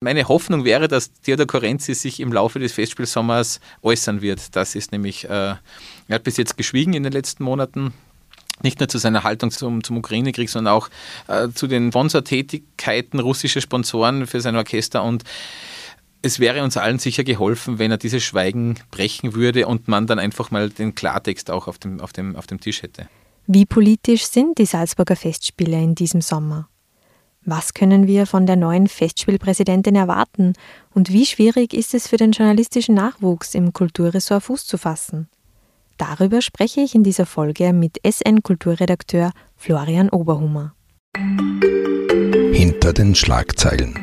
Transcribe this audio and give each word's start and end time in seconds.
Meine 0.00 0.28
Hoffnung 0.28 0.64
wäre, 0.64 0.86
dass 0.86 1.12
Theodor 1.22 1.48
Korenzi 1.48 1.92
sich 1.92 2.20
im 2.20 2.32
Laufe 2.32 2.60
des 2.60 2.72
Festspielsommers 2.72 3.58
äußern 3.82 4.22
wird. 4.22 4.54
Das 4.54 4.76
ist 4.76 4.92
nämlich, 4.92 5.24
äh, 5.24 5.28
er 5.28 5.60
hat 6.08 6.22
bis 6.22 6.36
jetzt 6.36 6.56
geschwiegen 6.56 6.94
in 6.94 7.02
den 7.02 7.12
letzten 7.12 7.42
Monaten 7.42 7.92
nicht 8.62 8.78
nur 8.78 8.88
zu 8.88 8.98
seiner 8.98 9.24
Haltung 9.24 9.50
zum, 9.50 9.82
zum 9.82 9.96
Ukraine-Krieg, 9.96 10.50
sondern 10.50 10.74
auch 10.74 10.88
äh, 11.26 11.48
zu 11.48 11.66
den 11.66 11.90
Sponsortätigkeiten 11.90 13.18
russischer 13.18 13.60
Sponsoren 13.60 14.28
für 14.28 14.40
sein 14.40 14.54
Orchester. 14.54 15.02
Und 15.02 15.24
es 16.22 16.38
wäre 16.38 16.62
uns 16.62 16.76
allen 16.76 17.00
sicher 17.00 17.24
geholfen, 17.24 17.80
wenn 17.80 17.90
er 17.90 17.98
dieses 17.98 18.22
Schweigen 18.22 18.76
brechen 18.92 19.34
würde 19.34 19.66
und 19.66 19.88
man 19.88 20.06
dann 20.06 20.20
einfach 20.20 20.52
mal 20.52 20.70
den 20.70 20.94
Klartext 20.94 21.50
auch 21.50 21.66
auf 21.66 21.78
dem, 21.78 22.00
auf 22.00 22.12
dem, 22.12 22.36
auf 22.36 22.46
dem 22.46 22.60
Tisch 22.60 22.82
hätte. 22.82 23.08
Wie 23.48 23.66
politisch 23.66 24.26
sind 24.26 24.58
die 24.58 24.66
Salzburger 24.66 25.16
Festspiele 25.16 25.82
in 25.82 25.96
diesem 25.96 26.20
Sommer? 26.20 26.68
Was 27.50 27.72
können 27.72 28.06
wir 28.06 28.26
von 28.26 28.44
der 28.44 28.56
neuen 28.56 28.88
Festspielpräsidentin 28.88 29.96
erwarten 29.96 30.52
und 30.92 31.10
wie 31.10 31.24
schwierig 31.24 31.72
ist 31.72 31.94
es 31.94 32.06
für 32.06 32.18
den 32.18 32.32
journalistischen 32.32 32.94
Nachwuchs 32.94 33.54
im 33.54 33.72
Kulturressort 33.72 34.42
Fuß 34.42 34.66
zu 34.66 34.76
fassen? 34.76 35.30
Darüber 35.96 36.42
spreche 36.42 36.82
ich 36.82 36.94
in 36.94 37.04
dieser 37.04 37.24
Folge 37.24 37.72
mit 37.72 38.00
SN-Kulturredakteur 38.06 39.32
Florian 39.56 40.10
Oberhummer. 40.10 40.74
Hinter 42.52 42.92
den 42.92 43.14
Schlagzeilen. 43.14 43.94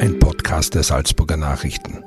Ein 0.00 0.18
Podcast 0.18 0.74
der 0.74 0.84
Salzburger 0.84 1.36
Nachrichten. 1.36 2.02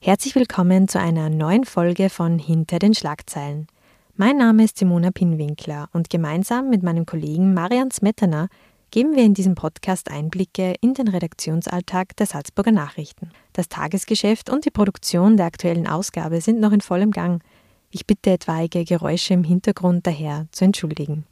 Herzlich 0.00 0.34
willkommen 0.34 0.88
zu 0.88 0.98
einer 0.98 1.30
neuen 1.30 1.64
Folge 1.64 2.10
von 2.10 2.40
Hinter 2.40 2.80
den 2.80 2.94
Schlagzeilen. 2.94 3.68
Mein 4.14 4.36
Name 4.36 4.64
ist 4.64 4.76
Simona 4.76 5.10
Pinwinkler 5.10 5.88
und 5.94 6.10
gemeinsam 6.10 6.68
mit 6.68 6.82
meinem 6.82 7.06
Kollegen 7.06 7.54
Marian 7.54 7.90
Smetana 7.90 8.48
geben 8.90 9.16
wir 9.16 9.24
in 9.24 9.32
diesem 9.32 9.54
Podcast 9.54 10.10
Einblicke 10.10 10.74
in 10.82 10.92
den 10.92 11.08
Redaktionsalltag 11.08 12.14
der 12.16 12.26
Salzburger 12.26 12.72
Nachrichten. 12.72 13.30
Das 13.54 13.70
Tagesgeschäft 13.70 14.50
und 14.50 14.66
die 14.66 14.70
Produktion 14.70 15.38
der 15.38 15.46
aktuellen 15.46 15.86
Ausgabe 15.86 16.42
sind 16.42 16.60
noch 16.60 16.72
in 16.72 16.82
vollem 16.82 17.10
Gang. 17.10 17.42
Ich 17.90 18.06
bitte 18.06 18.32
etwaige 18.32 18.84
Geräusche 18.84 19.32
im 19.32 19.44
Hintergrund 19.44 20.06
daher 20.06 20.46
zu 20.52 20.66
entschuldigen. 20.66 21.24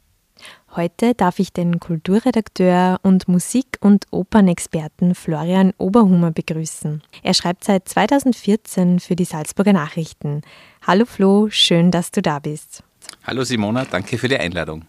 Heute 0.75 1.13
darf 1.13 1.39
ich 1.39 1.51
den 1.51 1.79
Kulturredakteur 1.79 2.99
und 3.03 3.27
Musik- 3.27 3.77
und 3.81 4.05
Opernexperten 4.11 5.15
Florian 5.15 5.73
Oberhummer 5.77 6.31
begrüßen. 6.31 7.01
Er 7.23 7.33
schreibt 7.33 7.63
seit 7.65 7.89
2014 7.89 8.99
für 8.99 9.15
die 9.15 9.25
Salzburger 9.25 9.73
Nachrichten. 9.73 10.41
Hallo 10.85 11.05
Flo, 11.05 11.49
schön, 11.49 11.91
dass 11.91 12.11
du 12.11 12.21
da 12.21 12.39
bist. 12.39 12.83
Hallo 13.23 13.43
Simona, 13.43 13.85
danke 13.85 14.17
für 14.17 14.29
die 14.29 14.37
Einladung. 14.37 14.85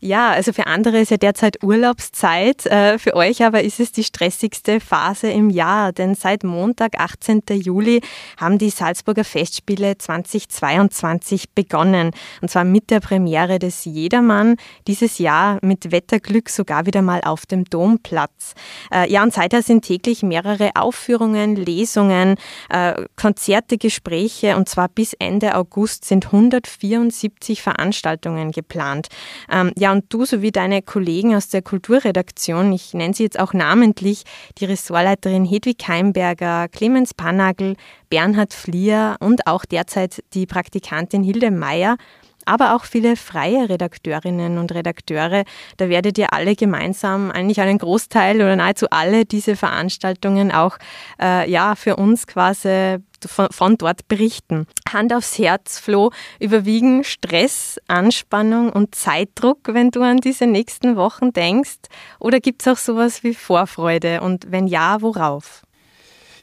Ja, 0.00 0.30
also 0.30 0.52
für 0.52 0.66
andere 0.66 1.00
ist 1.00 1.10
ja 1.10 1.16
derzeit 1.16 1.62
Urlaubszeit, 1.62 2.66
äh, 2.66 2.98
für 2.98 3.14
euch 3.14 3.42
aber 3.44 3.62
ist 3.62 3.80
es 3.80 3.92
die 3.92 4.04
stressigste 4.04 4.80
Phase 4.80 5.28
im 5.28 5.50
Jahr, 5.50 5.92
denn 5.92 6.14
seit 6.14 6.44
Montag, 6.44 6.98
18. 6.98 7.42
Juli, 7.50 8.00
haben 8.36 8.58
die 8.58 8.70
Salzburger 8.70 9.24
Festspiele 9.24 9.98
2022 9.98 11.50
begonnen. 11.54 12.10
Und 12.40 12.50
zwar 12.50 12.64
mit 12.64 12.90
der 12.90 13.00
Premiere 13.00 13.58
des 13.58 13.84
Jedermann, 13.84 14.56
dieses 14.86 15.18
Jahr 15.18 15.58
mit 15.62 15.90
Wetterglück 15.92 16.48
sogar 16.48 16.86
wieder 16.86 17.02
mal 17.02 17.22
auf 17.22 17.46
dem 17.46 17.64
Domplatz. 17.64 18.54
Äh, 18.92 19.10
ja, 19.10 19.22
und 19.22 19.32
seither 19.32 19.62
sind 19.62 19.84
täglich 19.84 20.22
mehrere 20.22 20.70
Aufführungen, 20.74 21.56
Lesungen, 21.56 22.36
äh, 22.68 22.94
Konzerte, 23.16 23.78
Gespräche 23.78 24.56
und 24.56 24.68
zwar 24.68 24.88
bis 24.88 25.12
Ende 25.14 25.54
August 25.54 26.04
sind 26.04 26.26
174 26.26 27.62
Veranstaltungen 27.62 28.06
Veranstaltungen 28.06 28.52
geplant. 28.52 29.08
Ähm, 29.56 29.72
ja, 29.78 29.92
und 29.92 30.04
du 30.10 30.26
sowie 30.26 30.52
deine 30.52 30.82
Kollegen 30.82 31.34
aus 31.34 31.48
der 31.48 31.62
Kulturredaktion, 31.62 32.72
ich 32.72 32.92
nenne 32.92 33.14
sie 33.14 33.22
jetzt 33.22 33.40
auch 33.40 33.54
namentlich, 33.54 34.24
die 34.58 34.66
Ressortleiterin 34.66 35.46
Hedwig 35.46 35.82
Heimberger, 35.88 36.68
Clemens 36.68 37.14
Panagel, 37.14 37.76
Bernhard 38.10 38.52
Flier 38.52 39.16
und 39.20 39.46
auch 39.46 39.64
derzeit 39.64 40.22
die 40.34 40.46
Praktikantin 40.46 41.22
Hilde 41.22 41.50
Meyer, 41.50 41.96
aber 42.46 42.74
auch 42.74 42.84
viele 42.84 43.16
freie 43.16 43.68
Redakteurinnen 43.68 44.58
und 44.58 44.72
Redakteure. 44.72 45.44
Da 45.76 45.88
werdet 45.88 46.16
ihr 46.16 46.32
alle 46.32 46.56
gemeinsam 46.56 47.30
eigentlich 47.30 47.60
einen 47.60 47.78
Großteil 47.78 48.36
oder 48.36 48.56
nahezu 48.56 48.86
alle 48.90 49.24
diese 49.24 49.56
Veranstaltungen 49.56 50.52
auch 50.52 50.78
äh, 51.20 51.50
ja, 51.50 51.74
für 51.74 51.96
uns 51.96 52.26
quasi 52.26 52.98
von, 53.24 53.48
von, 53.50 53.76
dort 53.76 54.08
berichten. 54.08 54.66
Hand 54.90 55.12
aufs 55.12 55.38
Herz, 55.38 55.78
Flo, 55.78 56.10
überwiegen 56.38 57.04
Stress, 57.04 57.78
Anspannung 57.88 58.70
und 58.70 58.94
Zeitdruck, 58.94 59.60
wenn 59.72 59.90
du 59.90 60.02
an 60.02 60.18
diese 60.18 60.46
nächsten 60.46 60.96
Wochen 60.96 61.32
denkst? 61.32 61.78
Oder 62.18 62.40
gibt 62.40 62.62
es 62.62 62.68
auch 62.68 62.78
sowas 62.78 63.22
wie 63.22 63.34
Vorfreude? 63.34 64.20
Und 64.20 64.50
wenn 64.50 64.66
ja, 64.66 65.02
worauf? 65.02 65.65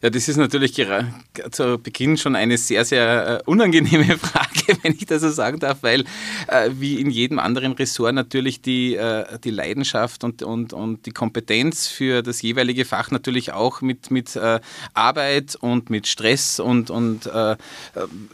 Ja, 0.04 0.10
das 0.10 0.28
ist 0.28 0.36
natürlich 0.36 0.74
zu 1.52 1.80
Beginn 1.80 2.18
schon 2.18 2.36
eine 2.36 2.58
sehr, 2.58 2.84
sehr 2.84 3.40
äh, 3.40 3.50
unangenehme 3.50 4.04
Frage, 4.18 4.78
wenn 4.82 4.92
ich 4.92 5.06
das 5.06 5.22
so 5.22 5.30
sagen 5.30 5.60
darf, 5.60 5.78
weil 5.80 6.04
äh, 6.48 6.72
wie 6.74 7.00
in 7.00 7.10
jedem 7.10 7.40
anderen 7.40 7.72
Ressort 7.72 8.14
natürlich 8.14 8.62
die, 8.62 8.96
äh, 8.96 9.40
die 9.42 9.50
Leidenschaft 9.50 10.26
und, 10.26 10.44
und, 10.44 10.74
und 10.74 11.06
die 11.06 11.12
Kompetenz 11.12 11.88
für 11.88 12.22
das 12.22 12.42
jeweilige 12.42 12.84
Fach 12.84 13.12
natürlich 13.12 13.54
auch 13.54 13.80
mit, 13.80 14.12
mit 14.12 14.38
Arbeit 14.94 15.56
und 15.56 15.90
mit 15.90 16.08
Stress 16.08 16.60
und, 16.60 16.90
und 16.90 17.30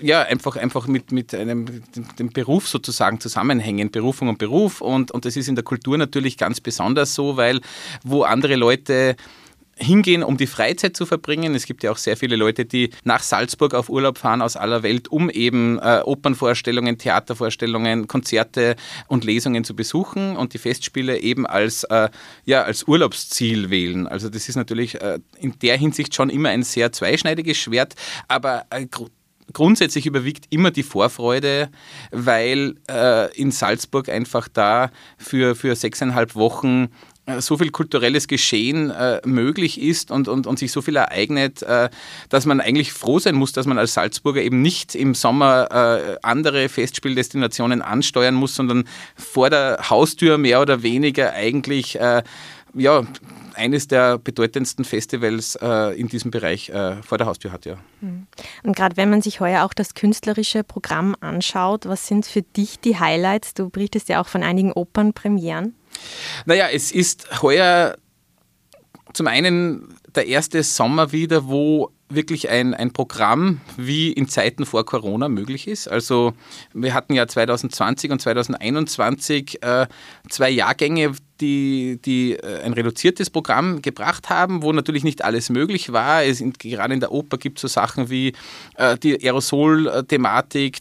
ja, 0.02 0.22
einfach, 0.24 0.56
einfach 0.56 0.88
mit, 0.88 1.12
mit 1.12 1.36
einem, 1.36 1.84
dem 2.18 2.30
Beruf 2.30 2.68
sozusagen 2.68 3.20
zusammenhängen, 3.20 3.92
Berufung 3.92 4.30
und 4.30 4.38
Beruf. 4.40 4.82
Und, 4.82 5.12
und 5.12 5.26
das 5.26 5.36
ist 5.36 5.48
in 5.48 5.56
der 5.56 5.64
Kultur 5.64 5.98
natürlich 5.98 6.38
ganz 6.38 6.62
besonders 6.62 7.14
so, 7.14 7.38
weil 7.38 7.62
wo 8.04 8.24
andere 8.24 8.56
Leute 8.56 9.16
hingehen, 9.80 10.24
um 10.24 10.38
die 10.38 10.48
Freizeit 10.48 10.96
zu 10.96 11.06
verbringen. 11.06 11.56
Es 11.56 11.66
gibt 11.66 11.84
ja 11.84 11.92
auch 11.92 11.98
sehr 11.98 12.18
viele 12.18 12.36
Leute, 12.36 12.66
die 12.66 12.92
nach 13.04 13.24
Salzburg 13.24 13.74
auf 13.74 13.90
Urlaub 13.90 14.18
fahren 14.18 14.42
aus 14.42 14.56
aller 14.56 14.84
Welt, 14.84 15.08
um 15.08 15.30
eben 15.30 15.80
äh, 15.80 16.02
Opernvorstellungen, 16.04 16.98
Theatervorstellungen, 16.98 18.08
Konzerte 18.08 18.76
und 19.08 19.24
Lesungen 19.24 19.64
zu 19.64 19.76
besuchen 19.76 20.36
und 20.36 20.54
die 20.54 20.58
Festspiele 20.58 21.20
eben 21.20 21.48
als, 21.48 21.84
äh, 21.86 22.10
ja, 22.46 22.64
als 22.64 22.84
Urlaubsziel 22.84 23.70
wählen. 23.70 24.08
Also 24.08 24.30
das 24.30 24.50
ist 24.50 24.56
natürlich 24.56 25.02
äh, 25.02 25.20
in 25.38 25.58
der 25.60 25.78
Hinsicht 25.78 26.14
schon 26.14 26.30
immer 26.30 26.50
ein 26.50 26.64
sehr 26.64 26.92
zweischneidiges 26.92 27.58
Schwert, 27.58 27.96
aber 28.28 28.66
äh, 28.70 28.86
grundsätzlich 29.54 30.06
überwiegt 30.06 30.46
immer 30.50 30.72
die 30.72 30.84
Vorfreude, 30.84 31.70
weil 32.12 32.76
äh, 32.90 33.34
in 33.36 33.52
Salzburg 33.52 34.10
einfach 34.10 34.48
da 34.48 34.92
für, 35.18 35.56
für 35.56 35.76
sechseinhalb 35.76 36.36
Wochen 36.36 36.90
so 37.40 37.58
viel 37.58 37.72
kulturelles 37.72 38.28
Geschehen 38.28 38.90
äh, 38.90 39.22
möglich 39.26 39.82
ist 39.82 40.12
und, 40.12 40.28
und, 40.28 40.48
und 40.48 40.60
sich 40.60 40.72
so 40.72 40.82
viel 40.82 40.96
ereignet, 40.96 41.62
äh, 41.64 41.90
dass 42.30 42.46
man 42.46 42.62
eigentlich 42.62 42.94
froh 42.94 43.20
sein 43.20 43.36
muss, 43.36 43.54
dass 43.54 43.66
man 43.66 43.78
als 43.78 43.94
Salzburger 43.94 44.42
eben 44.42 44.62
nicht 44.62 44.96
im 44.96 45.14
Sommer 45.14 45.68
äh, 45.72 46.18
andere 46.24 46.70
Festspieldestinationen 46.70 47.82
ansteuern 47.82 48.36
muss, 48.36 48.56
sondern 48.56 48.86
vor 49.16 49.50
der 49.50 49.90
Haustür 49.90 50.38
mehr 50.38 50.62
oder 50.62 50.84
weniger 50.84 51.34
eigentlich 51.34 52.00
äh, 52.00 52.24
ja, 52.74 53.04
eines 53.56 53.88
der 53.88 54.18
bedeutendsten 54.18 54.86
Festivals 54.86 55.56
äh, 55.62 56.00
in 56.00 56.08
diesem 56.08 56.32
Bereich 56.32 56.70
äh, 56.70 57.02
vor 57.04 57.18
der 57.18 57.28
Haustür 57.28 57.52
hat, 57.52 57.66
ja. 57.66 57.78
Hm. 58.00 58.28
Und 58.64 58.76
gerade 58.76 58.96
wenn 58.98 59.10
man 59.10 59.22
sich 59.22 59.40
heuer 59.40 59.66
auch 59.66 59.74
das 59.74 59.96
künstlerische 59.96 60.64
Programm 60.64 61.16
anschaut, 61.20 61.86
was 61.86 62.08
sind 62.08 62.26
für 62.26 62.42
dich 62.42 62.80
die 62.80 63.00
Highlights? 63.00 63.54
Du 63.54 63.70
berichtest 63.70 64.10
ja 64.10 64.22
auch 64.22 64.28
von 64.28 64.44
einigen 64.44 64.72
Opernpremieren. 64.72 65.76
Naja, 66.46 66.68
es 66.72 66.92
ist 66.92 67.42
heuer 67.42 67.96
zum 69.14 69.28
einen 69.28 69.96
der 70.16 70.28
erste 70.28 70.64
Sommer 70.64 71.12
wieder, 71.12 71.48
wo 71.48 71.92
wirklich 72.10 72.50
ein, 72.50 72.74
ein 72.74 72.92
Programm 72.92 73.62
wie 73.78 74.12
in 74.12 74.28
Zeiten 74.28 74.66
vor 74.66 74.86
Corona 74.86 75.30
möglich 75.30 75.68
ist. 75.68 75.88
Also 75.88 76.34
wir 76.74 76.94
hatten 76.94 77.14
ja 77.14 77.28
2020 77.28 78.12
und 78.12 78.20
2021 78.20 79.62
äh, 79.62 79.88
zwei 80.28 80.50
Jahrgänge, 80.50 81.14
die, 81.42 82.00
die 82.04 82.34
äh, 82.34 82.62
ein 82.64 82.74
reduziertes 82.74 83.30
Programm 83.30 83.82
gebracht 83.82 84.30
haben, 84.30 84.62
wo 84.62 84.72
natürlich 84.74 85.04
nicht 85.04 85.24
alles 85.24 85.50
möglich 85.50 85.92
war. 85.94 86.24
Es, 86.24 86.44
gerade 86.60 86.94
in 86.94 87.00
der 87.00 87.12
Oper 87.12 87.38
gibt 87.38 87.58
es 87.58 87.62
so 87.62 87.68
Sachen 87.68 88.10
wie 88.10 88.34
äh, 88.76 88.98
die 88.98 89.24
Aerosol-Thematik, 89.24 90.80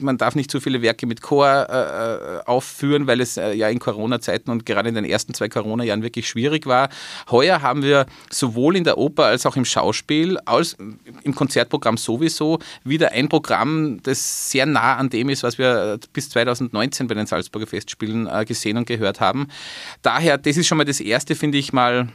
man 0.00 0.18
darf 0.18 0.34
nicht 0.34 0.50
zu 0.50 0.60
viele 0.60 0.82
Werke 0.82 1.06
mit 1.06 1.22
Chor 1.22 1.66
äh, 1.68 2.48
aufführen, 2.48 3.06
weil 3.06 3.20
es 3.20 3.36
äh, 3.36 3.52
ja 3.52 3.68
in 3.68 3.78
Corona-Zeiten 3.78 4.50
und 4.50 4.66
gerade 4.66 4.88
in 4.88 4.94
den 4.94 5.04
ersten 5.04 5.34
zwei 5.34 5.48
Corona-Jahren 5.48 6.02
wirklich 6.02 6.28
schwierig 6.28 6.66
war. 6.66 6.88
Heuer 7.30 7.62
haben 7.62 7.82
wir 7.82 8.06
sowohl 8.30 8.76
in 8.76 8.84
der 8.84 8.98
Oper 8.98 9.26
als 9.26 9.46
auch 9.46 9.56
im 9.56 9.64
Schauspiel, 9.64 10.38
als 10.44 10.76
im 11.22 11.34
Konzertprogramm 11.34 11.96
sowieso, 11.96 12.58
wieder 12.84 13.12
ein 13.12 13.28
Programm, 13.28 14.02
das 14.02 14.50
sehr 14.50 14.66
nah 14.66 14.96
an 14.96 15.10
dem 15.10 15.28
ist, 15.28 15.42
was 15.42 15.58
wir 15.58 15.98
bis 16.12 16.30
2019 16.30 17.06
bei 17.06 17.14
den 17.14 17.26
Salzburger 17.26 17.66
Festspielen 17.66 18.26
äh, 18.26 18.44
gesehen 18.44 18.76
und 18.76 18.86
gehört 18.86 19.20
haben. 19.20 19.48
Daher, 20.02 20.38
das 20.38 20.56
ist 20.56 20.66
schon 20.66 20.78
mal 20.78 20.84
das 20.84 21.00
Erste, 21.00 21.34
finde 21.34 21.58
ich 21.58 21.72
mal, 21.72 22.08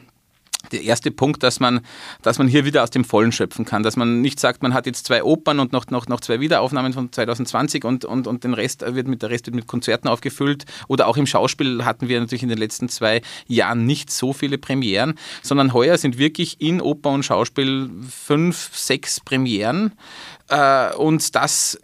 der 0.71 0.83
erste 0.83 1.11
Punkt, 1.11 1.43
dass 1.43 1.59
man, 1.59 1.81
dass 2.21 2.37
man 2.37 2.47
hier 2.47 2.65
wieder 2.65 2.83
aus 2.83 2.89
dem 2.89 3.05
Vollen 3.05 3.31
schöpfen 3.31 3.65
kann, 3.65 3.83
dass 3.83 3.95
man 3.95 4.21
nicht 4.21 4.39
sagt, 4.39 4.63
man 4.63 4.73
hat 4.73 4.85
jetzt 4.85 5.05
zwei 5.05 5.23
Opern 5.23 5.59
und 5.59 5.71
noch, 5.71 5.87
noch, 5.87 6.07
noch 6.07 6.21
zwei 6.21 6.39
Wiederaufnahmen 6.39 6.93
von 6.93 7.11
2020 7.11 7.83
und, 7.83 8.05
und, 8.05 8.27
und 8.27 8.43
den 8.43 8.53
Rest 8.53 8.81
wird 8.81 9.07
mit, 9.07 9.21
der 9.21 9.29
Rest 9.29 9.45
wird 9.45 9.55
mit 9.55 9.67
Konzerten 9.67 10.07
aufgefüllt. 10.07 10.65
Oder 10.87 11.07
auch 11.07 11.17
im 11.17 11.27
Schauspiel 11.27 11.85
hatten 11.85 12.07
wir 12.07 12.19
natürlich 12.19 12.43
in 12.43 12.49
den 12.49 12.57
letzten 12.57 12.89
zwei 12.89 13.21
Jahren 13.47 13.85
nicht 13.85 14.11
so 14.11 14.33
viele 14.33 14.57
Premieren, 14.57 15.15
sondern 15.41 15.73
heuer 15.73 15.97
sind 15.97 16.17
wirklich 16.17 16.61
in 16.61 16.81
Oper 16.81 17.11
und 17.11 17.23
Schauspiel 17.23 17.89
fünf, 18.09 18.75
sechs 18.75 19.19
Premieren. 19.19 19.93
Äh, 20.49 20.93
und 20.95 21.35
das 21.35 21.79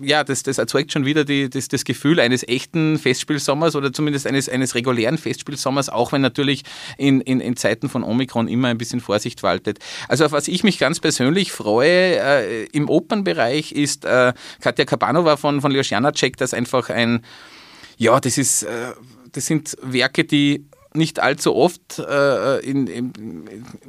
ja, 0.00 0.24
das, 0.24 0.42
das 0.42 0.58
erzeugt 0.58 0.92
schon 0.92 1.04
wieder 1.04 1.24
die, 1.24 1.50
das, 1.50 1.68
das 1.68 1.84
Gefühl 1.84 2.18
eines 2.18 2.46
echten 2.46 2.98
Festspielsommers 2.98 3.76
oder 3.76 3.92
zumindest 3.92 4.26
eines, 4.26 4.48
eines 4.48 4.74
regulären 4.74 5.18
Festspielsommers, 5.18 5.90
auch 5.90 6.12
wenn 6.12 6.22
natürlich 6.22 6.62
in, 6.96 7.20
in, 7.20 7.40
in 7.40 7.56
Zeiten 7.56 7.88
von 7.88 8.02
Omikron 8.02 8.48
immer 8.48 8.68
ein 8.68 8.78
bisschen 8.78 9.00
Vorsicht 9.00 9.42
waltet. 9.42 9.78
Also 10.08 10.24
auf 10.24 10.32
was 10.32 10.48
ich 10.48 10.64
mich 10.64 10.78
ganz 10.78 11.00
persönlich 11.00 11.52
freue 11.52 12.18
äh, 12.18 12.64
im 12.72 12.88
Opernbereich 12.88 13.72
ist 13.72 14.04
äh, 14.04 14.32
Katja 14.60 14.86
Kabanova 14.86 15.36
von, 15.36 15.60
von 15.60 15.70
Leos 15.70 15.90
Janacek, 15.90 16.36
das 16.38 16.54
einfach 16.54 16.88
ein, 16.88 17.22
ja, 17.98 18.18
das 18.20 18.38
ist, 18.38 18.62
äh, 18.62 18.92
das 19.32 19.46
sind 19.46 19.76
Werke, 19.82 20.24
die 20.24 20.64
nicht 20.96 21.20
allzu 21.20 21.56
oft 21.56 21.98
äh, 21.98 22.58
in, 22.60 22.86
in, 22.86 23.12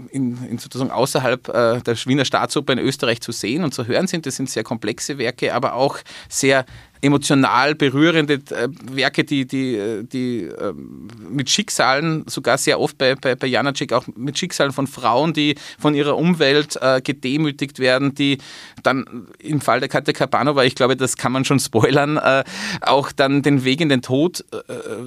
in, 0.09 0.43
in, 0.43 0.57
sozusagen 0.57 0.89
außerhalb 0.89 1.47
äh, 1.49 1.81
der 1.81 1.95
Wiener 2.05 2.25
Staatsoper 2.25 2.73
in 2.73 2.79
Österreich 2.79 3.21
zu 3.21 3.31
sehen 3.31 3.63
und 3.63 3.73
zu 3.73 3.85
hören 3.85 4.07
sind. 4.07 4.25
Das 4.25 4.35
sind 4.35 4.49
sehr 4.49 4.63
komplexe 4.63 5.19
Werke, 5.19 5.53
aber 5.53 5.73
auch 5.73 5.99
sehr 6.29 6.65
emotional 7.01 7.75
berührende 7.75 8.35
äh, 8.51 8.67
Werke, 8.91 9.23
die, 9.23 9.45
die, 9.45 9.75
äh, 9.75 10.03
die 10.03 10.43
äh, 10.43 10.73
mit 11.29 11.49
Schicksalen, 11.49 12.25
sogar 12.27 12.57
sehr 12.57 12.79
oft 12.79 12.97
bei, 12.97 13.15
bei, 13.15 13.35
bei 13.35 13.47
Janacek, 13.47 13.93
auch 13.93 14.05
mit 14.15 14.37
Schicksalen 14.37 14.71
von 14.71 14.87
Frauen, 14.87 15.33
die 15.33 15.55
von 15.79 15.93
ihrer 15.93 16.17
Umwelt 16.17 16.77
äh, 16.81 17.01
gedemütigt 17.01 17.79
werden, 17.79 18.15
die 18.15 18.37
dann 18.83 19.27
im 19.39 19.61
Fall 19.61 19.79
der 19.79 19.89
Katja 19.89 20.13
Kabanova, 20.13 20.63
ich 20.63 20.75
glaube, 20.75 20.95
das 20.95 21.17
kann 21.17 21.31
man 21.31 21.45
schon 21.45 21.59
spoilern, 21.59 22.19
auch 22.81 23.11
dann 23.11 23.41
den 23.41 23.63
Weg 23.63 23.81
in 23.81 23.89
den 23.89 24.01
Tod 24.01 24.43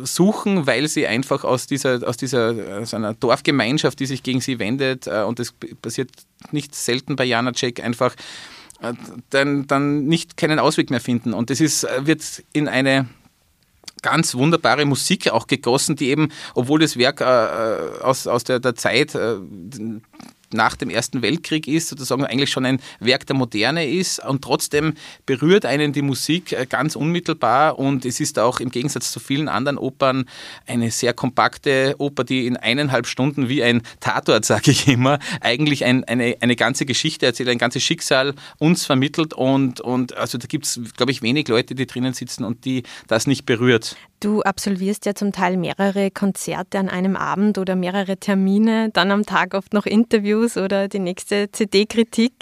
suchen, 0.02 0.66
weil 0.66 0.88
sie 0.88 1.06
einfach 1.06 1.44
aus 1.44 1.66
dieser, 1.66 2.06
aus 2.06 2.16
dieser 2.16 2.54
aus 2.80 2.94
einer 2.94 3.14
Dorfgemeinschaft, 3.14 4.00
die 4.00 4.06
sich 4.06 4.22
gegen 4.22 4.40
sie 4.40 4.58
wendet, 4.58 5.06
und 5.06 5.38
das 5.38 5.54
passiert 5.80 6.10
nicht 6.50 6.74
selten 6.74 7.16
bei 7.16 7.24
Janacek, 7.24 7.82
einfach 7.82 8.14
dann, 9.30 9.66
dann 9.66 10.04
nicht 10.04 10.36
keinen 10.36 10.58
Ausweg 10.58 10.90
mehr 10.90 11.00
finden. 11.00 11.34
Und 11.34 11.50
das 11.50 11.60
ist, 11.60 11.84
äh, 11.84 12.06
wird 12.06 12.44
in 12.52 12.68
eine 12.68 13.08
ganz 14.02 14.34
wunderbare 14.34 14.84
Musik 14.84 15.30
auch 15.30 15.46
gegossen, 15.46 15.96
die 15.96 16.10
eben, 16.10 16.28
obwohl 16.54 16.80
das 16.80 16.96
Werk 16.96 17.20
äh, 17.20 17.24
äh 17.24 18.00
aus, 18.02 18.26
aus 18.26 18.44
der, 18.44 18.60
der 18.60 18.74
Zeit 18.74 19.14
äh, 19.14 19.36
nach 20.52 20.76
dem 20.76 20.90
Ersten 20.90 21.22
Weltkrieg 21.22 21.66
ist, 21.66 21.88
sozusagen 21.88 22.24
eigentlich 22.24 22.50
schon 22.50 22.64
ein 22.64 22.80
Werk 23.00 23.26
der 23.26 23.36
Moderne 23.36 23.88
ist 23.88 24.24
und 24.24 24.42
trotzdem 24.42 24.94
berührt 25.26 25.64
einen 25.64 25.92
die 25.92 26.02
Musik 26.02 26.52
äh, 26.52 26.66
ganz 26.66 26.96
unmittelbar 26.96 27.78
und 27.78 28.04
es 28.04 28.20
ist 28.20 28.38
auch 28.38 28.60
im 28.60 28.70
Gegensatz 28.70 29.12
zu 29.12 29.20
vielen 29.20 29.48
anderen 29.48 29.78
Opern 29.78 30.26
eine 30.66 30.90
sehr 30.90 31.12
kompakte 31.12 31.94
Oper, 31.98 32.24
die 32.24 32.46
in 32.46 32.56
eineinhalb 32.56 33.06
Stunden 33.06 33.48
wie 33.48 33.62
ein 33.62 33.82
Tatort, 34.00 34.44
sage 34.44 34.70
ich 34.70 34.88
immer, 34.88 35.18
eigentlich 35.40 35.84
ein, 35.84 36.04
eine, 36.04 36.36
eine 36.40 36.56
ganze 36.56 36.86
Geschichte 36.86 37.26
erzählt, 37.26 37.48
ein 37.48 37.58
ganzes 37.58 37.82
Schicksal 37.82 38.34
uns 38.58 38.86
vermittelt 38.86 39.34
und, 39.34 39.80
und 39.80 40.16
also 40.16 40.38
da 40.38 40.46
gibt 40.46 40.66
es, 40.66 40.80
glaube 40.96 41.12
ich, 41.12 41.22
wenig 41.22 41.48
Leute, 41.48 41.74
die 41.74 41.86
drinnen 41.86 42.14
sitzen 42.14 42.44
und 42.44 42.64
die 42.64 42.82
das 43.06 43.26
nicht 43.26 43.46
berührt. 43.46 43.96
Du 44.20 44.42
absolvierst 44.42 45.06
ja 45.06 45.14
zum 45.14 45.30
Teil 45.30 45.56
mehrere 45.56 46.10
Konzerte 46.10 46.80
an 46.80 46.88
einem 46.88 47.14
Abend 47.14 47.56
oder 47.56 47.76
mehrere 47.76 48.16
Termine, 48.16 48.90
dann 48.92 49.12
am 49.12 49.24
Tag 49.24 49.54
oft 49.54 49.72
noch 49.72 49.86
Interviews 49.86 50.37
oder 50.56 50.88
die 50.88 50.98
nächste 50.98 51.50
CD-Kritik. 51.50 52.32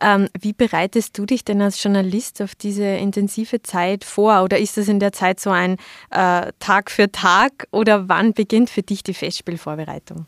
Ähm, 0.00 0.28
wie 0.40 0.52
bereitest 0.52 1.16
du 1.18 1.26
dich 1.26 1.44
denn 1.44 1.62
als 1.62 1.82
Journalist 1.82 2.42
auf 2.42 2.54
diese 2.54 2.84
intensive 2.84 3.62
Zeit 3.62 4.04
vor? 4.04 4.42
Oder 4.42 4.58
ist 4.58 4.76
das 4.76 4.88
in 4.88 5.00
der 5.00 5.12
Zeit 5.12 5.40
so 5.40 5.50
ein 5.50 5.76
äh, 6.10 6.52
Tag 6.58 6.90
für 6.90 7.10
Tag? 7.10 7.66
Oder 7.70 8.08
wann 8.08 8.32
beginnt 8.32 8.70
für 8.70 8.82
dich 8.82 9.02
die 9.02 9.14
Festspielvorbereitung? 9.14 10.26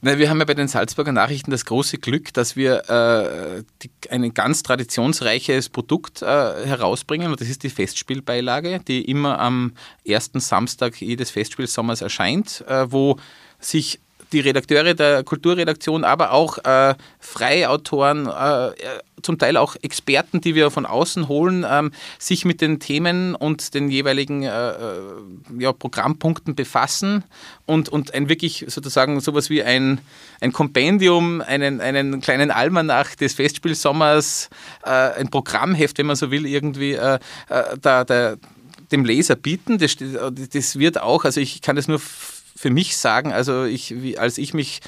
Na, 0.00 0.18
wir 0.18 0.30
haben 0.30 0.38
ja 0.38 0.44
bei 0.44 0.54
den 0.54 0.68
Salzburger 0.68 1.12
Nachrichten 1.12 1.50
das 1.50 1.64
große 1.64 1.98
Glück, 1.98 2.32
dass 2.32 2.54
wir 2.56 2.88
äh, 2.88 3.62
die, 3.82 3.90
ein 4.10 4.32
ganz 4.32 4.62
traditionsreiches 4.62 5.68
Produkt 5.68 6.22
äh, 6.22 6.26
herausbringen 6.26 7.30
und 7.30 7.40
das 7.40 7.48
ist 7.48 7.62
die 7.64 7.70
Festspielbeilage, 7.70 8.80
die 8.86 9.02
immer 9.02 9.40
am 9.40 9.72
ersten 10.04 10.40
Samstag 10.40 11.00
jedes 11.00 11.30
Festspielsommers 11.30 12.00
erscheint, 12.00 12.64
äh, 12.68 12.90
wo 12.90 13.18
sich 13.58 14.00
die 14.32 14.40
Redakteure 14.40 14.94
der 14.94 15.24
Kulturredaktion, 15.24 16.04
aber 16.04 16.32
auch 16.32 16.58
äh, 16.64 16.94
freie 17.18 17.70
Autoren, 17.70 18.26
äh, 18.26 18.72
zum 19.22 19.38
Teil 19.38 19.56
auch 19.56 19.76
Experten, 19.82 20.40
die 20.40 20.54
wir 20.54 20.70
von 20.70 20.86
außen 20.86 21.28
holen, 21.28 21.64
ähm, 21.68 21.92
sich 22.18 22.44
mit 22.44 22.60
den 22.60 22.80
Themen 22.80 23.34
und 23.34 23.74
den 23.74 23.88
jeweiligen 23.90 24.42
äh, 24.42 24.70
äh, 24.70 24.74
ja, 25.58 25.72
Programmpunkten 25.72 26.54
befassen 26.54 27.24
und, 27.66 27.88
und 27.88 28.14
ein 28.14 28.28
wirklich 28.28 28.64
sozusagen 28.68 29.20
sowas 29.20 29.50
wie 29.50 29.62
ein, 29.62 30.00
ein 30.40 30.52
Kompendium, 30.52 31.40
einen, 31.40 31.80
einen 31.80 32.20
kleinen 32.20 32.50
Almanach 32.50 33.14
des 33.14 33.34
Festspielsommers, 33.34 34.50
äh, 34.84 34.90
ein 34.90 35.28
Programmheft, 35.30 35.98
wenn 35.98 36.06
man 36.06 36.16
so 36.16 36.30
will, 36.30 36.46
irgendwie 36.46 36.92
äh, 36.92 37.18
äh, 37.48 37.76
da, 37.80 38.04
da, 38.04 38.36
dem 38.92 39.04
Leser 39.04 39.36
bieten. 39.36 39.78
Das, 39.78 39.96
das 40.52 40.78
wird 40.78 41.00
auch, 41.00 41.24
also 41.24 41.40
ich 41.40 41.60
kann 41.60 41.76
das 41.76 41.88
nur 41.88 42.00
für 42.58 42.70
mich 42.70 42.96
sagen, 42.96 43.32
also 43.32 43.64
ich, 43.64 44.02
wie, 44.02 44.18
als 44.18 44.36
ich 44.36 44.52
mich 44.52 44.80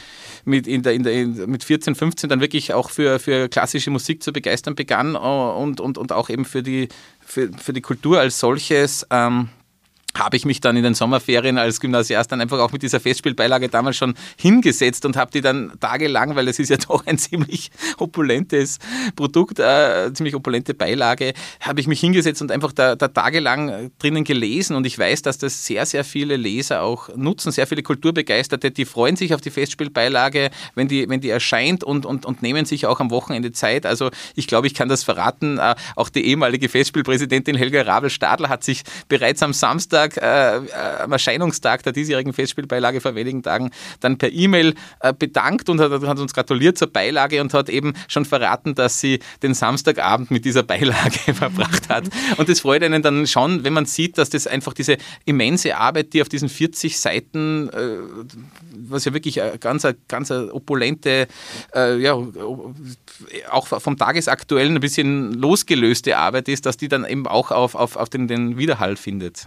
mit, 0.45 0.67
in 0.67 0.83
der, 0.83 0.93
in 0.93 1.05
der, 1.05 1.47
mit 1.47 1.63
14, 1.63 1.95
15 1.95 2.29
dann 2.29 2.41
wirklich 2.41 2.75
auch 2.75 2.91
für, 2.91 3.21
für 3.21 3.49
klassische 3.49 3.93
Musik 3.93 4.25
zu 4.25 4.33
begeistern 4.33 4.75
begann 4.75 5.15
äh, 5.15 5.19
und, 5.19 5.81
und, 5.81 5.97
und 5.97 6.11
auch 6.11 6.31
eben 6.31 6.45
für 6.45 6.65
die, 6.65 6.89
für, 7.21 7.49
für 7.53 7.73
die 7.73 7.81
Kultur 7.81 8.19
als 8.19 8.41
solches, 8.41 9.07
ähm, 9.11 9.51
habe 10.17 10.37
ich 10.37 10.45
mich 10.45 10.61
dann 10.61 10.77
in 10.77 10.83
den 10.83 10.95
Sommerferien 10.95 11.59
als 11.59 11.81
Gymnasiast 11.81 12.33
dann 12.33 12.41
einfach 12.41 12.59
auch 12.59 12.73
mit 12.73 12.83
dieser 12.83 13.01
Festspielbeilage 13.01 13.69
damals 13.69 13.97
schon 13.97 14.15
hingesetzt 14.37 15.05
und 15.05 15.17
habe 15.17 15.31
die 15.31 15.41
dann 15.41 15.73
tagelang, 15.81 16.35
weil 16.37 16.49
es 16.49 16.59
ist 16.59 16.69
ja 16.69 16.77
doch 16.89 17.07
ein 17.07 17.19
ziemlich 17.19 17.71
opulentes 17.99 18.79
Produkt, 19.17 19.59
äh, 19.59 20.13
ziemlich 20.13 20.35
opulente 20.35 20.75
Beilage, 20.75 21.33
habe 21.61 21.81
ich 21.81 21.87
mich 21.87 22.01
hingesetzt 22.01 22.43
und 22.43 22.51
einfach 22.51 22.73
da, 22.73 22.97
da 22.97 23.09
tagelang 23.09 23.91
drinnen 23.99 24.25
gelesen 24.25 24.77
und 24.77 24.87
ich 24.87 24.99
weiß, 24.99 25.23
dass 25.23 25.39
das 25.39 25.65
sehr, 25.65 25.87
sehr 25.87 26.05
viele 26.05 26.37
Leser 26.37 26.83
auch 26.83 27.09
nutzen, 27.17 27.53
sehr 27.53 27.67
viele 27.67 27.83
Kulturbegeisterte, 27.83 28.71
die 28.71 28.85
freuen 28.85 29.17
sich 29.17 29.35
auf 29.35 29.41
die 29.41 29.51
Festspielbeilage, 29.51 30.51
wenn 30.75 30.89
die, 30.89 31.09
wenn 31.09 31.21
die 31.21 31.31
erscheint 31.31 31.85
und, 31.85 32.07
und, 32.07 32.27
und 32.27 32.43
nehmen 32.43 32.65
sich 32.65 32.87
auch 32.87 33.01
am 33.01 33.11
Wochenende 33.11 33.53
Zeit. 33.53 33.87
Also 33.87 34.11
ich 34.35 34.47
glaube, 34.47 34.67
ich 34.67 34.75
kann 34.75 34.89
das 34.89 35.05
verraten. 35.05 35.59
Äh, 35.59 35.75
auch 35.97 36.09
die 36.09 36.27
ehemalige 36.27 36.69
Festspielpräsidentin 36.69 37.57
Helga 37.57 37.83
Rabel-Stadler 37.83 38.49
hat 38.49 38.65
sich 38.65 38.83
bereits 39.09 39.43
am 39.43 39.53
Samstag 39.53 40.00
Samstag, 40.01 40.17
äh, 40.17 41.03
am 41.03 41.13
Erscheinungstag 41.13 41.83
der 41.83 41.93
diesjährigen 41.93 42.33
Festspielbeilage 42.33 43.01
vor 43.01 43.15
wenigen 43.15 43.43
Tagen, 43.43 43.71
dann 44.01 44.19
per 44.19 44.33
E-Mail 44.33 44.75
äh, 45.01 45.13
bedankt 45.13 45.69
und 45.69 45.81
hat, 45.81 45.91
hat, 45.91 46.19
uns 46.19 46.35
gratuliert 46.35 46.79
zur 46.79 46.89
Beilage 46.89 47.41
und 47.41 47.53
hat 47.55 47.69
eben 47.69 47.95
schon 48.09 48.25
verraten, 48.25 48.75
dass 48.75 49.01
sie 49.01 49.21
den 49.43 49.55
Samstagabend 49.55 50.31
mit 50.31 50.45
dieser 50.45 50.63
Beilage 50.63 51.35
verbracht 51.35 51.89
hat. 51.89 52.05
Und 52.37 52.49
das 52.49 52.61
freut 52.61 52.83
einen 52.83 53.03
dann 53.03 53.27
schon, 53.27 53.65
wenn 53.65 53.73
man 53.73 53.87
sieht, 53.87 54.19
dass 54.19 54.31
das 54.31 54.47
einfach 54.47 54.73
diese 54.73 54.97
immense 55.25 55.77
Arbeit, 55.77 56.13
die 56.13 56.23
auf 56.23 56.29
diesen 56.29 56.49
40 56.49 56.99
Seiten, 56.99 57.69
äh, 57.71 57.97
was 58.89 59.05
ja 59.05 59.13
wirklich 59.13 59.41
ganz, 59.61 59.87
ganz 60.09 60.31
opulente, 60.31 61.27
äh, 61.75 61.99
ja, 61.99 62.15
auch 63.51 63.67
vom 63.67 63.97
Tagesaktuellen 63.97 64.77
ein 64.77 64.81
bisschen 64.81 65.35
losgelöste 65.35 66.17
Arbeit 66.17 66.49
ist, 66.49 66.67
dass 66.67 66.77
die 66.77 66.89
dann 66.89 67.05
eben 67.05 67.27
auch 67.27 67.51
auf, 67.51 67.75
auf, 67.75 67.97
auf 67.97 68.09
den, 68.09 68.29
den 68.29 68.57
Widerhall 68.57 68.97
findet. 68.97 69.47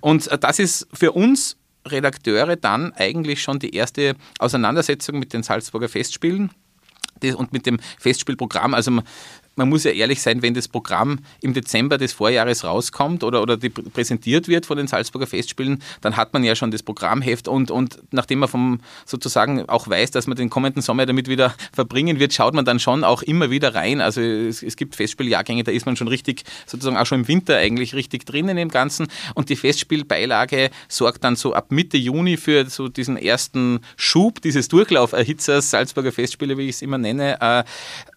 Und 0.00 0.28
äh, 0.28 0.38
das 0.38 0.58
ist 0.58 0.88
für 0.92 1.12
uns 1.12 1.56
Redakteure 1.86 2.56
dann 2.56 2.92
eigentlich 2.92 3.42
schon 3.42 3.58
die 3.58 3.74
erste 3.74 4.14
Auseinandersetzung 4.38 5.18
mit 5.18 5.32
den 5.32 5.42
Salzburger 5.42 5.88
Festspielen 5.88 6.50
und 7.36 7.52
mit 7.52 7.66
dem 7.66 7.78
Festspielprogramm. 7.98 8.74
Also 8.74 9.02
man 9.56 9.68
muss 9.68 9.84
ja 9.84 9.90
ehrlich 9.90 10.22
sein, 10.22 10.42
wenn 10.42 10.54
das 10.54 10.68
Programm 10.68 11.20
im 11.42 11.52
Dezember 11.52 11.98
des 11.98 12.12
Vorjahres 12.12 12.64
rauskommt 12.64 13.24
oder, 13.24 13.42
oder 13.42 13.58
präsentiert 13.58 14.48
wird 14.48 14.66
von 14.66 14.76
den 14.76 14.86
Salzburger 14.86 15.26
Festspielen, 15.26 15.82
dann 16.00 16.16
hat 16.16 16.32
man 16.32 16.44
ja 16.44 16.54
schon 16.54 16.70
das 16.70 16.82
Programmheft 16.82 17.48
und, 17.48 17.70
und 17.70 17.98
nachdem 18.10 18.40
man 18.40 18.48
vom 18.48 18.80
sozusagen 19.04 19.68
auch 19.68 19.88
weiß, 19.88 20.12
dass 20.12 20.26
man 20.26 20.36
den 20.36 20.50
kommenden 20.50 20.82
Sommer 20.82 21.04
damit 21.06 21.28
wieder 21.28 21.54
verbringen 21.72 22.18
wird, 22.18 22.32
schaut 22.32 22.54
man 22.54 22.64
dann 22.64 22.80
schon 22.80 23.04
auch 23.04 23.22
immer 23.22 23.50
wieder 23.50 23.74
rein. 23.74 24.00
Also 24.00 24.20
es, 24.20 24.62
es 24.62 24.76
gibt 24.76 24.96
Festspieljahrgänge, 24.96 25.64
da 25.64 25.72
ist 25.72 25.86
man 25.86 25.96
schon 25.96 26.08
richtig, 26.08 26.44
sozusagen 26.66 26.96
auch 26.96 27.06
schon 27.06 27.20
im 27.20 27.28
Winter 27.28 27.56
eigentlich 27.56 27.94
richtig 27.94 28.24
drinnen 28.24 28.56
im 28.56 28.68
Ganzen 28.68 29.08
und 29.34 29.48
die 29.48 29.56
Festspielbeilage 29.56 30.70
sorgt 30.88 31.24
dann 31.24 31.36
so 31.36 31.54
ab 31.54 31.70
Mitte 31.70 31.96
Juni 31.96 32.36
für 32.36 32.68
so 32.70 32.88
diesen 32.88 33.16
ersten 33.16 33.80
Schub 33.96 34.40
dieses 34.40 34.68
Durchlauferhitzers, 34.68 35.70
Salzburger 35.70 36.12
Festspiele, 36.12 36.56
wie 36.56 36.68
ich 36.68 36.76
es 36.76 36.82
immer 36.82 36.98
nenne, 36.98 37.40
äh, 37.40 37.64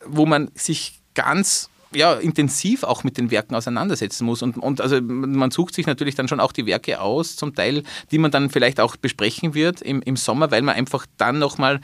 wo 0.05 0.25
man 0.25 0.49
sich 0.55 1.02
ganz 1.13 1.69
ja, 1.95 2.13
intensiv 2.13 2.83
auch 2.83 3.03
mit 3.03 3.17
den 3.17 3.31
Werken 3.31 3.55
auseinandersetzen 3.55 4.25
muss. 4.25 4.41
Und, 4.41 4.57
und 4.57 4.81
also 4.81 4.99
man 5.01 5.51
sucht 5.51 5.75
sich 5.75 5.85
natürlich 5.85 6.15
dann 6.15 6.27
schon 6.27 6.39
auch 6.39 6.51
die 6.51 6.65
Werke 6.65 6.99
aus, 6.99 7.35
zum 7.35 7.55
Teil, 7.55 7.83
die 8.11 8.17
man 8.17 8.31
dann 8.31 8.49
vielleicht 8.49 8.79
auch 8.79 8.95
besprechen 8.95 9.53
wird 9.53 9.81
im, 9.81 10.01
im 10.01 10.15
Sommer, 10.15 10.51
weil 10.51 10.61
man 10.61 10.75
einfach 10.75 11.05
dann 11.17 11.39
nochmal 11.39 11.79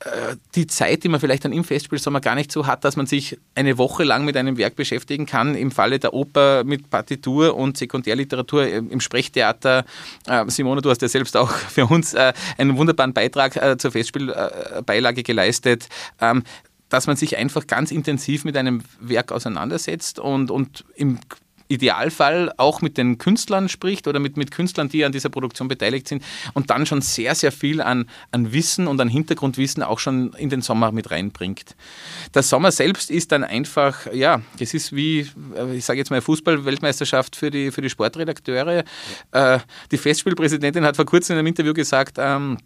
äh, 0.00 0.36
die 0.54 0.68
Zeit, 0.68 1.02
die 1.02 1.08
man 1.08 1.18
vielleicht 1.18 1.44
dann 1.44 1.52
im 1.52 1.64
Festspielsommer 1.64 2.20
gar 2.20 2.36
nicht 2.36 2.52
so 2.52 2.66
hat, 2.66 2.84
dass 2.84 2.94
man 2.94 3.06
sich 3.06 3.38
eine 3.56 3.78
Woche 3.78 4.04
lang 4.04 4.24
mit 4.24 4.36
einem 4.36 4.56
Werk 4.56 4.76
beschäftigen 4.76 5.26
kann. 5.26 5.56
Im 5.56 5.72
Falle 5.72 5.98
der 5.98 6.14
Oper 6.14 6.62
mit 6.62 6.88
Partitur 6.88 7.56
und 7.56 7.76
Sekundärliteratur 7.76 8.68
im 8.68 9.00
Sprechtheater. 9.00 9.84
Äh, 10.26 10.44
Simone, 10.48 10.82
du 10.82 10.90
hast 10.90 11.02
ja 11.02 11.08
selbst 11.08 11.36
auch 11.36 11.50
für 11.50 11.86
uns 11.86 12.14
äh, 12.14 12.32
einen 12.58 12.76
wunderbaren 12.76 13.12
Beitrag 13.12 13.80
zur 13.80 13.90
Festspielbeilage 13.90 15.22
geleistet. 15.24 15.88
Ähm, 16.20 16.44
dass 16.88 17.06
man 17.06 17.16
sich 17.16 17.36
einfach 17.36 17.66
ganz 17.66 17.90
intensiv 17.90 18.44
mit 18.44 18.56
einem 18.56 18.82
Werk 19.00 19.32
auseinandersetzt 19.32 20.18
und, 20.18 20.50
und 20.50 20.84
im 20.94 21.18
Idealfall 21.68 22.52
auch 22.56 22.80
mit 22.80 22.96
den 22.96 23.18
Künstlern 23.18 23.68
spricht 23.68 24.08
oder 24.08 24.18
mit, 24.18 24.36
mit 24.36 24.50
Künstlern, 24.50 24.88
die 24.88 25.04
an 25.04 25.12
dieser 25.12 25.28
Produktion 25.28 25.68
beteiligt 25.68 26.08
sind 26.08 26.24
und 26.54 26.70
dann 26.70 26.86
schon 26.86 27.02
sehr, 27.02 27.34
sehr 27.34 27.52
viel 27.52 27.80
an, 27.80 28.08
an 28.32 28.52
Wissen 28.52 28.86
und 28.86 29.00
an 29.00 29.08
Hintergrundwissen 29.08 29.82
auch 29.82 29.98
schon 29.98 30.32
in 30.34 30.48
den 30.48 30.62
Sommer 30.62 30.92
mit 30.92 31.10
reinbringt. 31.10 31.76
Der 32.34 32.42
Sommer 32.42 32.72
selbst 32.72 33.10
ist 33.10 33.32
dann 33.32 33.44
einfach, 33.44 34.12
ja, 34.12 34.40
das 34.58 34.74
ist 34.74 34.96
wie, 34.96 35.28
äh, 35.54 35.76
ich 35.76 35.84
sage 35.84 35.98
jetzt 35.98 36.10
mal, 36.10 36.20
Fußball-Weltmeisterschaft 36.20 37.36
für 37.36 37.50
die, 37.50 37.70
für 37.70 37.82
die 37.82 37.90
Sportredakteure. 37.90 38.84
Äh, 39.32 39.58
die 39.90 39.98
Festspielpräsidentin 39.98 40.84
hat 40.84 40.96
vor 40.96 41.04
kurzem 41.04 41.34
in 41.34 41.40
einem 41.40 41.48
Interview 41.48 41.74
gesagt, 41.74 42.16
ähm, 42.18 42.56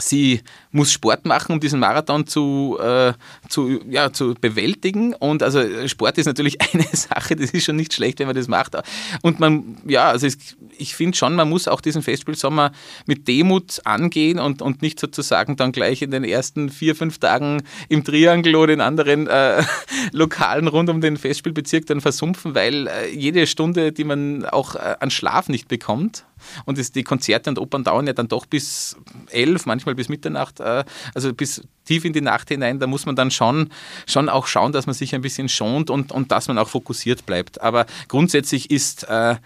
Sie 0.00 0.42
muss 0.72 0.92
Sport 0.92 1.24
machen, 1.24 1.52
um 1.52 1.60
diesen 1.60 1.80
Marathon 1.80 2.26
zu, 2.26 2.78
äh, 2.80 3.14
zu, 3.48 3.80
ja, 3.88 4.12
zu 4.12 4.34
bewältigen. 4.34 5.14
Und 5.14 5.42
also 5.42 5.60
Sport 5.88 6.18
ist 6.18 6.26
natürlich 6.26 6.60
eine 6.72 6.84
Sache, 6.84 7.34
das 7.34 7.50
ist 7.50 7.64
schon 7.64 7.76
nicht 7.76 7.94
schlecht, 7.94 8.18
wenn 8.18 8.26
man 8.26 8.36
das 8.36 8.48
macht. 8.48 8.76
Und 9.22 9.40
man, 9.40 9.78
ja, 9.86 10.08
also 10.10 10.26
es, 10.26 10.36
ich 10.76 10.94
finde 10.94 11.16
schon, 11.16 11.34
man 11.34 11.48
muss 11.48 11.66
auch 11.66 11.80
diesen 11.80 12.02
Festspielsommer 12.02 12.72
mit 13.06 13.26
Demut 13.26 13.80
angehen 13.84 14.38
und, 14.38 14.60
und 14.60 14.82
nicht 14.82 15.00
sozusagen 15.00 15.56
dann 15.56 15.72
gleich 15.72 16.02
in 16.02 16.10
den 16.10 16.24
ersten 16.24 16.68
vier, 16.68 16.94
fünf 16.94 17.18
Tagen 17.18 17.62
im 17.88 18.04
Triangel 18.04 18.56
oder 18.56 18.74
in 18.74 18.82
anderen 18.82 19.26
äh, 19.26 19.62
Lokalen 20.12 20.68
rund 20.68 20.90
um 20.90 21.00
den 21.00 21.16
Festspielbezirk 21.16 21.86
dann 21.86 22.02
versumpfen, 22.02 22.54
weil 22.54 22.86
äh, 22.86 23.10
jede 23.14 23.46
Stunde, 23.46 23.92
die 23.92 24.04
man 24.04 24.44
auch 24.44 24.74
äh, 24.74 24.96
an 25.00 25.10
Schlaf 25.10 25.48
nicht 25.48 25.68
bekommt, 25.68 26.24
und 26.64 26.78
das, 26.78 26.92
die 26.92 27.04
Konzerte 27.04 27.50
und 27.50 27.58
Opern 27.58 27.84
dauern 27.84 28.06
ja 28.06 28.12
dann 28.12 28.28
doch 28.28 28.46
bis 28.46 28.96
elf, 29.30 29.66
manchmal 29.66 29.94
bis 29.94 30.08
Mitternacht, 30.08 30.60
äh, 30.60 30.84
also 31.14 31.32
bis 31.32 31.62
tief 31.84 32.04
in 32.04 32.12
die 32.12 32.20
Nacht 32.20 32.48
hinein. 32.48 32.78
Da 32.78 32.86
muss 32.86 33.06
man 33.06 33.16
dann 33.16 33.30
schon, 33.30 33.70
schon 34.06 34.28
auch 34.28 34.46
schauen, 34.46 34.72
dass 34.72 34.86
man 34.86 34.94
sich 34.94 35.14
ein 35.14 35.22
bisschen 35.22 35.48
schont 35.48 35.90
und, 35.90 36.12
und 36.12 36.32
dass 36.32 36.48
man 36.48 36.58
auch 36.58 36.68
fokussiert 36.68 37.26
bleibt. 37.26 37.60
Aber 37.60 37.86
grundsätzlich 38.08 38.70
ist, 38.70 39.04
äh, 39.08 39.36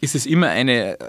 ist 0.00 0.14
es 0.14 0.26
immer 0.26 0.48
eine 0.48 0.98
äh, 1.00 1.04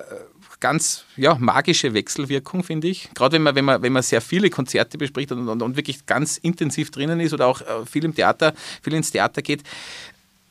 ganz 0.59 1.05
ja, 1.17 1.35
magische 1.35 1.93
Wechselwirkung, 1.93 2.63
finde 2.63 2.87
ich. 2.87 3.09
Gerade 3.13 3.33
wenn 3.33 3.43
man, 3.43 3.55
wenn, 3.55 3.65
man, 3.65 3.81
wenn 3.81 3.91
man 3.91 4.01
sehr 4.01 4.21
viele 4.21 4.49
Konzerte 4.49 4.97
bespricht 4.97 5.31
und, 5.33 5.49
und, 5.49 5.61
und 5.61 5.75
wirklich 5.75 6.05
ganz 6.05 6.37
intensiv 6.37 6.89
drinnen 6.89 7.19
ist 7.19 7.33
oder 7.33 7.47
auch 7.47 7.61
viel 7.85 8.05
im 8.05 8.15
Theater, 8.15 8.53
viel 8.81 8.93
ins 8.93 9.11
Theater 9.11 9.41
geht, 9.41 9.63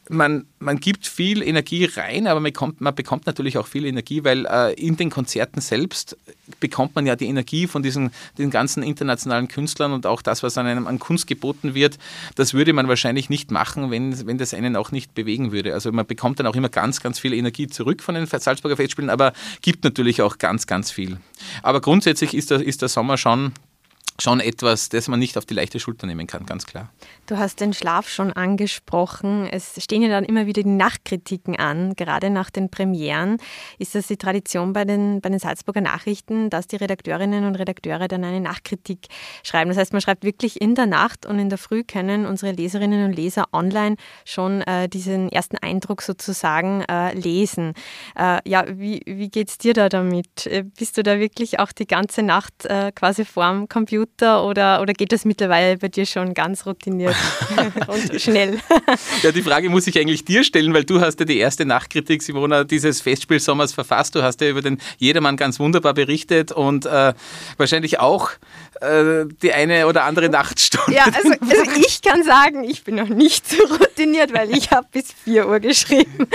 man, 0.09 0.47
man 0.59 0.79
gibt 0.81 1.07
viel 1.07 1.43
Energie 1.43 1.85
rein, 1.85 2.27
aber 2.27 2.41
man, 2.41 2.53
kommt, 2.53 2.81
man 2.81 2.95
bekommt 2.95 3.27
natürlich 3.27 3.57
auch 3.57 3.67
viel 3.67 3.85
Energie, 3.85 4.25
weil 4.25 4.47
äh, 4.47 4.73
in 4.75 4.97
den 4.97 5.11
Konzerten 5.11 5.61
selbst 5.61 6.17
bekommt 6.61 6.95
man 6.95 7.07
ja 7.07 7.17
die 7.17 7.27
Energie 7.27 7.67
von 7.67 7.83
diesen 7.83 8.11
den 8.37 8.51
ganzen 8.51 8.83
internationalen 8.83 9.49
Künstlern 9.49 9.93
und 9.93 10.07
auch 10.07 10.21
das, 10.21 10.43
was 10.43 10.59
an 10.59 10.67
einem 10.67 10.87
an 10.87 10.99
Kunst 10.99 11.27
geboten 11.27 11.75
wird, 11.75 11.99
das 12.35 12.53
würde 12.53 12.73
man 12.73 12.89
wahrscheinlich 12.89 13.31
nicht 13.31 13.51
machen, 13.51 13.91
wenn, 13.91 14.27
wenn 14.27 14.39
das 14.39 14.55
einen 14.55 14.77
auch 14.77 14.91
nicht 14.91 15.15
bewegen 15.15 15.53
würde. 15.53 15.73
Also 15.73 15.93
man 15.93 16.07
bekommt 16.07 16.41
dann 16.41 16.47
auch 16.47 16.57
immer 16.57 16.69
ganz, 16.69 17.01
ganz 17.01 17.19
viel 17.19 17.33
Energie 17.33 17.69
zurück 17.69 18.03
von 18.03 18.15
den 18.15 18.27
Salzburger 18.27 18.77
Festspielen, 18.77 19.11
aber 19.11 19.33
gibt 19.61 19.85
natürlich 19.85 20.21
auch 20.21 20.39
ganz, 20.39 20.67
ganz 20.67 20.91
viel. 20.91 21.19
Aber 21.63 21.81
grundsätzlich 21.81 22.35
ist 22.35 22.51
der, 22.51 22.61
ist 22.61 22.83
der 22.83 22.89
Sommer 22.89 23.17
schon 23.17 23.53
schon 24.23 24.41
etwas, 24.41 24.89
das 24.89 25.09
man 25.09 25.19
nicht 25.19 25.37
auf 25.37 25.45
die 25.45 25.55
leichte 25.55 25.81
Schulter 25.81 26.07
nehmen 26.07 26.27
kann, 26.27 26.47
ganz 26.47 26.65
klar. 26.67 26.91
Du 27.27 27.39
hast 27.39 27.61
den 27.61 27.73
Schlaf 27.73 28.09
schon 28.09 28.33
angesprochen. 28.33 29.49
Es 29.51 29.83
stehen 29.83 30.03
ja 30.03 30.09
dann 30.09 30.25
immer 30.25 30.47
wieder 30.47 30.63
die 30.63 30.69
Nachtkritiken 30.69 31.57
an, 31.57 31.95
gerade 31.95 32.31
nach 32.31 32.51
den 32.51 32.71
Premieren. 32.71 33.39
Ist 33.79 33.95
das 33.95 34.07
die 34.07 34.17
Tradition 34.17 34.73
bei 34.73 34.85
den, 34.85 35.21
bei 35.21 35.29
den 35.29 35.39
Salzburger 35.39 35.81
Nachrichten, 35.81 36.51
dass 36.51 36.67
die 36.67 36.77
Redakteurinnen 36.77 37.45
und 37.45 37.57
Redakteure 37.57 38.09
dann 38.09 38.25
eine 38.25 38.41
Nachtkritik 38.41 39.09
schreiben? 39.43 39.71
Das 39.71 39.79
heißt, 39.79 39.93
man 39.93 40.01
schreibt 40.01 40.25
wirklich 40.25 40.61
in 40.61 40.75
der 40.75 40.87
Nacht 40.87 41.27
und 41.27 41.39
in 41.39 41.49
der 41.49 41.59
Früh 41.59 41.83
können 41.85 42.27
unsere 42.27 42.53
Leserinnen 42.53 43.05
und 43.05 43.13
Leser 43.13 43.47
online 43.53 43.97
schon 44.25 44.63
äh, 44.63 44.89
diesen 44.89 45.31
ersten 45.31 45.59
Eindruck 45.59 46.03
sozusagen 46.03 46.83
äh, 46.83 47.13
lesen. 47.15 47.75
Äh, 48.17 48.39
ja, 48.49 48.65
wie, 48.69 49.03
wie 49.07 49.29
geht 49.29 49.49
es 49.49 49.59
dir 49.59 49.75
da 49.75 49.89
damit? 49.89 50.47
Äh, 50.47 50.63
bist 50.63 50.97
du 50.97 51.03
da 51.03 51.19
wirklich 51.19 51.59
auch 51.59 51.73
die 51.73 51.87
ganze 51.87 52.23
Nacht 52.23 52.67
äh, 52.67 52.93
quasi 52.93 53.25
vorm 53.25 53.69
Computer? 53.69 54.12
Computer 54.13 54.45
oder, 54.45 54.81
oder 54.81 54.93
geht 54.93 55.13
das 55.13 55.25
mittlerweile 55.25 55.77
bei 55.79 55.89
dir 55.89 56.07
schon 56.07 56.35
ganz 56.35 56.67
routiniert 56.67 57.15
und 57.87 58.21
schnell? 58.21 58.59
ja, 59.23 59.33
die 59.33 59.43
Frage 59.43 59.69
muss 59.69 59.87
ich 59.87 59.99
eigentlich 59.99 60.25
dir 60.25 60.45
stellen, 60.45 60.75
weil 60.75 60.85
du 60.85 61.01
hast 61.01 61.19
ja 61.21 61.27
die 61.27 61.39
erste 61.39 61.65
Nachtkritik, 61.65 62.23
Simona, 62.23 62.65
dieses 62.65 63.01
Festspielsommers 63.01 63.73
verfasst. 63.73 64.15
Du 64.15 64.23
hast 64.23 64.41
ja 64.41 64.49
über 64.49 64.63
den 64.63 64.79
Jedermann 64.99 65.37
ganz 65.37 65.59
wunderbar 65.59 65.95
berichtet 65.95 66.53
und 66.53 66.87
äh, 66.87 67.15
wahrscheinlich 67.57 68.01
auch 68.01 68.31
äh, 68.81 69.27
die 69.43 69.53
eine 69.53 69.87
oder 69.87 70.05
andere 70.05 70.29
Nachtstunde. 70.29 70.95
Ja, 70.95 71.05
also, 71.05 71.31
also, 71.41 71.81
ich 71.81 72.03
kann 72.03 72.23
sagen, 72.23 72.65
ich 72.65 72.85
bin 72.85 72.97
noch 72.97 73.09
nicht 73.09 73.49
so 73.49 73.63
routiniert, 73.65 74.33
weil 74.33 74.51
ich 74.51 74.71
habe 74.71 74.87
bis 74.93 75.13
4 75.25 75.49
Uhr 75.49 75.61
geschrieben. 75.61 76.27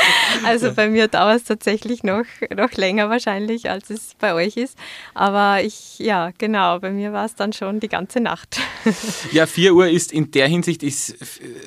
Also 0.45 0.73
bei 0.73 0.89
mir 0.89 1.07
dauert 1.07 1.37
es 1.37 1.43
tatsächlich 1.43 2.03
noch, 2.03 2.25
noch 2.55 2.71
länger 2.73 3.09
wahrscheinlich, 3.09 3.69
als 3.69 3.89
es 3.89 4.15
bei 4.19 4.33
euch 4.33 4.57
ist. 4.57 4.77
Aber 5.13 5.61
ich, 5.61 5.99
ja, 5.99 6.31
genau, 6.37 6.79
bei 6.79 6.91
mir 6.91 7.13
war 7.13 7.25
es 7.25 7.35
dann 7.35 7.53
schon 7.57 7.79
die 7.79 7.89
ganze 7.89 8.19
Nacht. 8.19 8.59
Ja, 9.31 9.45
4 9.45 9.73
Uhr 9.73 9.89
ist 9.89 10.13
in 10.13 10.31
der 10.31 10.47
Hinsicht 10.47 10.81
ist, 10.81 11.09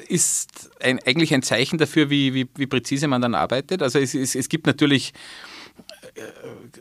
ist 0.09 0.70
ein, 0.80 0.99
eigentlich 1.04 1.35
ein 1.35 1.42
Zeichen 1.42 1.76
dafür, 1.76 2.09
wie, 2.09 2.32
wie, 2.32 2.49
wie 2.56 2.66
präzise 2.66 3.09
man 3.09 3.20
dann 3.20 3.35
arbeitet. 3.35 3.82
Also 3.82 3.99
es, 3.99 4.14
es, 4.14 4.35
es 4.35 4.49
gibt 4.49 4.66
natürlich 4.66 5.12
äh, 6.14 6.23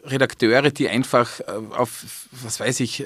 Redakteure, 0.08 0.72
die 0.72 0.88
einfach 0.88 1.42
äh, 1.42 1.44
auf, 1.72 2.28
was 2.32 2.60
weiß 2.60 2.80
ich, 2.80 3.04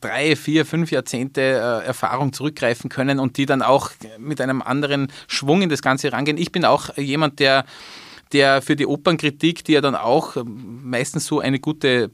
drei, 0.00 0.36
vier, 0.36 0.64
fünf 0.64 0.90
Jahrzehnte 0.90 1.40
äh, 1.40 1.86
Erfahrung 1.86 2.32
zurückgreifen 2.32 2.88
können 2.88 3.18
und 3.18 3.36
die 3.36 3.46
dann 3.46 3.62
auch 3.62 3.90
mit 4.18 4.40
einem 4.40 4.62
anderen 4.62 5.12
Schwung 5.28 5.62
in 5.62 5.68
das 5.68 5.82
Ganze 5.82 6.12
rangehen. 6.12 6.38
Ich 6.38 6.52
bin 6.52 6.64
auch 6.64 6.96
jemand, 6.96 7.40
der 7.40 7.64
der 8.32 8.62
für 8.62 8.76
die 8.76 8.86
Opernkritik, 8.86 9.64
die 9.64 9.72
ja 9.72 9.80
dann 9.80 9.94
auch 9.94 10.36
meistens 10.44 11.26
so 11.26 11.40
eine 11.40 11.58
gute 11.58 12.10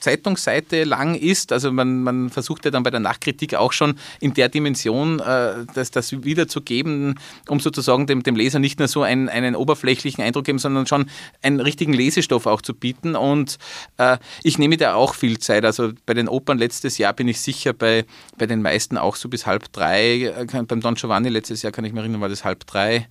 Zeitungsseite 0.00 0.84
lang 0.84 1.14
ist, 1.14 1.52
also 1.52 1.70
man, 1.70 2.02
man 2.02 2.30
versucht 2.30 2.64
ja 2.64 2.70
dann 2.70 2.82
bei 2.82 2.90
der 2.90 3.00
Nachkritik 3.00 3.54
auch 3.54 3.72
schon 3.72 3.98
in 4.20 4.34
der 4.34 4.48
Dimension 4.48 5.20
äh, 5.20 5.64
das, 5.74 5.90
das 5.90 6.12
wiederzugeben, 6.24 7.18
um 7.48 7.60
sozusagen 7.60 8.06
dem, 8.06 8.22
dem 8.22 8.36
Leser 8.36 8.58
nicht 8.58 8.78
nur 8.78 8.88
so 8.88 9.02
einen, 9.02 9.28
einen 9.28 9.54
oberflächlichen 9.54 10.22
Eindruck 10.24 10.44
geben, 10.44 10.58
sondern 10.58 10.86
schon 10.86 11.08
einen 11.42 11.60
richtigen 11.60 11.92
Lesestoff 11.92 12.46
auch 12.46 12.62
zu 12.62 12.74
bieten. 12.74 13.14
Und 13.14 13.58
äh, 13.98 14.18
ich 14.42 14.58
nehme 14.58 14.76
da 14.76 14.94
auch 14.94 15.14
viel 15.14 15.38
Zeit. 15.38 15.64
Also 15.64 15.92
bei 16.06 16.14
den 16.14 16.28
Opern 16.28 16.58
letztes 16.58 16.98
Jahr 16.98 17.12
bin 17.12 17.28
ich 17.28 17.40
sicher 17.40 17.72
bei, 17.72 18.04
bei 18.36 18.46
den 18.46 18.62
meisten 18.62 18.98
auch 18.98 19.16
so 19.16 19.28
bis 19.28 19.46
halb 19.46 19.72
drei. 19.72 20.22
Äh, 20.22 20.62
beim 20.64 20.80
Don 20.80 20.94
Giovanni 20.94 21.28
letztes 21.28 21.62
Jahr 21.62 21.72
kann 21.72 21.84
ich 21.84 21.92
mich 21.92 22.00
erinnern, 22.00 22.20
war 22.20 22.28
das 22.28 22.44
halb 22.44 22.66
drei 22.66 23.06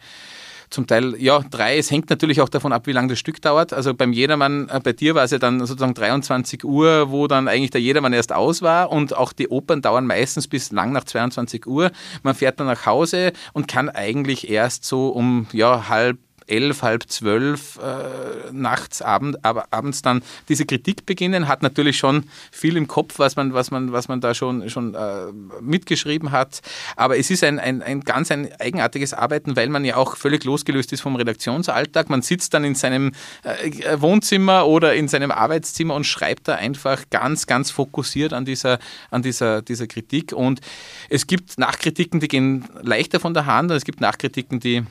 zum 0.69 0.87
Teil, 0.87 1.15
ja, 1.17 1.39
drei. 1.49 1.77
Es 1.77 1.91
hängt 1.91 2.09
natürlich 2.09 2.41
auch 2.41 2.49
davon 2.49 2.73
ab, 2.73 2.87
wie 2.87 2.91
lange 2.91 3.09
das 3.09 3.19
Stück 3.19 3.41
dauert. 3.41 3.73
Also 3.73 3.93
beim 3.93 4.13
Jedermann, 4.13 4.69
äh, 4.69 4.79
bei 4.83 4.93
dir 4.93 5.15
war 5.15 5.23
es 5.23 5.31
ja 5.31 5.39
dann 5.39 5.59
sozusagen 5.59 5.93
23 5.93 6.63
Uhr, 6.63 7.09
wo 7.11 7.27
dann 7.27 7.47
eigentlich 7.47 7.71
der 7.71 7.81
Jedermann 7.81 8.13
erst 8.13 8.33
aus 8.33 8.61
war 8.61 8.91
und 8.91 9.15
auch 9.15 9.33
die 9.33 9.47
Opern 9.49 9.81
dauern 9.81 10.05
meistens 10.05 10.47
bis 10.47 10.71
lang 10.71 10.91
nach 10.91 11.05
22 11.05 11.65
Uhr. 11.67 11.91
Man 12.23 12.35
fährt 12.35 12.59
dann 12.59 12.67
nach 12.67 12.85
Hause 12.85 13.31
und 13.53 13.67
kann 13.67 13.89
eigentlich 13.89 14.49
erst 14.49 14.85
so 14.85 15.09
um 15.09 15.47
ja, 15.53 15.89
halb 15.89 16.17
elf, 16.47 16.81
halb 16.81 17.03
zwölf 17.09 17.77
äh, 17.77 18.51
nachts, 18.51 19.01
abend, 19.01 19.43
aber 19.43 19.65
abends 19.71 20.01
dann 20.01 20.23
diese 20.49 20.65
Kritik 20.65 21.05
beginnen, 21.05 21.47
hat 21.47 21.61
natürlich 21.61 21.97
schon 21.97 22.23
viel 22.51 22.77
im 22.77 22.87
Kopf, 22.87 23.19
was 23.19 23.35
man, 23.35 23.53
was 23.53 23.71
man, 23.71 23.91
was 23.91 24.07
man 24.07 24.21
da 24.21 24.33
schon, 24.33 24.69
schon 24.69 24.95
äh, 24.95 25.31
mitgeschrieben 25.61 26.31
hat. 26.31 26.61
Aber 26.95 27.17
es 27.17 27.29
ist 27.29 27.43
ein, 27.43 27.59
ein, 27.59 27.81
ein 27.81 28.01
ganz 28.01 28.31
ein 28.31 28.49
eigenartiges 28.59 29.13
Arbeiten, 29.13 29.55
weil 29.55 29.69
man 29.69 29.85
ja 29.85 29.97
auch 29.97 30.15
völlig 30.15 30.43
losgelöst 30.43 30.93
ist 30.93 31.01
vom 31.01 31.15
Redaktionsalltag. 31.15 32.09
Man 32.09 32.21
sitzt 32.21 32.53
dann 32.53 32.63
in 32.63 32.75
seinem 32.75 33.11
äh, 33.43 34.01
Wohnzimmer 34.01 34.67
oder 34.67 34.95
in 34.95 35.07
seinem 35.07 35.31
Arbeitszimmer 35.31 35.95
und 35.95 36.05
schreibt 36.05 36.47
da 36.47 36.55
einfach 36.55 37.03
ganz, 37.09 37.47
ganz 37.47 37.71
fokussiert 37.71 38.33
an 38.33 38.45
dieser, 38.45 38.79
an 39.11 39.21
dieser, 39.21 39.61
dieser 39.61 39.87
Kritik. 39.87 40.33
Und 40.33 40.61
es 41.09 41.27
gibt 41.27 41.57
Nachkritiken, 41.57 42.19
die 42.19 42.27
gehen 42.27 42.65
leichter 42.81 43.19
von 43.19 43.33
der 43.33 43.45
Hand 43.45 43.71
und 43.71 43.77
es 43.77 43.83
gibt 43.83 44.01
Nachkritiken, 44.01 44.59
die 44.59 44.83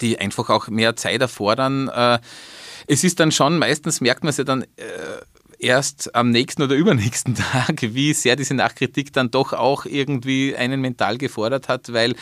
die 0.00 0.18
einfach 0.18 0.50
auch 0.50 0.68
mehr 0.68 0.96
Zeit 0.96 1.20
erfordern. 1.20 1.88
Äh, 1.88 2.18
es 2.86 3.04
ist 3.04 3.20
dann 3.20 3.32
schon, 3.32 3.58
meistens 3.58 4.00
merkt 4.00 4.24
man 4.24 4.30
es 4.30 4.36
ja 4.36 4.44
dann 4.44 4.62
äh, 4.62 4.66
erst 5.58 6.14
am 6.14 6.30
nächsten 6.30 6.62
oder 6.62 6.74
übernächsten 6.76 7.34
Tag, 7.34 7.82
wie 7.82 8.12
sehr 8.14 8.36
diese 8.36 8.54
Nachkritik 8.54 9.12
dann 9.12 9.30
doch 9.30 9.52
auch 9.52 9.84
irgendwie 9.84 10.56
einen 10.56 10.80
mental 10.80 11.18
gefordert 11.18 11.68
hat, 11.68 11.92
weil 11.92 12.14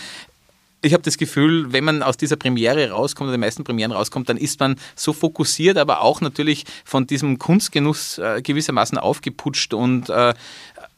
ich 0.83 0.93
habe 0.93 1.03
das 1.03 1.19
Gefühl, 1.19 1.73
wenn 1.73 1.85
man 1.85 2.03
aus 2.03 2.17
dieser 2.17 2.37
Premiere 2.37 2.91
rauskommt, 2.91 3.33
die 3.33 3.39
meisten 3.39 3.65
Premieren 3.65 3.93
rauskommt, 3.93 4.29
dann 4.29 4.37
ist 4.37 4.61
man 4.61 4.77
so 4.95 5.13
fokussiert, 5.13 5.79
aber 5.79 6.03
auch 6.03 6.21
natürlich 6.21 6.65
von 6.85 7.07
diesem 7.07 7.39
Kunstgenuss 7.39 8.19
äh, 8.19 8.41
gewissermaßen 8.43 8.99
aufgeputscht 8.99 9.75
und 9.75 10.11
äh, 10.11 10.35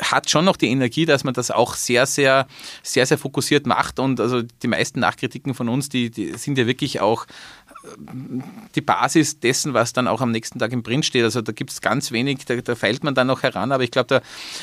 hat 0.02 0.30
schon 0.30 0.44
noch 0.44 0.56
die 0.56 0.68
Energie, 0.68 1.06
dass 1.06 1.24
man 1.24 1.34
das 1.34 1.50
auch 1.50 1.74
sehr, 1.74 2.06
sehr, 2.06 2.46
sehr, 2.82 3.06
sehr 3.06 3.18
fokussiert 3.18 3.66
macht. 3.66 3.98
Und 3.98 4.20
also 4.20 4.42
die 4.42 4.68
meisten 4.68 5.00
Nachkritiken 5.00 5.54
von 5.54 5.68
uns, 5.68 5.88
die, 5.88 6.10
die 6.10 6.34
sind 6.34 6.56
ja 6.56 6.66
wirklich 6.66 7.00
auch 7.00 7.26
die 8.74 8.80
Basis 8.80 9.40
dessen, 9.40 9.74
was 9.74 9.92
dann 9.92 10.08
auch 10.08 10.20
am 10.20 10.30
nächsten 10.30 10.58
Tag 10.58 10.72
im 10.72 10.82
Print 10.82 11.04
steht. 11.04 11.24
Also 11.24 11.42
da 11.42 11.52
gibt 11.52 11.70
es 11.70 11.80
ganz 11.80 12.12
wenig, 12.12 12.44
da, 12.46 12.56
da, 12.56 12.74
feilt 12.74 13.04
man 13.04 13.14
dann 13.14 13.26
noch 13.26 13.42
heran, 13.42 13.72
aber 13.72 13.82
ich 13.82 13.90
glaube, 13.90 14.06
da, 14.08 14.20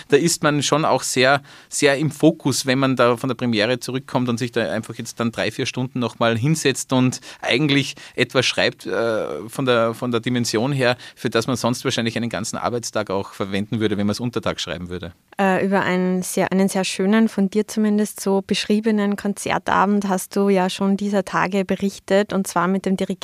da 0.10 0.18
ist 0.18 0.44
man 0.44 0.64
schon 0.64 0.86
auch 0.86 1.04
sehr, 1.04 1.42
sehr 1.70 1.98
im 1.98 2.12
Fokus, 2.12 2.66
wenn 2.66 2.80
man 2.80 2.96
da 2.96 3.18
von 3.18 3.28
der 3.28 3.36
Premiere 3.36 3.80
zurückkommt 3.80 4.30
und 4.30 4.38
sich 4.38 4.52
da 4.52 4.72
einfach 4.72 4.96
jetzt 4.96 5.20
dann 5.20 5.32
drei, 5.32 5.52
vier 5.52 5.66
Stunden 5.66 6.00
nochmal 6.00 6.38
hinsetzt 6.38 6.94
und 6.94 7.22
eigentlich 7.42 7.96
etwas 8.16 8.46
schreibt 8.46 8.86
äh, 8.86 9.48
von, 9.50 9.66
der, 9.66 9.94
von 9.94 10.12
der 10.12 10.22
Dimension 10.22 10.72
her, 10.72 10.98
für 11.16 11.30
das 11.30 11.48
man 11.48 11.56
sonst 11.56 11.84
wahrscheinlich 11.84 12.16
einen 12.18 12.30
ganzen 12.30 12.58
Arbeitstag 12.58 13.10
auch 13.10 13.34
verwenden 13.34 13.80
würde, 13.80 13.98
wenn 13.98 14.08
man 14.08 14.12
es 14.12 14.20
Untertag 14.20 14.60
schreiben 14.60 14.90
würde. 14.90 15.14
Äh, 15.40 15.66
über 15.66 15.82
einen 15.82 16.22
sehr, 16.22 16.52
einen 16.52 16.70
sehr 16.70 16.84
schönen, 16.84 17.28
von 17.28 17.50
dir 17.50 17.68
zumindest 17.68 18.22
so 18.22 18.44
beschriebenen 18.46 19.16
Konzertabend 19.16 20.08
hast 20.08 20.36
du 20.36 20.50
ja 20.50 20.70
schon 20.70 20.98
dieser 20.98 21.26
Tage 21.26 21.66
berichtet 21.66 22.32
und 22.32 22.48
zwar 22.48 22.68
mit 22.68 22.86
dem 22.86 22.96
Dirigenten 22.98 23.15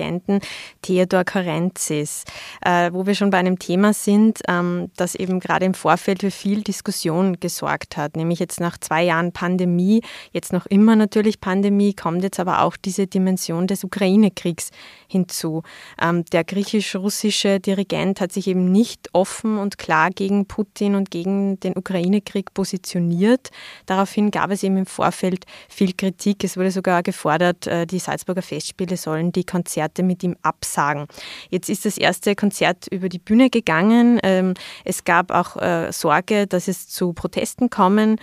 Theodor 0.81 1.23
Karenzis, 1.23 2.23
äh, 2.61 2.91
wo 2.93 3.05
wir 3.05 3.15
schon 3.15 3.29
bei 3.29 3.37
einem 3.37 3.59
Thema 3.59 3.93
sind, 3.93 4.39
ähm, 4.47 4.91
das 4.95 5.15
eben 5.15 5.39
gerade 5.39 5.65
im 5.65 5.73
Vorfeld 5.73 6.21
für 6.21 6.31
viel 6.31 6.61
Diskussion 6.61 7.39
gesorgt 7.39 7.97
hat, 7.97 8.15
nämlich 8.15 8.39
jetzt 8.39 8.59
nach 8.59 8.77
zwei 8.77 9.03
Jahren 9.03 9.31
Pandemie, 9.31 10.01
jetzt 10.31 10.53
noch 10.53 10.65
immer 10.65 10.95
natürlich 10.95 11.41
Pandemie, 11.41 11.93
kommt 11.93 12.23
jetzt 12.23 12.39
aber 12.39 12.61
auch 12.61 12.77
diese 12.77 13.07
Dimension 13.07 13.67
des 13.67 13.83
Ukraine-Kriegs 13.83 14.71
hinzu. 15.07 15.63
Ähm, 16.01 16.25
der 16.25 16.43
griechisch-russische 16.43 17.59
Dirigent 17.59 18.21
hat 18.21 18.31
sich 18.31 18.47
eben 18.47 18.71
nicht 18.71 19.09
offen 19.13 19.57
und 19.57 19.77
klar 19.77 20.09
gegen 20.09 20.45
Putin 20.45 20.95
und 20.95 21.11
gegen 21.11 21.59
den 21.59 21.75
Ukraine-Krieg 21.75 22.53
positioniert. 22.53 23.49
Daraufhin 23.85 24.31
gab 24.31 24.51
es 24.51 24.63
eben 24.63 24.77
im 24.77 24.85
Vorfeld 24.85 25.45
viel 25.69 25.93
Kritik. 25.93 26.43
Es 26.43 26.57
wurde 26.57 26.71
sogar 26.71 27.03
gefordert, 27.03 27.67
äh, 27.67 27.85
die 27.85 27.99
Salzburger 27.99 28.41
Festspiele 28.41 28.97
sollen 28.97 29.31
die 29.31 29.43
Konzerte 29.43 29.80
mit 30.03 30.23
ihm 30.23 30.35
absagen. 30.41 31.07
Jetzt 31.49 31.69
ist 31.69 31.85
das 31.85 31.97
erste 31.97 32.35
Konzert 32.35 32.87
über 32.87 33.09
die 33.09 33.19
Bühne 33.19 33.49
gegangen. 33.49 34.19
Ähm, 34.23 34.53
es 34.85 35.03
gab 35.03 35.31
auch 35.31 35.57
äh, 35.57 35.91
Sorge, 35.91 36.47
dass 36.47 36.67
es 36.67 36.87
zu 36.87 37.13
Protesten 37.13 37.69
kommen 37.69 38.17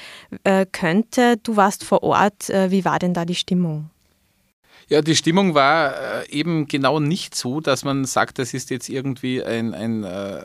äh, 0.44 0.66
könnte. 0.70 1.36
Du 1.42 1.56
warst 1.56 1.84
vor 1.84 2.02
Ort. 2.02 2.48
Wie 2.48 2.84
war 2.84 2.98
denn 2.98 3.14
da 3.14 3.24
die 3.24 3.34
Stimmung? 3.34 3.90
Ja, 4.90 5.02
die 5.02 5.16
Stimmung 5.16 5.54
war 5.54 6.22
äh, 6.22 6.30
eben 6.30 6.66
genau 6.66 6.98
nicht 6.98 7.34
so, 7.34 7.60
dass 7.60 7.84
man 7.84 8.06
sagt, 8.06 8.38
das 8.38 8.54
ist 8.54 8.70
jetzt 8.70 8.88
irgendwie 8.88 9.44
ein, 9.44 9.74
ein, 9.74 10.02
äh, 10.02 10.40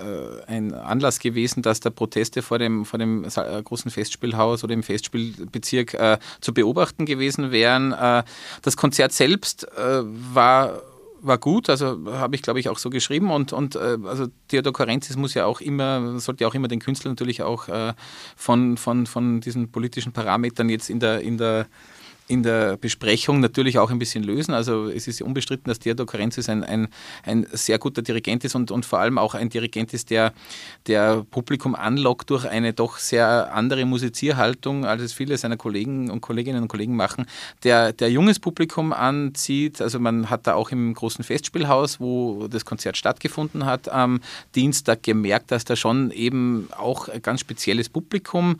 ein 0.48 0.74
Anlass 0.74 1.20
gewesen, 1.20 1.64
dass 1.64 1.80
da 1.80 1.90
Proteste 1.90 2.42
vor 2.42 2.60
dem, 2.60 2.84
vor 2.84 3.00
dem 3.00 3.24
äh, 3.24 3.64
großen 3.64 3.90
Festspielhaus 3.90 4.66
oder 4.66 4.74
im 4.74 4.84
Festspielbezirk 4.84 5.94
äh, 5.94 6.18
zu 6.42 6.54
beobachten 6.54 7.06
gewesen 7.06 7.52
wären. 7.52 7.94
Äh, 7.94 8.24
das 8.64 8.76
Konzert 8.76 9.14
selbst 9.14 9.66
äh, 9.78 10.02
war 10.04 10.82
war 11.24 11.38
gut, 11.38 11.70
also 11.70 12.00
habe 12.12 12.36
ich 12.36 12.42
glaube 12.42 12.60
ich 12.60 12.70
auch 12.70 12.78
so 12.78 12.90
geschrieben 12.90 13.32
und, 13.32 13.54
und 13.54 13.76
also 13.76 14.28
Theodor 14.48 14.74
Korenzis 14.74 15.16
muss 15.16 15.34
ja 15.34 15.46
auch 15.46 15.62
immer, 15.62 16.20
sollte 16.20 16.44
ja 16.44 16.48
auch 16.48 16.56
immer 16.56 16.68
den 16.68 16.80
Künstler 16.80 17.10
natürlich 17.10 17.42
auch 17.42 17.68
von, 18.36 18.78
von, 18.78 19.06
von 19.06 19.42
diesen 19.42 19.72
politischen 19.72 20.12
Parametern 20.12 20.70
jetzt 20.70 20.90
in 20.90 21.00
der, 21.00 21.22
in 21.22 21.38
der 21.38 21.68
in 22.28 22.42
der 22.44 22.78
Besprechung 22.78 23.42
natürlich 23.42 23.78
auch 23.78 23.92
ein 23.92 24.00
bisschen 24.00 24.24
lösen. 24.24 24.54
Also 24.54 24.88
es 24.88 25.08
ist 25.08 25.22
unbestritten, 25.22 25.70
dass 25.70 25.80
Theodor 25.80 26.06
Karenzis 26.06 26.48
ein, 26.48 26.64
ein, 26.64 26.88
ein 27.24 27.46
sehr 27.52 27.80
guter 27.80 28.02
Dirigent 28.02 28.46
ist 28.46 28.56
und, 28.56 28.72
und 28.72 28.86
vor 28.86 29.00
allem 29.00 29.18
auch 29.18 29.36
ein 29.36 29.50
Dirigent 29.50 29.94
ist, 29.94 30.10
der, 30.10 30.34
der 30.88 31.26
Publikum 31.30 31.76
anlockt 31.76 32.30
durch 32.30 32.46
eine 32.46 32.72
doch 32.74 32.98
sehr 32.98 33.54
andere 33.54 33.86
Musizierhaltung, 33.86 34.86
als 34.86 35.02
es 35.02 35.14
viele 35.14 35.38
seiner 35.38 35.58
Kollegen 35.58 36.10
und 36.10 36.22
Kolleginnen 36.22 36.62
und 36.62 36.70
Kollegen 36.70 36.96
machen, 36.96 37.26
der, 37.64 37.92
der 37.92 38.10
junges 38.10 38.40
Publikum 38.40 38.94
anzieht. 38.94 39.82
Also 39.82 40.00
man 40.00 40.30
hat 40.30 40.48
da 40.48 40.54
auch 40.54 40.72
im 40.72 40.94
großen 40.94 41.26
Festspielhaus, 41.26 42.00
wo 42.00 42.48
das 42.48 42.64
Konzert 42.64 42.96
stattgefunden 42.96 43.66
hat, 43.66 43.90
am 43.90 44.22
Dienstag 44.56 45.04
gemerkt, 45.04 45.52
dass 45.52 45.66
da 45.66 45.76
schon 45.76 46.12
eben 46.12 46.70
auch 46.78 47.10
ein 47.10 47.22
ganz 47.22 47.42
spezielles 47.42 47.90
Publikum 47.90 48.58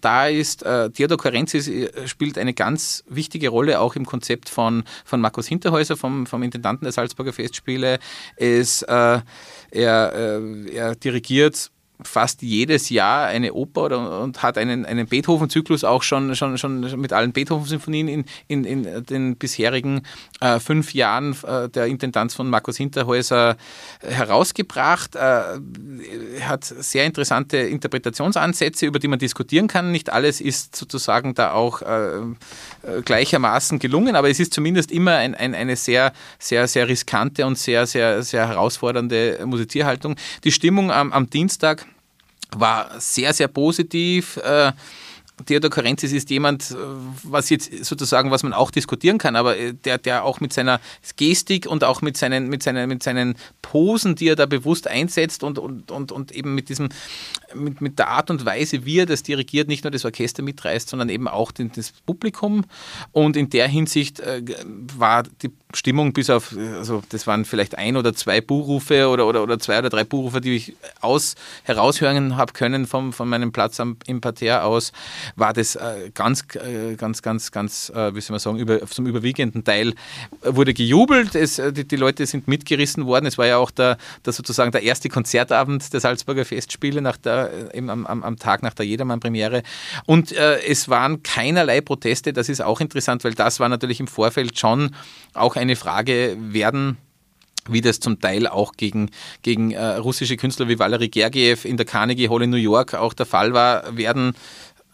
da 0.00 0.26
ist. 0.26 0.64
Äh, 0.64 0.90
Theodor 0.90 1.18
Karenzis 1.18 1.68
äh, 1.68 2.08
spielt 2.08 2.38
eine 2.38 2.54
ganz 2.54 3.03
wichtige 3.06 3.48
Rolle 3.48 3.80
auch 3.80 3.96
im 3.96 4.06
Konzept 4.06 4.48
von, 4.48 4.84
von 5.04 5.20
Markus 5.20 5.46
Hinterhäuser, 5.46 5.96
vom, 5.96 6.26
vom 6.26 6.42
Intendanten 6.42 6.84
der 6.84 6.92
Salzburger 6.92 7.32
Festspiele. 7.32 7.98
Es, 8.36 8.82
äh, 8.82 9.20
er, 9.70 10.12
äh, 10.14 10.70
er 10.74 10.94
dirigiert 10.94 11.70
fast 12.02 12.42
jedes 12.42 12.90
Jahr 12.90 13.26
eine 13.26 13.52
Oper 13.52 13.84
oder, 13.84 14.20
und 14.20 14.42
hat 14.42 14.58
einen, 14.58 14.84
einen 14.84 15.06
Beethoven-Zyklus 15.06 15.84
auch 15.84 16.02
schon, 16.02 16.34
schon, 16.34 16.58
schon 16.58 16.80
mit 17.00 17.12
allen 17.12 17.32
Beethoven-Symphonien 17.32 18.08
in, 18.08 18.24
in, 18.48 18.64
in 18.64 19.04
den 19.04 19.36
bisherigen 19.36 20.02
äh, 20.40 20.58
fünf 20.58 20.92
Jahren 20.92 21.36
äh, 21.46 21.68
der 21.68 21.86
Intendanz 21.86 22.34
von 22.34 22.50
Markus 22.50 22.76
Hinterhäuser 22.76 23.56
herausgebracht. 24.00 25.14
Äh, 25.14 25.60
hat 26.42 26.64
sehr 26.64 27.04
interessante 27.04 27.58
Interpretationsansätze, 27.58 28.86
über 28.86 28.98
die 28.98 29.08
man 29.08 29.20
diskutieren 29.20 29.68
kann. 29.68 29.92
Nicht 29.92 30.10
alles 30.10 30.40
ist 30.40 30.74
sozusagen 30.74 31.34
da 31.34 31.52
auch 31.52 31.80
äh, 31.82 32.20
gleichermaßen 33.04 33.78
gelungen, 33.78 34.16
aber 34.16 34.28
es 34.28 34.40
ist 34.40 34.52
zumindest 34.52 34.90
immer 34.90 35.16
ein, 35.16 35.36
ein, 35.36 35.54
eine 35.54 35.76
sehr, 35.76 36.12
sehr, 36.40 36.66
sehr 36.66 36.88
riskante 36.88 37.46
und 37.46 37.56
sehr, 37.56 37.86
sehr, 37.86 38.22
sehr 38.24 38.48
herausfordernde 38.48 39.40
Musizierhaltung. 39.46 40.16
Die 40.42 40.52
Stimmung 40.52 40.90
am, 40.90 41.12
am 41.12 41.30
Dienstag 41.30 41.86
war 42.60 42.90
sehr, 42.98 43.32
sehr 43.32 43.48
positiv. 43.48 44.36
Äh, 44.38 44.72
Theodor 45.46 45.70
Karenzis 45.70 46.12
ist 46.12 46.30
jemand, 46.30 46.70
äh, 46.70 46.76
was 47.24 47.50
jetzt 47.50 47.84
sozusagen, 47.84 48.30
was 48.30 48.44
man 48.44 48.52
auch 48.52 48.70
diskutieren 48.70 49.18
kann, 49.18 49.34
aber 49.34 49.56
äh, 49.56 49.74
der, 49.74 49.98
der 49.98 50.24
auch 50.24 50.40
mit 50.40 50.52
seiner 50.52 50.80
Gestik 51.16 51.66
und 51.66 51.82
auch 51.82 52.02
mit 52.02 52.16
seinen, 52.16 52.48
mit 52.48 52.62
seinen, 52.62 52.88
mit 52.88 53.02
seinen 53.02 53.34
Posen, 53.60 54.14
die 54.14 54.28
er 54.28 54.36
da 54.36 54.46
bewusst 54.46 54.86
einsetzt 54.86 55.42
und, 55.42 55.58
und, 55.58 55.90
und, 55.90 56.12
und 56.12 56.30
eben 56.32 56.54
mit 56.54 56.68
diesem, 56.68 56.88
mit, 57.54 57.80
mit 57.80 57.98
der 57.98 58.08
Art 58.08 58.30
und 58.30 58.44
Weise, 58.44 58.84
wie 58.84 59.00
er 59.00 59.06
das 59.06 59.22
dirigiert, 59.22 59.68
nicht 59.68 59.84
nur 59.84 59.90
das 59.90 60.04
Orchester 60.04 60.42
mitreißt, 60.42 60.88
sondern 60.88 61.08
eben 61.08 61.28
auch 61.28 61.52
den, 61.52 61.72
das 61.72 61.92
Publikum. 62.06 62.64
Und 63.12 63.36
in 63.36 63.50
der 63.50 63.68
Hinsicht 63.68 64.20
äh, 64.20 64.42
war 64.96 65.24
die 65.42 65.50
Stimmung 65.74 66.12
bis 66.12 66.30
auf, 66.30 66.54
also 66.76 67.02
das 67.08 67.26
waren 67.26 67.44
vielleicht 67.44 67.76
ein 67.76 67.96
oder 67.96 68.14
zwei 68.14 68.40
Buhrufe 68.40 69.08
oder, 69.08 69.26
oder, 69.26 69.42
oder 69.42 69.58
zwei 69.58 69.78
oder 69.78 69.90
drei 69.90 70.04
Buhrufe, 70.04 70.40
die 70.40 70.56
ich 70.56 70.76
aus, 71.00 71.34
heraushören 71.64 72.36
habe 72.36 72.52
können 72.52 72.86
vom, 72.86 73.12
von 73.12 73.28
meinem 73.28 73.52
Platz 73.52 73.80
am, 73.80 73.96
im 74.06 74.20
Parterre 74.20 74.62
aus, 74.62 74.92
war 75.36 75.52
das 75.52 75.76
äh, 75.76 76.10
ganz, 76.14 76.44
äh, 76.54 76.94
ganz, 76.96 77.22
ganz, 77.22 77.50
ganz, 77.50 77.90
äh, 77.90 78.14
wie 78.14 78.20
soll 78.20 78.34
man 78.34 78.40
sagen, 78.40 78.58
über, 78.58 78.86
zum 78.86 79.06
überwiegenden 79.06 79.64
Teil 79.64 79.94
wurde 80.42 80.74
gejubelt. 80.74 81.34
Es, 81.34 81.58
äh, 81.58 81.72
die, 81.72 81.86
die, 81.86 81.96
Leute 81.96 82.26
sind 82.26 82.48
mitgerissen 82.48 83.06
worden. 83.06 83.26
Es 83.26 83.38
war 83.38 83.46
ja 83.46 83.58
auch 83.58 83.70
der, 83.70 83.98
der 84.24 84.32
sozusagen 84.32 84.72
der 84.72 84.82
erste 84.82 85.08
Konzertabend 85.08 85.92
der 85.92 86.00
Salzburger 86.00 86.44
Festspiele 86.44 87.00
nach 87.00 87.16
der, 87.16 87.43
eben 87.72 87.90
am, 87.90 88.06
am, 88.06 88.22
am 88.22 88.36
Tag 88.36 88.62
nach 88.62 88.74
der 88.74 88.86
Jedermann-Premiere. 88.86 89.62
Und 90.06 90.32
äh, 90.32 90.60
es 90.62 90.88
waren 90.88 91.22
keinerlei 91.22 91.80
Proteste. 91.80 92.32
Das 92.32 92.48
ist 92.48 92.60
auch 92.60 92.80
interessant, 92.80 93.24
weil 93.24 93.34
das 93.34 93.60
war 93.60 93.68
natürlich 93.68 94.00
im 94.00 94.06
Vorfeld 94.06 94.58
schon 94.58 94.94
auch 95.32 95.56
eine 95.56 95.76
Frage, 95.76 96.36
werden 96.38 96.98
wie 97.68 97.80
das 97.80 98.00
zum 98.00 98.20
Teil 98.20 98.46
auch 98.46 98.72
gegen, 98.72 99.10
gegen 99.42 99.70
äh, 99.70 99.82
russische 99.82 100.36
Künstler 100.36 100.68
wie 100.68 100.78
Valery 100.78 101.08
Gergiev 101.08 101.64
in 101.64 101.76
der 101.76 101.86
Carnegie 101.86 102.28
Hall 102.28 102.42
in 102.42 102.50
New 102.50 102.56
York 102.56 102.94
auch 102.94 103.14
der 103.14 103.26
Fall 103.26 103.54
war, 103.54 103.96
werden 103.96 104.34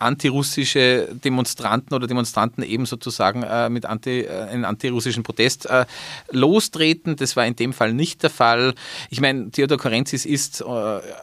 antirussische 0.01 1.09
Demonstranten 1.13 1.95
oder 1.95 2.07
Demonstranten 2.07 2.63
eben 2.65 2.87
sozusagen 2.87 3.43
äh, 3.43 3.69
mit 3.69 3.87
anti, 3.87 4.23
äh, 4.23 4.29
einen 4.51 4.65
antirussischen 4.65 5.23
Protest 5.23 5.67
äh, 5.67 5.85
lostreten. 6.31 7.17
Das 7.17 7.37
war 7.37 7.47
in 7.47 7.57
dem 7.57 7.73
Fall 7.73 7.93
nicht 7.93 8.23
der 8.23 8.31
Fall. 8.31 8.75
Ich 9.11 9.21
meine, 9.21 9.51
Theodor 9.51 9.79
Korenzis 9.79 10.25
ist 10.25 10.63
äh, 10.63 10.65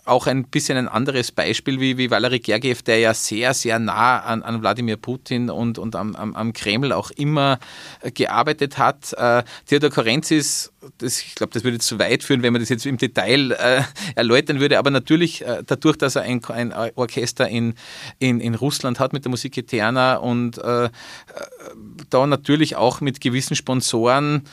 auch 0.05 0.27
ein 0.27 0.45
bisschen 0.45 0.77
ein 0.77 0.87
anderes 0.87 1.31
Beispiel 1.31 1.79
wie, 1.79 1.97
wie 1.97 2.11
Valery 2.11 2.39
Gergiev, 2.39 2.83
der 2.83 2.99
ja 2.99 3.13
sehr, 3.13 3.53
sehr 3.53 3.79
nah 3.79 4.19
an, 4.19 4.43
an 4.43 4.61
Wladimir 4.61 4.97
Putin 4.97 5.49
und, 5.49 5.79
und 5.79 5.95
am, 5.95 6.15
am, 6.15 6.35
am 6.35 6.53
Kreml 6.53 6.91
auch 6.91 7.11
immer 7.11 7.59
äh, 8.01 8.11
gearbeitet 8.11 8.77
hat. 8.77 9.13
Äh, 9.13 9.43
Theodor 9.65 9.89
Korenzis 9.89 10.71
das, 10.97 11.21
ich 11.21 11.35
glaube, 11.35 11.53
das 11.53 11.63
würde 11.63 11.79
zu 11.79 11.99
weit 11.99 12.23
führen, 12.23 12.43
wenn 12.43 12.53
man 12.53 12.61
das 12.61 12.69
jetzt 12.69 12.85
im 12.85 12.97
Detail 12.97 13.51
erläutern 14.15 14.59
würde, 14.59 14.79
aber 14.79 14.89
natürlich 14.89 15.43
dadurch, 15.65 15.97
dass 15.97 16.15
er 16.15 16.23
ein, 16.23 16.43
ein 16.45 16.73
Orchester 16.95 17.47
in, 17.47 17.75
in, 18.19 18.39
in 18.39 18.55
Russland 18.55 18.99
hat 18.99 19.13
mit 19.13 19.25
der 19.25 19.29
Musik 19.29 19.57
Eterna 19.57 20.17
und 20.17 20.57
äh, 20.57 20.89
da 22.09 22.27
natürlich 22.27 22.75
auch 22.75 23.01
mit 23.01 23.21
gewissen 23.21 23.55
Sponsoren, 23.55 24.43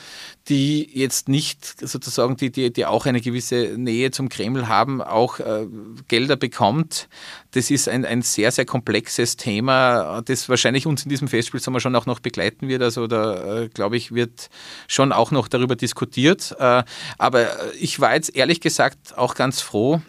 die 0.49 0.87
jetzt 0.93 1.27
nicht 1.27 1.79
sozusagen, 1.87 2.37
die, 2.37 2.51
die, 2.51 2.71
die 2.71 2.85
auch 2.85 3.05
eine 3.05 3.19
gewisse 3.19 3.75
Nähe 3.77 4.11
zum 4.11 4.29
Kreml 4.29 4.67
haben, 4.67 5.01
auch 5.01 5.39
äh, 5.39 5.65
Gelder 6.07 6.35
bekommt. 6.35 7.09
Das 7.51 7.71
ist 7.71 7.89
ein, 7.89 8.05
ein 8.05 8.21
sehr, 8.21 8.51
sehr 8.51 8.65
komplexes 8.65 9.37
Thema, 9.37 10.21
das 10.23 10.47
wahrscheinlich 10.47 10.85
uns 10.85 11.03
in 11.03 11.09
diesem 11.09 11.27
Festspielsommer 11.27 11.79
schon 11.79 11.95
auch 11.95 12.05
noch 12.05 12.19
begleiten 12.19 12.67
wird. 12.67 12.83
Also 12.83 13.07
da, 13.07 13.63
äh, 13.63 13.69
glaube 13.69 13.97
ich, 13.97 14.13
wird 14.13 14.49
schon 14.87 15.11
auch 15.11 15.31
noch 15.31 15.47
darüber 15.47 15.75
diskutiert. 15.75 16.55
Äh, 16.59 16.83
aber 17.17 17.47
ich 17.79 17.99
war 17.99 18.13
jetzt 18.13 18.35
ehrlich 18.35 18.61
gesagt 18.61 19.17
auch 19.17 19.33
ganz 19.33 19.61
froh, 19.61 20.01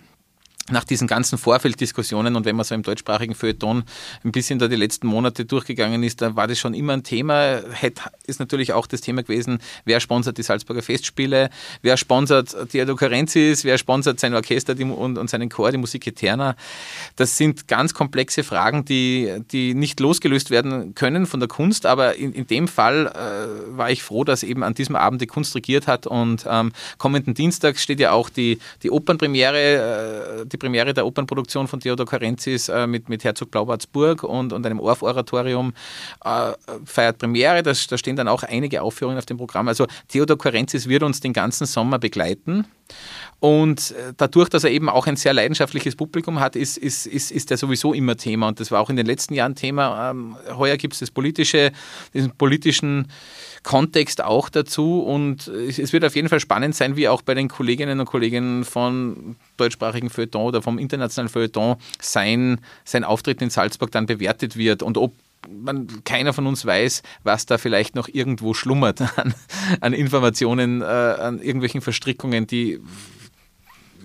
nach 0.70 0.84
diesen 0.84 1.06
ganzen 1.06 1.38
Vorfelddiskussionen 1.38 2.36
und 2.36 2.44
wenn 2.44 2.56
man 2.56 2.64
so 2.64 2.74
im 2.74 2.82
deutschsprachigen 2.82 3.34
Feuilleton 3.34 3.84
ein 4.24 4.32
bisschen 4.32 4.58
da 4.58 4.68
die 4.68 4.76
letzten 4.76 5.06
Monate 5.06 5.44
durchgegangen 5.44 6.02
ist, 6.02 6.20
da 6.22 6.34
war 6.36 6.48
das 6.48 6.58
schon 6.58 6.74
immer 6.74 6.94
ein 6.94 7.02
Thema. 7.02 7.60
Ist 8.26 8.40
natürlich 8.40 8.72
auch 8.72 8.86
das 8.86 9.00
Thema 9.00 9.22
gewesen, 9.22 9.58
wer 9.84 10.00
sponsert 10.00 10.38
die 10.38 10.42
Salzburger 10.42 10.82
Festspiele, 10.82 11.50
wer 11.82 11.96
sponsert 11.96 12.56
Theodor 12.70 12.96
Carenzis, 12.96 13.64
wer 13.64 13.78
sponsert 13.78 14.18
sein 14.18 14.34
Orchester 14.34 14.74
und, 14.78 15.18
und 15.18 15.30
seinen 15.30 15.48
Chor, 15.48 15.70
die 15.70 15.78
Musik 15.78 16.06
Eterna. 16.06 16.56
Das 17.14 17.36
sind 17.36 17.68
ganz 17.68 17.94
komplexe 17.94 18.42
Fragen, 18.42 18.84
die, 18.84 19.32
die 19.52 19.74
nicht 19.74 20.00
losgelöst 20.00 20.50
werden 20.50 20.94
können 20.94 21.26
von 21.26 21.40
der 21.40 21.48
Kunst, 21.48 21.86
aber 21.86 22.16
in, 22.16 22.32
in 22.32 22.46
dem 22.46 22.68
Fall 22.68 23.06
äh, 23.06 23.76
war 23.76 23.90
ich 23.90 24.02
froh, 24.02 24.24
dass 24.24 24.42
eben 24.42 24.62
an 24.62 24.74
diesem 24.74 24.96
Abend 24.96 25.20
die 25.22 25.26
Kunst 25.26 25.54
regiert 25.54 25.86
hat 25.86 26.06
und 26.06 26.46
ähm, 26.48 26.72
kommenden 26.98 27.34
Dienstag 27.34 27.78
steht 27.78 28.00
ja 28.00 28.12
auch 28.12 28.30
die, 28.30 28.58
die 28.82 28.90
Opernpremiere, 28.90 30.42
äh, 30.42 30.46
die 30.56 30.58
Premiere 30.58 30.94
der 30.94 31.06
Opernproduktion 31.06 31.68
von 31.68 31.80
Theodor 31.80 32.06
Karenzis 32.06 32.68
äh, 32.68 32.86
mit, 32.86 33.08
mit 33.08 33.24
Herzog 33.24 33.50
Blaubartsburg 33.50 34.22
und, 34.22 34.52
und 34.52 34.64
einem 34.64 34.80
Orff-Oratorium 34.80 35.74
äh, 36.24 36.52
feiert 36.84 37.18
Premiere. 37.18 37.62
Das, 37.62 37.86
da 37.86 37.98
stehen 37.98 38.16
dann 38.16 38.28
auch 38.28 38.42
einige 38.42 38.82
Aufführungen 38.82 39.18
auf 39.18 39.26
dem 39.26 39.36
Programm. 39.36 39.68
Also 39.68 39.86
Theodor 40.08 40.38
Karenzis 40.38 40.88
wird 40.88 41.02
uns 41.02 41.20
den 41.20 41.32
ganzen 41.32 41.66
Sommer 41.66 41.98
begleiten. 41.98 42.66
Und 43.38 43.90
äh, 43.90 44.14
dadurch, 44.16 44.48
dass 44.48 44.64
er 44.64 44.70
eben 44.70 44.88
auch 44.88 45.06
ein 45.06 45.16
sehr 45.16 45.34
leidenschaftliches 45.34 45.94
Publikum 45.94 46.40
hat, 46.40 46.56
ist, 46.56 46.78
ist, 46.78 47.06
ist, 47.06 47.30
ist 47.30 47.50
er 47.50 47.58
sowieso 47.58 47.92
immer 47.92 48.16
Thema. 48.16 48.48
Und 48.48 48.60
das 48.60 48.70
war 48.70 48.80
auch 48.80 48.88
in 48.88 48.96
den 48.96 49.06
letzten 49.06 49.34
Jahren 49.34 49.54
Thema. 49.54 50.10
Ähm, 50.10 50.36
heuer 50.56 50.76
gibt 50.76 50.94
es 50.94 51.00
das 51.00 51.10
politische, 51.10 51.72
diesen 52.14 52.30
politischen 52.30 53.08
Kontext 53.66 54.22
auch 54.22 54.48
dazu. 54.48 55.00
Und 55.00 55.48
es 55.48 55.92
wird 55.92 56.04
auf 56.04 56.14
jeden 56.14 56.28
Fall 56.28 56.38
spannend 56.38 56.76
sein, 56.76 56.94
wie 56.94 57.08
auch 57.08 57.20
bei 57.20 57.34
den 57.34 57.48
Kolleginnen 57.48 57.98
und 57.98 58.06
Kollegen 58.06 58.64
von 58.64 59.34
deutschsprachigen 59.56 60.08
Feuilleton 60.08 60.46
oder 60.46 60.62
vom 60.62 60.78
internationalen 60.78 61.28
Feuilleton 61.28 61.74
sein, 62.00 62.60
sein 62.84 63.02
Auftritt 63.02 63.42
in 63.42 63.50
Salzburg 63.50 63.90
dann 63.90 64.06
bewertet 64.06 64.56
wird 64.56 64.84
und 64.84 64.96
ob 64.96 65.14
man, 65.48 65.88
keiner 66.04 66.32
von 66.32 66.46
uns 66.46 66.64
weiß, 66.64 67.02
was 67.24 67.46
da 67.46 67.58
vielleicht 67.58 67.96
noch 67.96 68.08
irgendwo 68.08 68.54
schlummert 68.54 69.00
an, 69.18 69.34
an 69.80 69.92
Informationen, 69.92 70.80
äh, 70.80 70.84
an 70.84 71.40
irgendwelchen 71.40 71.80
Verstrickungen, 71.80 72.46
die 72.46 72.80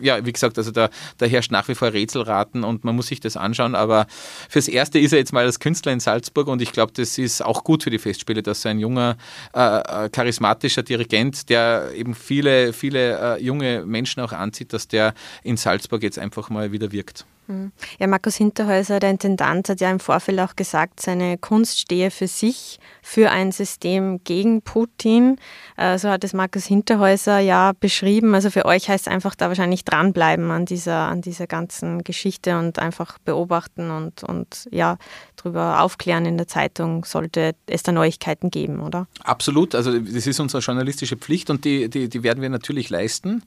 ja, 0.02 0.26
wie 0.26 0.32
gesagt, 0.32 0.58
also 0.58 0.72
da, 0.72 0.90
da 1.18 1.26
herrscht 1.26 1.52
nach 1.52 1.68
wie 1.68 1.76
vor 1.76 1.94
Rätselraten 1.94 2.64
und 2.64 2.84
man 2.84 2.96
muss 2.96 3.08
sich 3.08 3.20
das 3.20 3.38
anschauen. 3.38 3.76
Aber 3.76 4.08
fürs 4.50 4.68
Erste 4.68 5.00
ist 5.00 5.14
er 5.14 5.20
jetzt 5.20 5.34
mal 5.34 5.46
als 5.46 5.60
Künstler 5.60 5.92
in 5.92 6.00
Salzburg 6.00 6.48
und 6.48 6.62
ich 6.62 6.72
glaube, 6.72 6.92
das 6.96 7.18
ist 7.18 7.44
auch 7.44 7.64
gut 7.64 7.84
für 7.84 7.90
die 7.90 8.00
Festspiele, 8.00 8.44
dass 8.44 8.62
so 8.62 8.70
ein 8.70 8.80
junger, 8.80 9.18
äh, 9.54 10.06
äh, 10.06 10.10
charismatischer 10.10 10.84
Dirigent, 10.84 11.50
der 11.50 11.92
eben 11.96 12.16
viele, 12.16 12.74
viele 12.74 13.38
äh, 13.38 13.44
junge 13.44 13.86
Menschen 13.86 14.22
auch 14.22 14.34
anzieht, 14.34 14.74
dass 14.74 14.88
der 14.88 15.14
in 15.44 15.58
Salzburg 15.58 16.04
jetzt 16.04 16.20
einfach 16.20 16.50
mal 16.50 16.72
wieder 16.72 16.92
wirkt. 16.92 17.26
Hm. 17.52 17.72
Ja, 18.00 18.08
Markus 18.08 18.38
Hinterhäuser, 18.38 19.02
der 19.02 19.10
Intendant, 19.10 19.68
hat 19.68 19.82
ja 19.82 19.92
im 19.92 20.00
Vorfeld 20.00 20.40
auch 20.40 20.56
gesagt, 20.56 21.02
seine 21.02 21.38
Kunst 21.38 21.82
stehe 21.82 22.10
für 22.10 22.28
sich, 22.28 22.80
für 23.02 23.30
ein 23.30 23.52
System 23.52 24.24
gegen 24.24 24.62
Putin. 24.62 25.38
Äh, 25.76 25.98
so 25.98 26.08
hat 26.08 26.24
es 26.24 26.32
Markus 26.32 26.66
Hinterhäuser 26.66 27.40
ja 27.40 27.74
beschrieben. 27.78 28.36
Also 28.36 28.50
für 28.52 28.64
euch 28.64 28.88
heißt 28.88 29.08
es 29.08 29.14
einfach 29.14 29.36
da 29.36 29.50
wahrscheinlich 29.50 29.84
dranbleiben 29.84 30.50
an 30.50 30.66
dieser, 30.66 31.10
an 31.10 31.22
dieser 31.22 31.46
ganzen 31.46 32.06
Geschichte 32.06 32.58
und 32.58 32.80
einfach 32.80 33.20
beobachten 33.20 33.92
und, 33.92 34.24
und 34.24 34.70
ja, 34.72 34.98
darüber 35.36 35.82
aufklären 35.82 36.26
in 36.26 36.38
der 36.38 36.48
Zeitung, 36.48 37.04
sollte 37.04 37.54
es 37.66 37.84
da 37.84 37.92
Neuigkeiten 37.92 38.50
geben, 38.50 38.80
oder? 38.80 39.08
Absolut. 39.24 39.76
Also 39.76 40.00
das 40.00 40.26
ist 40.26 40.40
unsere 40.40 40.64
journalistische 40.64 41.18
Pflicht 41.18 41.50
und 41.50 41.66
die, 41.66 41.90
die, 41.90 42.08
die 42.08 42.24
werden 42.24 42.42
wir 42.42 42.50
natürlich 42.50 42.90
leisten. 42.90 43.44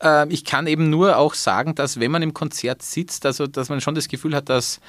Ähm, 0.00 0.30
ich 0.30 0.44
kann 0.44 0.68
eben 0.68 0.90
nur 0.90 1.16
auch 1.16 1.34
sagen, 1.34 1.74
dass 1.74 1.98
wenn 1.98 2.12
man 2.12 2.22
im 2.22 2.34
Konzert 2.34 2.82
sitzt, 2.82 3.26
also 3.26 3.47
dass 3.56 3.68
man 3.68 3.80
schon 3.80 3.94
das 3.94 4.08
Gefühl 4.08 4.34
hat, 4.34 4.48
dass 4.48 4.80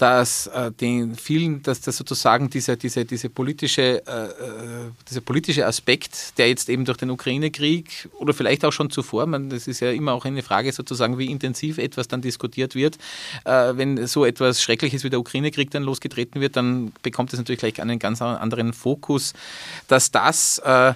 dass 0.00 0.46
äh, 0.46 0.72
den 0.72 1.14
vielen, 1.14 1.62
dass 1.62 1.82
das 1.82 1.98
sozusagen 1.98 2.48
dieser, 2.48 2.76
diese, 2.76 3.04
diese 3.04 3.28
politische, 3.28 4.02
äh, 4.06 4.24
äh, 4.24 4.90
dieser 5.08 5.20
politische 5.20 5.66
Aspekt, 5.66 6.38
der 6.38 6.48
jetzt 6.48 6.70
eben 6.70 6.86
durch 6.86 6.96
den 6.96 7.10
Ukraine-Krieg 7.10 8.08
oder 8.18 8.32
vielleicht 8.32 8.64
auch 8.64 8.72
schon 8.72 8.88
zuvor, 8.88 9.26
man, 9.26 9.50
das 9.50 9.68
ist 9.68 9.80
ja 9.80 9.90
immer 9.90 10.14
auch 10.14 10.24
eine 10.24 10.42
Frage 10.42 10.72
sozusagen, 10.72 11.18
wie 11.18 11.26
intensiv 11.26 11.76
etwas 11.76 12.08
dann 12.08 12.22
diskutiert 12.22 12.74
wird. 12.74 12.96
Äh, 13.44 13.76
wenn 13.76 14.06
so 14.06 14.24
etwas 14.24 14.62
Schreckliches 14.62 15.04
wie 15.04 15.10
der 15.10 15.20
Ukraine-Krieg 15.20 15.70
dann 15.70 15.82
losgetreten 15.82 16.40
wird, 16.40 16.56
dann 16.56 16.92
bekommt 17.02 17.34
es 17.34 17.38
natürlich 17.38 17.60
gleich 17.60 17.82
einen 17.82 17.98
ganz 17.98 18.22
anderen 18.22 18.72
Fokus, 18.72 19.34
dass 19.86 20.10
das 20.10 20.60
äh, 20.64 20.94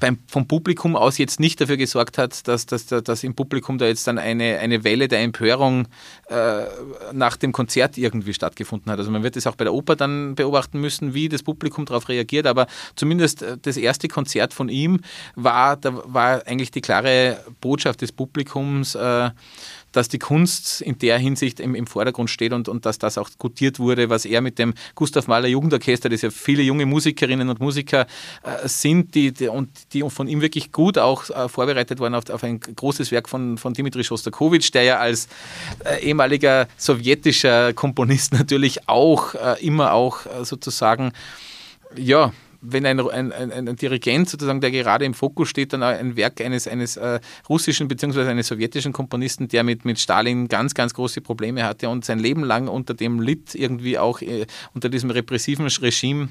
beim, 0.00 0.18
vom 0.26 0.46
Publikum 0.46 0.96
aus 0.96 1.18
jetzt 1.18 1.40
nicht 1.40 1.60
dafür 1.60 1.76
gesorgt 1.76 2.18
hat, 2.18 2.46
dass, 2.46 2.66
dass, 2.66 2.86
dass 2.86 3.24
im 3.24 3.34
Publikum 3.34 3.78
da 3.78 3.86
jetzt 3.86 4.06
dann 4.06 4.18
eine, 4.18 4.58
eine 4.58 4.84
Welle 4.84 5.08
der 5.08 5.20
Empörung 5.20 5.88
äh, 6.28 6.64
nach 7.12 7.36
dem 7.36 7.52
Konzert 7.52 7.98
irgendwie 7.98 8.34
stattgefunden 8.34 8.90
hat. 8.92 8.98
Also 8.98 9.10
man 9.10 9.22
wird 9.22 9.36
es 9.36 9.46
auch 9.46 9.56
bei 9.56 9.64
der 9.64 9.74
Oper 9.74 9.96
dann 9.96 10.34
beobachten 10.34 10.80
müssen, 10.80 11.14
wie 11.14 11.28
das 11.28 11.42
Publikum 11.42 11.84
darauf 11.84 12.08
reagiert, 12.08 12.46
aber 12.46 12.66
zumindest 12.94 13.42
äh, 13.42 13.56
das 13.60 13.76
erste 13.76 14.08
Konzert 14.08 14.54
von 14.54 14.68
ihm 14.68 15.00
war, 15.34 15.76
da 15.76 15.92
war 16.04 16.46
eigentlich 16.46 16.70
die 16.70 16.80
klare 16.80 17.44
Botschaft 17.60 18.00
des 18.02 18.12
Publikums, 18.12 18.94
äh, 18.94 19.30
dass 19.92 20.08
die 20.08 20.18
Kunst 20.18 20.80
in 20.80 20.98
der 20.98 21.18
Hinsicht 21.18 21.60
im, 21.60 21.74
im 21.74 21.86
Vordergrund 21.86 22.30
steht 22.30 22.52
und, 22.52 22.68
und 22.68 22.86
dass 22.86 22.98
das 22.98 23.18
auch 23.18 23.30
gutiert 23.38 23.78
wurde, 23.78 24.10
was 24.10 24.24
er 24.24 24.40
mit 24.40 24.58
dem 24.58 24.74
Gustav 24.94 25.26
Mahler 25.26 25.48
Jugendorchester, 25.48 26.08
das 26.08 26.22
ja 26.22 26.30
viele 26.30 26.62
junge 26.62 26.86
Musikerinnen 26.86 27.48
und 27.48 27.60
Musiker 27.60 28.06
äh, 28.42 28.68
sind, 28.68 29.14
die, 29.14 29.32
die, 29.32 29.48
und 29.48 29.70
die 29.92 30.08
von 30.08 30.28
ihm 30.28 30.40
wirklich 30.40 30.72
gut 30.72 30.98
auch 30.98 31.30
äh, 31.30 31.48
vorbereitet 31.48 32.00
waren 32.00 32.14
auf, 32.14 32.28
auf, 32.30 32.44
ein 32.44 32.60
großes 32.60 33.10
Werk 33.12 33.28
von, 33.28 33.58
von 33.58 33.74
Dimitri 33.74 34.04
Schostakowitsch, 34.04 34.72
der 34.74 34.82
ja 34.82 34.98
als 34.98 35.28
äh, 35.84 36.02
ehemaliger 36.02 36.68
sowjetischer 36.76 37.72
Komponist 37.72 38.32
natürlich 38.38 38.88
auch 38.88 39.34
äh, 39.34 39.64
immer 39.64 39.92
auch 39.92 40.26
äh, 40.26 40.44
sozusagen 40.44 41.12
ja, 41.96 42.32
wenn 42.60 42.86
ein, 42.86 43.00
ein, 43.00 43.32
ein, 43.32 43.76
Dirigent 43.76 44.28
sozusagen, 44.28 44.60
der 44.60 44.70
gerade 44.70 45.04
im 45.04 45.14
Fokus 45.14 45.48
steht, 45.48 45.72
dann 45.72 45.82
ein 45.82 46.16
Werk 46.16 46.40
eines, 46.40 46.66
eines 46.66 46.96
äh, 46.96 47.20
russischen 47.48 47.88
bzw. 47.88 48.28
eines 48.28 48.48
sowjetischen 48.48 48.92
Komponisten, 48.92 49.48
der 49.48 49.62
mit, 49.62 49.84
mit 49.84 49.98
Stalin 50.00 50.48
ganz, 50.48 50.74
ganz 50.74 50.94
große 50.94 51.20
Probleme 51.20 51.64
hatte 51.64 51.88
und 51.88 52.04
sein 52.04 52.18
Leben 52.18 52.42
lang 52.42 52.68
unter 52.68 52.94
dem 52.94 53.20
litt, 53.20 53.54
irgendwie 53.54 53.98
auch 53.98 54.20
äh, 54.22 54.46
unter 54.74 54.88
diesem 54.88 55.10
repressiven 55.10 55.66
Regime 55.66 56.28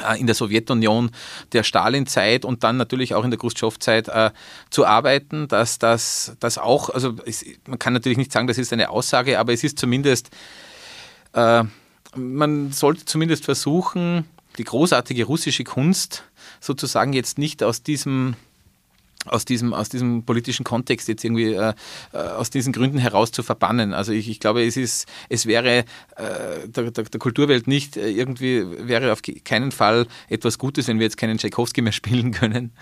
äh, 0.00 0.18
in 0.18 0.26
der 0.26 0.34
Sowjetunion 0.34 1.10
der 1.52 1.62
Stalin-Zeit 1.62 2.44
und 2.44 2.64
dann 2.64 2.76
natürlich 2.76 3.14
auch 3.14 3.24
in 3.24 3.30
der 3.30 3.38
Khrushchev-Zeit 3.38 4.08
äh, 4.08 4.30
zu 4.70 4.86
arbeiten, 4.86 5.48
dass 5.48 5.78
das, 5.78 6.36
das 6.40 6.58
auch, 6.58 6.90
also 6.90 7.14
es, 7.24 7.44
man 7.66 7.78
kann 7.78 7.92
natürlich 7.92 8.18
nicht 8.18 8.32
sagen, 8.32 8.46
das 8.46 8.58
ist 8.58 8.72
eine 8.72 8.90
Aussage, 8.90 9.38
aber 9.38 9.52
es 9.52 9.62
ist 9.62 9.78
zumindest, 9.78 10.30
äh, 11.34 11.62
man 12.16 12.72
sollte 12.72 13.04
zumindest 13.04 13.44
versuchen, 13.44 14.24
die 14.58 14.64
großartige 14.64 15.24
russische 15.24 15.64
Kunst 15.64 16.24
sozusagen 16.60 17.12
jetzt 17.12 17.38
nicht 17.38 17.62
aus 17.62 17.82
diesem 17.82 18.36
aus 19.24 19.44
diesem, 19.44 19.72
aus 19.72 19.88
diesem 19.88 20.24
politischen 20.24 20.64
Kontext 20.64 21.08
jetzt 21.08 21.24
irgendwie 21.24 21.52
äh, 21.54 21.74
äh, 22.12 22.16
aus 22.16 22.50
diesen 22.50 22.72
Gründen 22.72 22.98
heraus 22.98 23.30
zu 23.30 23.42
verbannen. 23.42 23.94
Also 23.94 24.12
ich, 24.12 24.28
ich 24.28 24.40
glaube, 24.40 24.64
es 24.64 24.76
ist, 24.76 25.06
es 25.28 25.46
wäre 25.46 25.78
äh, 25.78 25.84
der, 26.66 26.90
der, 26.90 27.04
der, 27.04 27.20
Kulturwelt 27.20 27.68
nicht 27.68 27.96
äh, 27.96 28.10
irgendwie, 28.10 28.64
wäre 28.88 29.12
auf 29.12 29.20
keinen 29.44 29.70
Fall 29.70 30.06
etwas 30.28 30.58
Gutes, 30.58 30.88
wenn 30.88 30.98
wir 30.98 31.04
jetzt 31.04 31.16
keinen 31.16 31.38
Tchaikovsky 31.38 31.82
mehr 31.82 31.92
spielen 31.92 32.32
können 32.32 32.72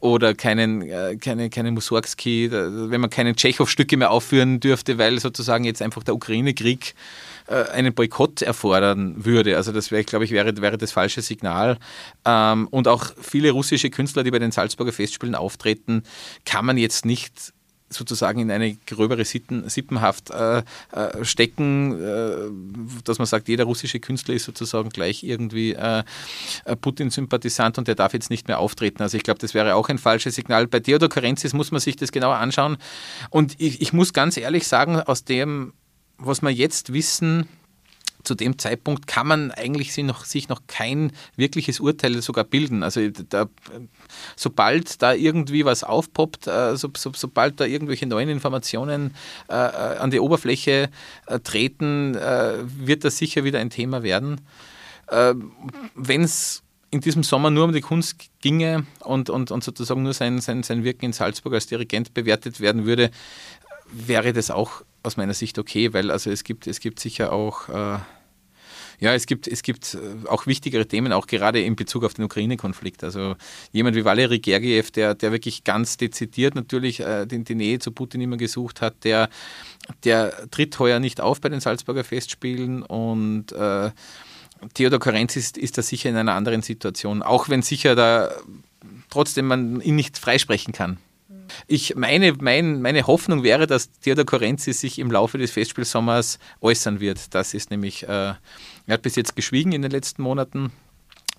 oder 0.00 0.34
keinen, 0.34 0.82
äh, 0.82 1.16
keine, 1.16 1.50
keinen 1.50 1.74
Mussorgsky, 1.74 2.50
wenn 2.50 3.00
man 3.00 3.10
keine 3.10 3.34
Tschechow-Stücke 3.34 3.96
mehr 3.96 4.10
aufführen 4.10 4.60
dürfte, 4.60 4.96
weil 4.96 5.20
sozusagen 5.20 5.64
jetzt 5.64 5.82
einfach 5.82 6.02
der 6.02 6.14
Ukraine-Krieg 6.14 6.94
einen 7.46 7.94
Boykott 7.94 8.42
erfordern 8.42 9.24
würde. 9.24 9.56
Also 9.56 9.72
das 9.72 9.90
wäre, 9.90 10.04
glaube 10.04 10.24
ich, 10.24 10.30
wäre, 10.30 10.56
wäre 10.62 10.78
das 10.78 10.92
falsche 10.92 11.22
Signal. 11.22 11.78
Ähm, 12.24 12.68
und 12.68 12.88
auch 12.88 13.12
viele 13.20 13.50
russische 13.50 13.90
Künstler, 13.90 14.22
die 14.22 14.30
bei 14.30 14.38
den 14.38 14.50
Salzburger 14.50 14.92
Festspielen 14.92 15.34
auftreten, 15.34 16.04
kann 16.44 16.64
man 16.64 16.78
jetzt 16.78 17.04
nicht 17.04 17.52
sozusagen 17.94 18.40
in 18.40 18.50
eine 18.50 18.74
gröbere 18.86 19.24
Sitten, 19.24 19.68
Sippenhaft 19.68 20.30
äh, 20.30 20.58
äh, 20.92 21.24
stecken, 21.24 22.00
äh, 22.02 23.02
dass 23.04 23.18
man 23.18 23.26
sagt, 23.26 23.48
jeder 23.48 23.64
russische 23.64 24.00
Künstler 24.00 24.34
ist 24.34 24.44
sozusagen 24.44 24.90
gleich 24.90 25.22
irgendwie 25.22 25.74
äh, 25.74 26.02
Putin-Sympathisant 26.80 27.78
und 27.78 27.88
der 27.88 27.94
darf 27.94 28.12
jetzt 28.12 28.30
nicht 28.30 28.48
mehr 28.48 28.58
auftreten. 28.58 29.02
Also 29.02 29.16
ich 29.16 29.22
glaube, 29.22 29.38
das 29.38 29.54
wäre 29.54 29.74
auch 29.74 29.88
ein 29.88 29.98
falsches 29.98 30.34
Signal. 30.34 30.66
Bei 30.66 30.80
Theodor 30.80 31.08
Karenzis 31.08 31.52
muss 31.52 31.70
man 31.70 31.80
sich 31.80 31.96
das 31.96 32.12
genauer 32.12 32.36
anschauen. 32.36 32.76
Und 33.30 33.54
ich, 33.58 33.80
ich 33.80 33.92
muss 33.92 34.12
ganz 34.12 34.36
ehrlich 34.36 34.66
sagen, 34.66 35.00
aus 35.00 35.24
dem 35.24 35.72
was 36.18 36.42
wir 36.42 36.50
jetzt 36.50 36.92
wissen, 36.92 37.48
zu 38.24 38.34
dem 38.34 38.58
Zeitpunkt 38.58 39.06
kann 39.06 39.26
man 39.26 39.50
eigentlich 39.52 39.92
sich 39.92 40.04
noch, 40.04 40.24
sich 40.24 40.48
noch 40.48 40.62
kein 40.66 41.12
wirkliches 41.36 41.78
Urteil 41.78 42.20
sogar 42.22 42.44
bilden. 42.44 42.82
Also 42.82 43.08
da, 43.08 43.46
sobald 44.34 45.02
da 45.02 45.12
irgendwie 45.12 45.64
was 45.64 45.84
aufpoppt, 45.84 46.46
äh, 46.46 46.76
so, 46.76 46.88
so, 46.96 47.12
sobald 47.14 47.60
da 47.60 47.66
irgendwelche 47.66 48.06
neuen 48.06 48.28
Informationen 48.28 49.14
äh, 49.48 49.54
äh 49.54 49.98
an 49.98 50.10
die 50.10 50.20
Oberfläche 50.20 50.90
äh, 51.26 51.40
treten, 51.40 52.14
äh, 52.14 52.58
wird 52.64 53.04
das 53.04 53.18
sicher 53.18 53.44
wieder 53.44 53.60
ein 53.60 53.70
Thema 53.70 54.02
werden. 54.02 54.40
Äh, 55.08 55.34
Wenn 55.94 56.22
es 56.22 56.62
in 56.90 57.00
diesem 57.00 57.24
Sommer 57.24 57.50
nur 57.50 57.64
um 57.64 57.72
die 57.72 57.80
Kunst 57.80 58.16
ginge 58.40 58.86
und, 59.00 59.28
und, 59.28 59.50
und 59.50 59.64
sozusagen 59.64 60.02
nur 60.02 60.14
sein, 60.14 60.40
sein, 60.40 60.62
sein 60.62 60.84
Wirken 60.84 61.06
in 61.06 61.12
Salzburg 61.12 61.54
als 61.54 61.66
Dirigent 61.66 62.14
bewertet 62.14 62.60
werden 62.60 62.86
würde, 62.86 63.10
wäre 63.90 64.32
das 64.32 64.50
auch 64.50 64.82
aus 65.04 65.16
meiner 65.16 65.34
Sicht 65.34 65.58
okay, 65.58 65.92
weil 65.92 66.10
also 66.10 66.30
es 66.30 66.42
gibt, 66.42 66.66
es 66.66 66.80
gibt 66.80 66.98
sicher 66.98 67.32
auch 67.32 67.68
äh, 67.68 67.98
ja, 69.00 69.12
es 69.14 69.26
gibt, 69.26 69.48
es 69.48 69.62
gibt 69.62 69.94
äh, 69.94 70.28
auch 70.28 70.46
wichtigere 70.46 70.86
Themen, 70.86 71.12
auch 71.12 71.26
gerade 71.26 71.60
in 71.60 71.76
Bezug 71.76 72.04
auf 72.04 72.14
den 72.14 72.24
Ukraine-Konflikt. 72.24 73.04
Also 73.04 73.36
jemand 73.72 73.96
wie 73.96 74.04
Valery 74.04 74.38
Gergiev, 74.38 74.90
der, 74.90 75.14
der 75.14 75.32
wirklich 75.32 75.64
ganz 75.64 75.96
dezidiert 75.96 76.54
natürlich 76.54 77.00
äh, 77.00 77.26
die, 77.26 77.42
die, 77.44 77.54
Nähe 77.54 77.78
zu 77.78 77.92
Putin 77.92 78.20
immer 78.20 78.36
gesucht 78.36 78.80
hat, 78.80 79.04
der, 79.04 79.28
der 80.04 80.50
tritt 80.50 80.78
heuer 80.78 81.00
nicht 81.00 81.20
auf 81.20 81.40
bei 81.40 81.48
den 81.48 81.60
Salzburger 81.60 82.04
Festspielen 82.04 82.82
und 82.82 83.52
äh, 83.52 83.90
Theodor 84.72 85.00
Karenz 85.00 85.36
ist, 85.36 85.58
ist 85.58 85.76
da 85.76 85.82
sicher 85.82 86.08
in 86.08 86.16
einer 86.16 86.34
anderen 86.34 86.62
Situation, 86.62 87.22
auch 87.22 87.48
wenn 87.48 87.62
sicher 87.62 87.94
da 87.94 88.32
trotzdem 89.10 89.46
man 89.46 89.80
ihn 89.80 89.96
nicht 89.96 90.18
freisprechen 90.18 90.72
kann. 90.72 90.98
Ich 91.66 91.94
meine, 91.96 92.32
mein, 92.40 92.82
meine 92.82 93.06
Hoffnung 93.06 93.42
wäre, 93.42 93.66
dass 93.66 93.90
Theodor 94.00 94.24
Korenzi 94.24 94.72
sich 94.72 94.98
im 94.98 95.10
Laufe 95.10 95.38
des 95.38 95.50
Festspielsommers 95.52 96.38
äußern 96.60 97.00
wird. 97.00 97.34
Das 97.34 97.54
ist 97.54 97.70
nämlich, 97.70 98.04
äh, 98.04 98.06
er 98.06 98.38
hat 98.88 99.02
bis 99.02 99.16
jetzt 99.16 99.36
geschwiegen 99.36 99.72
in 99.72 99.82
den 99.82 99.90
letzten 99.90 100.22
Monaten. 100.22 100.72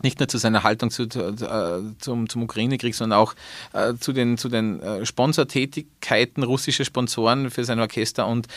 Nicht 0.01 0.19
nur 0.19 0.27
zu 0.27 0.37
seiner 0.37 0.63
Haltung 0.63 0.91
zu, 0.91 1.03
äh, 1.03 1.81
zum, 1.99 2.27
zum 2.27 2.43
Ukraine-Krieg, 2.43 2.93
sondern 2.95 3.17
auch 3.17 3.33
äh, 3.71 3.93
zu 3.95 4.11
den, 4.11 4.37
zu 4.37 4.49
den 4.49 4.81
äh, 4.81 5.05
Sponsortätigkeiten 5.05 6.43
russischer 6.43 6.83
Sponsoren 6.83 7.49
für 7.49 7.63
sein 7.63 7.79
Orchester. 7.79 8.27
Und 8.27 8.47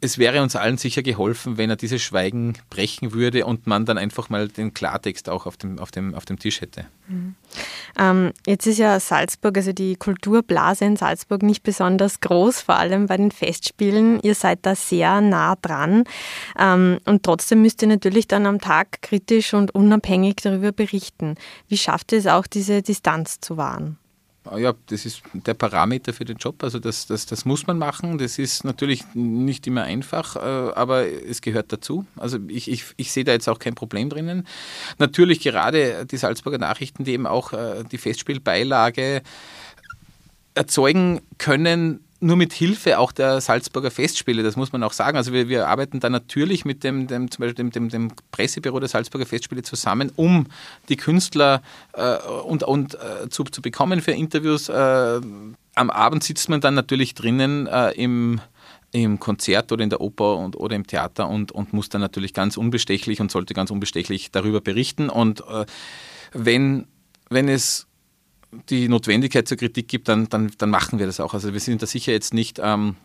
es 0.00 0.18
wäre 0.18 0.42
uns 0.42 0.56
allen 0.56 0.78
sicher 0.78 1.02
geholfen, 1.02 1.58
wenn 1.58 1.68
er 1.68 1.76
dieses 1.76 2.02
Schweigen 2.02 2.54
brechen 2.70 3.12
würde 3.12 3.44
und 3.44 3.66
man 3.66 3.84
dann 3.84 3.98
einfach 3.98 4.30
mal 4.30 4.48
den 4.48 4.72
Klartext 4.72 5.28
auch 5.28 5.46
auf 5.46 5.56
dem, 5.56 5.78
auf 5.78 5.90
dem, 5.90 6.14
auf 6.14 6.24
dem 6.24 6.38
Tisch 6.38 6.62
hätte. 6.62 6.86
Mhm. 7.08 7.34
Ähm, 7.98 8.32
jetzt 8.46 8.66
ist 8.66 8.78
ja 8.78 8.98
Salzburg, 8.98 9.56
also 9.56 9.72
die 9.72 9.96
Kulturblase 9.96 10.86
in 10.86 10.96
Salzburg 10.96 11.42
nicht 11.42 11.62
besonders 11.62 12.20
groß, 12.20 12.62
vor 12.62 12.76
allem 12.76 13.06
bei 13.06 13.18
den 13.18 13.30
Festspielen. 13.30 14.20
Ihr 14.22 14.34
seid 14.34 14.60
da 14.62 14.74
sehr 14.74 15.20
nah 15.20 15.56
dran 15.56 16.04
ähm, 16.58 16.98
und 17.04 17.22
trotzdem 17.22 17.62
müsst 17.62 17.82
ihr 17.82 17.88
natürlich 17.88 18.26
dann 18.26 18.46
am 18.46 18.60
Tag 18.60 19.02
kritisch 19.02 19.52
und 19.52 19.74
unabhängig 19.74 20.36
darüber 20.36 20.72
berichten. 20.72 21.34
Wie 21.68 21.76
schafft 21.76 22.12
ihr 22.12 22.18
es 22.18 22.26
auch, 22.26 22.46
diese 22.46 22.80
Distanz 22.80 23.40
zu 23.40 23.58
wahren? 23.58 23.99
Ja, 24.56 24.72
das 24.86 25.04
ist 25.04 25.22
der 25.34 25.52
Parameter 25.52 26.14
für 26.14 26.24
den 26.24 26.38
Job. 26.38 26.64
Also 26.64 26.78
das, 26.78 27.06
das, 27.06 27.26
das 27.26 27.44
muss 27.44 27.66
man 27.66 27.76
machen. 27.76 28.16
Das 28.16 28.38
ist 28.38 28.64
natürlich 28.64 29.04
nicht 29.14 29.66
immer 29.66 29.82
einfach, 29.82 30.36
äh, 30.36 30.38
aber 30.38 31.06
es 31.06 31.42
gehört 31.42 31.72
dazu. 31.72 32.06
Also 32.16 32.38
ich, 32.48 32.70
ich, 32.70 32.84
ich 32.96 33.12
sehe 33.12 33.24
da 33.24 33.32
jetzt 33.32 33.48
auch 33.48 33.58
kein 33.58 33.74
Problem 33.74 34.08
drinnen. 34.08 34.46
Natürlich 34.98 35.40
gerade 35.40 36.06
die 36.06 36.16
Salzburger 36.16 36.58
Nachrichten, 36.58 37.04
die 37.04 37.12
eben 37.12 37.26
auch 37.26 37.52
äh, 37.52 37.84
die 37.90 37.98
Festspielbeilage 37.98 39.22
erzeugen 40.54 41.20
können, 41.38 42.00
nur 42.20 42.36
mit 42.36 42.52
Hilfe 42.52 42.98
auch 42.98 43.12
der 43.12 43.40
Salzburger 43.40 43.90
Festspiele, 43.90 44.42
das 44.42 44.56
muss 44.56 44.72
man 44.72 44.82
auch 44.82 44.92
sagen. 44.92 45.16
Also 45.16 45.32
wir, 45.32 45.48
wir 45.48 45.68
arbeiten 45.68 46.00
da 46.00 46.10
natürlich 46.10 46.64
mit 46.64 46.84
dem, 46.84 47.06
dem 47.06 47.30
zum 47.30 47.42
Beispiel 47.42 47.54
dem, 47.54 47.70
dem, 47.70 47.88
dem, 47.88 48.12
Pressebüro 48.30 48.78
der 48.78 48.88
Salzburger 48.88 49.26
Festspiele 49.26 49.62
zusammen, 49.62 50.12
um 50.16 50.46
die 50.88 50.96
Künstler 50.96 51.62
äh, 51.94 52.16
und, 52.44 52.62
und 52.62 52.94
äh, 52.94 53.28
zu, 53.30 53.44
zu 53.44 53.62
bekommen 53.62 54.02
für 54.02 54.12
Interviews. 54.12 54.68
Äh, 54.68 55.20
am 55.74 55.90
Abend 55.90 56.22
sitzt 56.22 56.48
man 56.48 56.60
dann 56.60 56.74
natürlich 56.74 57.14
drinnen 57.14 57.66
äh, 57.66 57.92
im 57.92 58.40
im 58.92 59.20
Konzert 59.20 59.70
oder 59.70 59.84
in 59.84 59.90
der 59.90 60.00
Oper 60.00 60.36
und, 60.36 60.56
oder 60.56 60.74
im 60.74 60.84
Theater 60.84 61.28
und, 61.28 61.52
und 61.52 61.72
muss 61.72 61.88
dann 61.90 62.00
natürlich 62.00 62.34
ganz 62.34 62.56
unbestechlich 62.56 63.20
und 63.20 63.30
sollte 63.30 63.54
ganz 63.54 63.70
unbestechlich 63.70 64.32
darüber 64.32 64.60
berichten. 64.60 65.08
Und 65.08 65.42
äh, 65.48 65.64
wenn, 66.32 66.86
wenn 67.28 67.48
es 67.48 67.86
die 68.68 68.88
Notwendigkeit 68.88 69.46
zur 69.46 69.56
Kritik 69.56 69.88
gibt, 69.88 70.08
dann, 70.08 70.28
dann, 70.28 70.52
dann 70.58 70.70
machen 70.70 70.98
wir 70.98 71.06
das 71.06 71.20
auch. 71.20 71.34
Also 71.34 71.52
wir 71.52 71.60
sind 71.60 71.82
da 71.82 71.86
sicher 71.86 72.12
jetzt 72.12 72.34
nicht 72.34 72.60
ähm, 72.62 72.96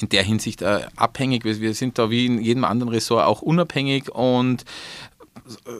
in 0.00 0.08
der 0.08 0.22
Hinsicht 0.22 0.62
äh, 0.62 0.86
abhängig. 0.96 1.44
Wir, 1.44 1.60
wir, 1.60 1.74
sind 1.74 1.98
da 1.98 2.10
wie 2.10 2.26
in 2.26 2.40
jedem 2.40 2.64
anderen 2.64 2.92
Ressort 2.92 3.24
auch 3.24 3.42
unabhängig 3.42 4.10
und 4.10 4.64
äh, 5.66 5.70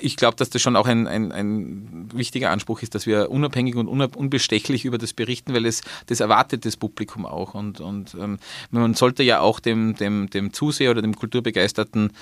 ich 0.00 0.16
glaube, 0.16 0.36
dass 0.36 0.50
das 0.50 0.62
schon 0.62 0.76
auch 0.76 0.86
ein, 0.86 1.06
ein, 1.06 1.32
ein, 1.32 2.08
wichtiger 2.14 2.50
Anspruch 2.50 2.82
ist, 2.82 2.94
dass 2.94 3.06
wir 3.06 3.30
unabhängig 3.30 3.74
und 3.76 3.88
unbestechlich 3.88 4.84
über 4.84 4.98
das 4.98 5.12
berichten, 5.12 5.54
weil 5.54 5.66
es 5.66 5.82
das 6.06 6.20
erwartet 6.20 6.64
das 6.64 6.76
Publikum 6.76 7.26
auch. 7.26 7.54
Und, 7.54 7.80
und 7.80 8.14
ähm, 8.14 8.38
man 8.70 8.94
sollte 8.94 9.22
ja 9.22 9.40
auch 9.40 9.60
dem, 9.60 9.96
dem, 9.96 10.30
dem 10.30 10.52
Zuseher 10.52 10.92
oder 10.92 11.02
dem 11.02 11.16
Kulturbegeisterten 11.16 12.12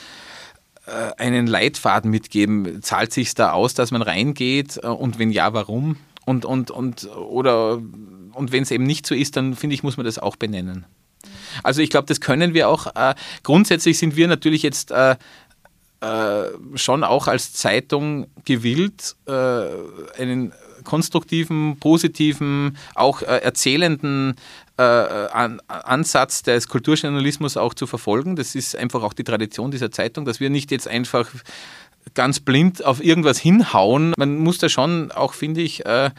einen 1.16 1.46
Leitfaden 1.46 2.11
mitgeben? 2.11 2.83
Zahlt 2.83 3.12
sich 3.12 3.35
da 3.35 3.53
aus, 3.53 3.74
dass 3.74 3.90
man 3.90 4.03
reingeht? 4.03 4.81
Äh, 4.83 4.87
und 4.87 5.18
wenn 5.18 5.31
ja, 5.31 5.53
warum? 5.53 5.96
Und, 6.24 6.44
und, 6.44 6.70
und, 6.70 7.09
oder, 7.14 7.81
und 8.35 8.53
wenn 8.53 8.62
es 8.62 8.70
eben 8.70 8.85
nicht 8.85 9.07
so 9.07 9.14
ist, 9.14 9.37
dann 9.37 9.57
finde 9.57 9.74
ich, 9.74 9.83
muss 9.83 9.96
man 9.96 10.05
das 10.05 10.18
auch 10.18 10.37
benennen. 10.37 10.85
Also 11.62 11.81
ich 11.81 11.90
glaube, 11.90 12.07
das 12.07 12.20
können 12.20 12.55
wir 12.55 12.68
auch. 12.68 12.94
Äh, 12.94 13.14
grundsätzlich 13.42 13.98
sind 13.98 14.16
wir 14.16 14.29
natürlich 14.29 14.62
jetzt 14.62 14.90
äh, 14.90 15.16
äh, 16.01 16.44
schon 16.74 17.03
auch 17.03 17.27
als 17.27 17.55
Zeitung 17.55 18.29
gewillt, 18.44 19.16
äh, 19.27 20.20
einen 20.20 20.53
konstruktiven, 20.88 21.77
positiven, 21.79 22.79
auch 22.94 23.20
erzählenden 23.20 24.37
äh, 24.79 24.83
an, 24.83 25.61
Ansatz 25.68 26.42
des 26.42 26.66
Kulturjournalismus 26.66 27.59
auch 27.59 27.74
zu 27.74 27.87
verfolgen. 27.87 28.37
Das 28.37 28.55
ist 28.55 28.74
einfach 28.74 29.03
auch 29.03 29.12
die 29.12 29.22
Tradition 29.22 29.70
dieser 29.70 29.90
Zeitung, 29.90 30.24
dass 30.24 30.40
wir 30.40 30.48
nicht 30.48 30.70
jetzt 30.70 30.88
einfach 30.88 31.29
ganz 32.14 32.40
blind 32.40 32.83
auf 32.83 33.05
irgendwas 33.05 33.38
hinhauen. 33.38 34.14
Man 34.16 34.38
muss 34.38 34.57
da 34.57 34.70
schon 34.70 35.12
auch, 35.12 35.35
finde 35.35 35.61
ich, 35.61 35.85
äh, 35.85 36.11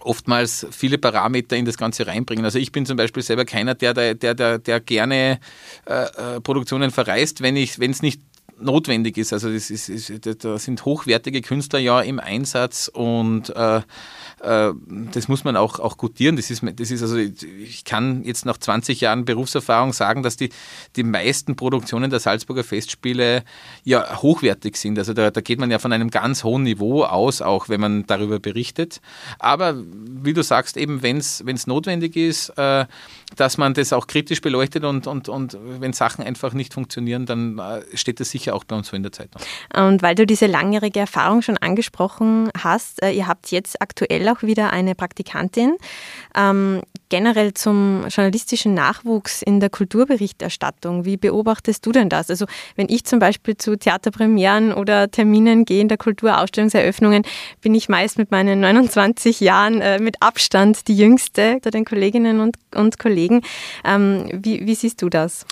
oftmals 0.00 0.66
viele 0.72 0.98
Parameter 0.98 1.56
in 1.56 1.64
das 1.64 1.76
Ganze 1.76 2.08
reinbringen. 2.08 2.44
Also 2.44 2.58
ich 2.58 2.72
bin 2.72 2.86
zum 2.86 2.96
Beispiel 2.96 3.22
selber 3.22 3.44
keiner, 3.44 3.76
der, 3.76 3.94
der, 3.94 4.34
der, 4.34 4.58
der 4.58 4.80
gerne 4.80 5.38
äh, 5.86 5.92
äh 6.36 6.40
Produktionen 6.40 6.90
verreist, 6.90 7.40
wenn 7.40 7.56
es 7.56 8.02
nicht 8.02 8.20
notwendig 8.60 9.18
ist. 9.18 9.32
Also 9.32 9.52
das 9.52 9.70
ist, 9.70 9.88
ist, 9.88 10.44
da 10.44 10.58
sind 10.58 10.84
hochwertige 10.84 11.40
Künstler 11.40 11.78
ja 11.78 12.00
im 12.00 12.20
Einsatz 12.20 12.88
und 12.92 13.50
äh, 13.50 13.80
äh, 14.40 14.72
das 15.12 15.28
muss 15.28 15.44
man 15.44 15.56
auch, 15.56 15.78
auch 15.78 15.96
gutieren. 15.96 16.36
Das 16.36 16.50
ist, 16.50 16.62
das 16.76 16.90
ist 16.90 17.02
also, 17.02 17.16
ich 17.16 17.84
kann 17.84 18.24
jetzt 18.24 18.46
nach 18.46 18.58
20 18.58 19.00
Jahren 19.00 19.24
Berufserfahrung 19.24 19.92
sagen, 19.92 20.22
dass 20.22 20.36
die, 20.36 20.50
die 20.96 21.02
meisten 21.02 21.56
Produktionen 21.56 22.10
der 22.10 22.20
Salzburger 22.20 22.64
Festspiele 22.64 23.44
ja 23.84 24.22
hochwertig 24.22 24.76
sind. 24.76 24.98
Also 24.98 25.12
da, 25.12 25.30
da 25.30 25.40
geht 25.40 25.58
man 25.58 25.70
ja 25.70 25.78
von 25.78 25.92
einem 25.92 26.10
ganz 26.10 26.44
hohen 26.44 26.62
Niveau 26.62 27.04
aus, 27.04 27.42
auch 27.42 27.68
wenn 27.68 27.80
man 27.80 28.06
darüber 28.06 28.38
berichtet. 28.38 29.00
Aber 29.38 29.76
wie 29.76 30.32
du 30.32 30.42
sagst, 30.42 30.76
eben 30.76 31.02
wenn 31.02 31.18
es 31.18 31.66
notwendig 31.66 32.16
ist, 32.16 32.50
äh, 32.50 32.86
dass 33.36 33.58
man 33.58 33.74
das 33.74 33.92
auch 33.92 34.06
kritisch 34.06 34.40
beleuchtet 34.40 34.84
und, 34.84 35.06
und, 35.06 35.28
und 35.28 35.56
wenn 35.78 35.92
Sachen 35.92 36.24
einfach 36.24 36.52
nicht 36.52 36.74
funktionieren, 36.74 37.26
dann 37.26 37.58
äh, 37.58 37.82
steht 37.94 38.20
das 38.20 38.30
sicher 38.30 38.49
auch 38.50 38.64
bei 38.64 38.76
uns 38.76 38.88
so 38.88 38.96
in 38.96 39.02
der 39.02 39.12
Zeitung. 39.12 39.40
Und 39.74 40.02
weil 40.02 40.14
du 40.14 40.26
diese 40.26 40.46
langjährige 40.46 41.00
Erfahrung 41.00 41.42
schon 41.42 41.56
angesprochen 41.58 42.50
hast, 42.56 43.02
äh, 43.02 43.10
ihr 43.12 43.26
habt 43.26 43.50
jetzt 43.50 43.80
aktuell 43.80 44.28
auch 44.28 44.42
wieder 44.42 44.72
eine 44.72 44.94
Praktikantin. 44.94 45.76
Ähm, 46.34 46.82
generell 47.10 47.52
zum 47.52 48.06
journalistischen 48.08 48.72
Nachwuchs 48.72 49.42
in 49.42 49.60
der 49.60 49.68
Kulturberichterstattung, 49.68 51.04
wie 51.04 51.18
beobachtest 51.18 51.84
du 51.84 51.92
denn 51.92 52.08
das? 52.08 52.30
Also 52.30 52.46
wenn 52.76 52.88
ich 52.88 53.04
zum 53.04 53.18
Beispiel 53.18 53.56
zu 53.56 53.76
Theaterpremieren 53.76 54.72
oder 54.72 55.10
Terminen 55.10 55.66
gehe 55.66 55.82
in 55.82 55.88
der 55.88 55.98
Kulturausstellungseröffnungen, 55.98 57.24
bin 57.60 57.74
ich 57.74 57.88
meist 57.88 58.16
mit 58.16 58.30
meinen 58.30 58.60
29 58.60 59.40
Jahren 59.40 59.80
äh, 59.82 59.98
mit 59.98 60.22
Abstand 60.22 60.88
die 60.88 60.96
jüngste 60.96 61.54
unter 61.54 61.70
den 61.70 61.84
Kolleginnen 61.84 62.40
und, 62.40 62.56
und 62.74 62.98
Kollegen. 62.98 63.42
Ähm, 63.84 64.30
wie, 64.32 64.64
wie 64.66 64.74
siehst 64.74 65.02
du 65.02 65.08
das? 65.08 65.44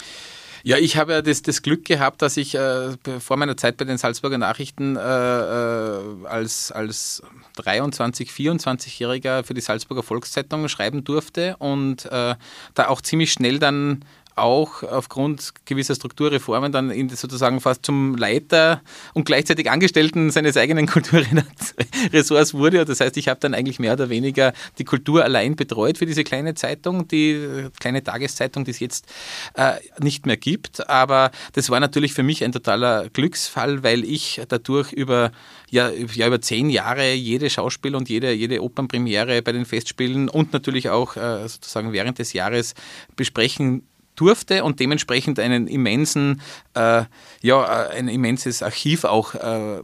Ja, 0.68 0.76
ich 0.76 0.98
habe 0.98 1.12
ja 1.12 1.22
das, 1.22 1.40
das 1.40 1.62
Glück 1.62 1.86
gehabt, 1.86 2.20
dass 2.20 2.36
ich 2.36 2.54
äh, 2.54 2.90
vor 3.20 3.38
meiner 3.38 3.56
Zeit 3.56 3.78
bei 3.78 3.86
den 3.86 3.96
Salzburger 3.96 4.36
Nachrichten 4.36 4.96
äh, 4.96 5.00
äh 5.00 6.26
als, 6.26 6.70
als 6.70 7.22
23, 7.56 8.28
24-Jähriger 8.28 9.44
für 9.44 9.54
die 9.54 9.62
Salzburger 9.62 10.02
Volkszeitung 10.02 10.68
schreiben 10.68 11.04
durfte 11.04 11.56
und 11.56 12.04
äh, 12.12 12.34
da 12.74 12.88
auch 12.88 13.00
ziemlich 13.00 13.32
schnell 13.32 13.58
dann 13.58 14.04
auch 14.38 14.82
aufgrund 14.82 15.52
gewisser 15.64 15.94
Strukturreformen 15.94 16.72
dann 16.72 17.08
sozusagen 17.10 17.60
fast 17.60 17.84
zum 17.84 18.16
Leiter 18.16 18.82
und 19.14 19.24
gleichzeitig 19.24 19.70
Angestellten 19.70 20.30
seines 20.30 20.56
eigenen 20.56 20.86
Kulturressorts 20.88 22.54
wurde. 22.54 22.84
Das 22.84 23.00
heißt, 23.00 23.16
ich 23.16 23.28
habe 23.28 23.40
dann 23.40 23.54
eigentlich 23.54 23.78
mehr 23.78 23.92
oder 23.92 24.08
weniger 24.08 24.52
die 24.78 24.84
Kultur 24.84 25.24
allein 25.24 25.56
betreut 25.56 25.98
für 25.98 26.06
diese 26.06 26.24
kleine 26.24 26.54
Zeitung, 26.54 27.08
die 27.08 27.68
kleine 27.80 28.02
Tageszeitung, 28.02 28.64
die 28.64 28.70
es 28.70 28.80
jetzt 28.80 29.06
äh, 29.54 29.74
nicht 30.00 30.26
mehr 30.26 30.36
gibt. 30.36 30.88
Aber 30.88 31.30
das 31.52 31.70
war 31.70 31.80
natürlich 31.80 32.14
für 32.14 32.22
mich 32.22 32.44
ein 32.44 32.52
totaler 32.52 33.08
Glücksfall, 33.10 33.82
weil 33.82 34.04
ich 34.04 34.40
dadurch 34.48 34.92
über, 34.92 35.32
ja, 35.70 35.90
ja, 35.90 36.26
über 36.26 36.40
zehn 36.40 36.70
Jahre 36.70 37.12
jede 37.12 37.50
Schauspiel- 37.50 37.94
und 37.94 38.08
jede, 38.08 38.32
jede 38.32 38.62
Opernpremiere 38.62 39.42
bei 39.42 39.52
den 39.52 39.64
Festspielen 39.64 40.28
und 40.28 40.52
natürlich 40.52 40.88
auch 40.90 41.16
äh, 41.16 41.48
sozusagen 41.48 41.92
während 41.92 42.18
des 42.18 42.32
Jahres 42.32 42.74
besprechen 43.16 43.82
durfte 44.20 44.64
und 44.64 44.80
dementsprechend 44.80 45.38
einen 45.38 45.66
immensen, 45.66 46.40
äh, 46.74 47.04
ja, 47.42 47.84
äh, 47.84 47.96
ein 47.96 48.08
immenses 48.08 48.62
Archiv 48.62 49.04
auch 49.04 49.34
äh, 49.34 49.80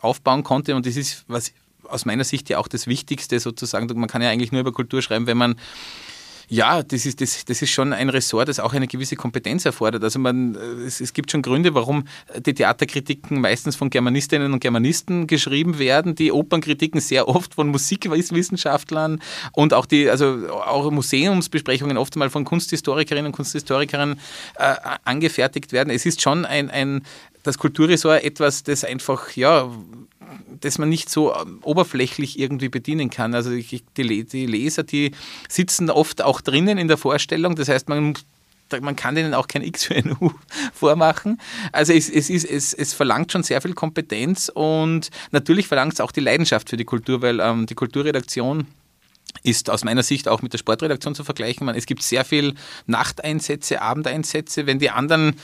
aufbauen 0.00 0.44
konnte. 0.44 0.76
Und 0.76 0.86
das 0.86 0.96
ist, 0.96 1.24
was 1.28 1.52
aus 1.84 2.04
meiner 2.04 2.24
Sicht 2.24 2.48
ja 2.50 2.58
auch 2.58 2.68
das 2.68 2.86
Wichtigste 2.86 3.40
sozusagen. 3.40 3.86
Man 3.98 4.08
kann 4.08 4.22
ja 4.22 4.30
eigentlich 4.30 4.52
nur 4.52 4.60
über 4.60 4.72
Kultur 4.72 5.02
schreiben, 5.02 5.26
wenn 5.26 5.38
man 5.38 5.56
ja, 6.48 6.82
das 6.82 7.04
ist, 7.04 7.20
das, 7.20 7.44
das 7.44 7.60
ist 7.60 7.70
schon 7.70 7.92
ein 7.92 8.08
Ressort, 8.08 8.48
das 8.48 8.58
auch 8.58 8.72
eine 8.72 8.86
gewisse 8.86 9.16
Kompetenz 9.16 9.66
erfordert. 9.66 10.02
Also 10.02 10.18
man, 10.18 10.54
es, 10.54 11.00
es 11.00 11.12
gibt 11.12 11.30
schon 11.30 11.42
Gründe, 11.42 11.74
warum 11.74 12.04
die 12.44 12.54
Theaterkritiken 12.54 13.40
meistens 13.40 13.76
von 13.76 13.90
Germanistinnen 13.90 14.52
und 14.52 14.60
Germanisten 14.60 15.26
geschrieben 15.26 15.78
werden, 15.78 16.14
die 16.14 16.32
Opernkritiken 16.32 17.00
sehr 17.00 17.28
oft 17.28 17.54
von 17.54 17.68
Musikwissenschaftlern 17.68 19.20
und 19.52 19.74
auch 19.74 19.84
die, 19.84 20.08
also 20.08 20.38
auch 20.64 20.90
Museumsbesprechungen 20.90 21.98
oft 21.98 22.16
mal 22.16 22.30
von 22.30 22.44
Kunsthistorikerinnen 22.44 23.26
und 23.26 23.32
Kunsthistorikern 23.32 24.18
äh, 24.56 24.74
angefertigt 25.04 25.72
werden. 25.72 25.90
Es 25.90 26.06
ist 26.06 26.22
schon 26.22 26.46
ein, 26.46 26.70
ein 26.70 27.02
das 27.42 27.58
Kulturressort 27.58 28.24
etwas, 28.24 28.62
das 28.62 28.84
einfach, 28.84 29.32
ja, 29.32 29.70
das 30.60 30.78
man 30.78 30.88
nicht 30.88 31.08
so 31.08 31.34
ähm, 31.34 31.60
oberflächlich 31.62 32.38
irgendwie 32.38 32.68
bedienen 32.68 33.10
kann. 33.10 33.34
Also 33.34 33.50
die, 33.50 33.82
die 33.96 34.46
Leser, 34.46 34.82
die 34.82 35.12
sitzen 35.48 35.90
oft 35.90 36.22
auch 36.22 36.40
drinnen 36.40 36.78
in 36.78 36.88
der 36.88 36.96
Vorstellung. 36.96 37.54
Das 37.56 37.68
heißt, 37.68 37.88
man 37.88 38.14
man 38.82 38.96
kann 38.96 39.14
denen 39.14 39.34
auch 39.34 39.48
kein 39.48 39.62
X 39.64 39.84
für 39.84 39.94
ein 39.94 40.16
U 40.20 40.30
vormachen. 40.74 41.40
Also 41.72 41.92
es, 41.92 42.10
es, 42.10 42.28
ist, 42.30 42.44
es, 42.44 42.74
es 42.74 42.92
verlangt 42.92 43.32
schon 43.32 43.42
sehr 43.42 43.62
viel 43.62 43.74
Kompetenz 43.74 44.50
und 44.52 45.10
natürlich 45.30 45.66
verlangt 45.66 45.94
es 45.94 46.00
auch 46.00 46.12
die 46.12 46.20
Leidenschaft 46.20 46.68
für 46.68 46.76
die 46.76 46.84
Kultur, 46.84 47.22
weil 47.22 47.40
ähm, 47.40 47.66
die 47.66 47.74
Kulturredaktion 47.74 48.66
ist 49.42 49.70
aus 49.70 49.84
meiner 49.84 50.02
Sicht 50.02 50.28
auch 50.28 50.42
mit 50.42 50.52
der 50.52 50.58
Sportredaktion 50.58 51.14
zu 51.14 51.24
vergleichen. 51.24 51.68
es 51.68 51.86
gibt 51.86 52.02
sehr 52.02 52.24
viel 52.24 52.54
Nachteinsätze, 52.86 53.80
Abendeinsätze. 53.80 54.66
Wenn 54.66 54.78
die 54.78 54.90
anderen 54.90 55.36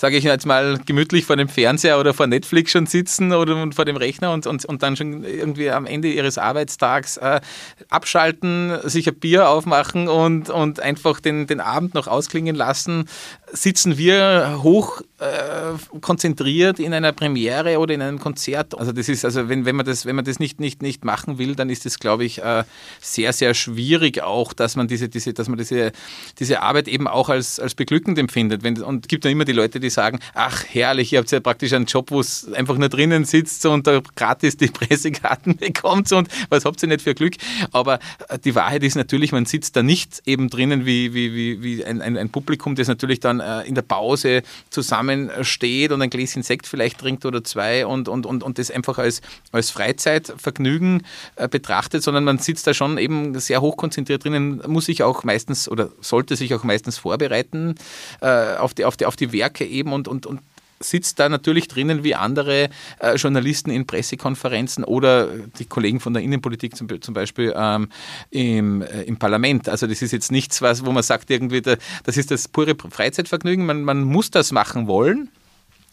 sage 0.00 0.16
ich 0.16 0.24
jetzt 0.24 0.46
mal, 0.46 0.78
gemütlich 0.86 1.26
vor 1.26 1.36
dem 1.36 1.50
Fernseher 1.50 2.00
oder 2.00 2.14
vor 2.14 2.26
Netflix 2.26 2.70
schon 2.70 2.86
sitzen 2.86 3.34
oder 3.34 3.70
vor 3.70 3.84
dem 3.84 3.98
Rechner 3.98 4.32
und, 4.32 4.46
und, 4.46 4.64
und 4.64 4.82
dann 4.82 4.96
schon 4.96 5.24
irgendwie 5.24 5.70
am 5.70 5.84
Ende 5.84 6.08
ihres 6.08 6.38
Arbeitstags 6.38 7.18
äh, 7.18 7.42
abschalten, 7.90 8.78
sich 8.84 9.06
ein 9.06 9.16
Bier 9.16 9.50
aufmachen 9.50 10.08
und, 10.08 10.48
und 10.48 10.80
einfach 10.80 11.20
den, 11.20 11.46
den 11.46 11.60
Abend 11.60 11.92
noch 11.92 12.06
ausklingen 12.06 12.56
lassen, 12.56 13.10
sitzen 13.52 13.98
wir 13.98 14.60
hoch 14.62 15.02
äh, 15.20 15.98
konzentriert 16.00 16.78
in 16.78 16.94
einer 16.94 17.12
Premiere 17.12 17.78
oder 17.78 17.94
in 17.94 18.02
einem 18.02 18.18
Konzert. 18.18 18.78
Also 18.78 18.92
das 18.92 19.08
ist, 19.08 19.24
also 19.24 19.48
wenn, 19.48 19.64
wenn 19.64 19.76
man 19.76 19.84
das, 19.84 20.06
wenn 20.06 20.16
man 20.16 20.24
das 20.24 20.38
nicht, 20.38 20.60
nicht, 20.60 20.82
nicht 20.82 21.04
machen 21.04 21.38
will, 21.38 21.54
dann 21.54 21.68
ist 21.68 21.84
es, 21.86 21.98
glaube 21.98 22.24
ich, 22.24 22.42
äh, 22.42 22.64
sehr, 23.00 23.32
sehr 23.32 23.54
schwierig 23.54 24.22
auch, 24.22 24.52
dass 24.52 24.76
man 24.76 24.88
diese, 24.88 25.08
diese, 25.08 25.32
dass 25.32 25.48
man 25.48 25.58
diese, 25.58 25.92
diese 26.38 26.62
Arbeit 26.62 26.88
eben 26.88 27.06
auch 27.06 27.28
als, 27.28 27.60
als 27.60 27.74
beglückend 27.74 28.18
empfindet. 28.18 28.62
Wenn, 28.62 28.80
und 28.82 29.04
es 29.04 29.08
gibt 29.08 29.24
ja 29.24 29.30
immer 29.30 29.44
die 29.44 29.52
Leute, 29.52 29.80
die 29.80 29.90
sagen, 29.90 30.20
ach 30.34 30.64
herrlich, 30.66 31.12
ihr 31.12 31.18
habt 31.18 31.30
ja 31.30 31.40
praktisch 31.40 31.72
einen 31.72 31.86
Job, 31.86 32.10
wo 32.10 32.20
es 32.20 32.50
einfach 32.52 32.78
nur 32.78 32.88
drinnen 32.88 33.24
sitzt 33.24 33.66
und 33.66 33.86
da 33.86 34.00
gratis 34.16 34.56
die 34.56 34.66
Pressekarten 34.68 35.56
bekommt 35.56 36.12
und 36.12 36.28
was 36.48 36.64
habt 36.64 36.82
ihr 36.82 36.88
nicht 36.88 37.02
für 37.02 37.14
Glück. 37.14 37.34
Aber 37.72 37.98
äh, 38.28 38.38
die 38.38 38.54
Wahrheit 38.54 38.82
ist 38.82 38.94
natürlich, 38.94 39.32
man 39.32 39.44
sitzt 39.44 39.76
da 39.76 39.82
nicht 39.82 40.22
eben 40.24 40.48
drinnen 40.48 40.86
wie, 40.86 41.12
wie, 41.12 41.34
wie, 41.34 41.62
wie 41.62 41.84
ein, 41.84 42.00
ein, 42.00 42.16
ein 42.16 42.30
Publikum, 42.30 42.74
das 42.74 42.88
natürlich 42.88 43.20
dann 43.20 43.39
äh, 43.40 43.62
in 43.62 43.74
der 43.74 43.82
Pause 43.82 44.42
zusammensteht 44.70 45.92
und 45.92 46.02
ein 46.02 46.10
Gläschen 46.10 46.42
Sekt 46.42 46.66
vielleicht 46.66 46.98
trinkt 46.98 47.24
oder 47.26 47.42
zwei 47.44 47.86
und, 47.86 48.08
und, 48.08 48.26
und, 48.26 48.42
und 48.42 48.58
das 48.58 48.70
einfach 48.70 48.98
als, 48.98 49.20
als 49.52 49.70
Freizeitvergnügen 49.70 51.06
äh, 51.36 51.48
betrachtet, 51.48 52.02
sondern 52.02 52.24
man 52.24 52.38
sitzt 52.38 52.66
da 52.66 52.74
schon 52.74 52.98
eben 52.98 53.38
sehr 53.38 53.60
hoch 53.60 53.76
konzentriert 53.76 54.24
drinnen, 54.24 54.62
muss 54.66 54.86
sich 54.86 55.02
auch 55.02 55.24
meistens 55.24 55.68
oder 55.68 55.90
sollte 56.00 56.36
sich 56.36 56.54
auch 56.54 56.64
meistens 56.64 56.98
vorbereiten 56.98 57.74
äh, 58.20 58.56
auf, 58.56 58.74
die, 58.74 58.84
auf, 58.84 58.96
die, 58.96 59.06
auf 59.06 59.16
die 59.16 59.32
Werke 59.32 59.64
eben 59.64 59.92
und, 59.92 60.08
und, 60.08 60.26
und 60.26 60.40
sitzt 60.82 61.18
da 61.18 61.28
natürlich 61.28 61.68
drinnen 61.68 62.02
wie 62.04 62.14
andere 62.14 62.70
äh, 62.98 63.14
Journalisten 63.16 63.70
in 63.70 63.86
Pressekonferenzen 63.86 64.82
oder 64.82 65.28
die 65.58 65.66
Kollegen 65.66 66.00
von 66.00 66.14
der 66.14 66.22
Innenpolitik 66.22 66.74
zum, 66.74 66.88
zum 67.02 67.14
Beispiel 67.14 67.52
ähm, 67.54 67.88
im, 68.30 68.82
äh, 68.82 69.02
im 69.02 69.18
Parlament. 69.18 69.68
Also 69.68 69.86
das 69.86 70.00
ist 70.00 70.12
jetzt 70.12 70.32
nichts, 70.32 70.62
was, 70.62 70.84
wo 70.84 70.90
man 70.90 71.02
sagt, 71.02 71.30
irgendwie, 71.30 71.60
da, 71.60 71.76
das 72.04 72.16
ist 72.16 72.30
das 72.30 72.48
pure 72.48 72.74
Freizeitvergnügen. 72.74 73.66
Man, 73.66 73.82
man 73.84 74.02
muss 74.02 74.30
das 74.30 74.52
machen 74.52 74.86
wollen. 74.86 75.28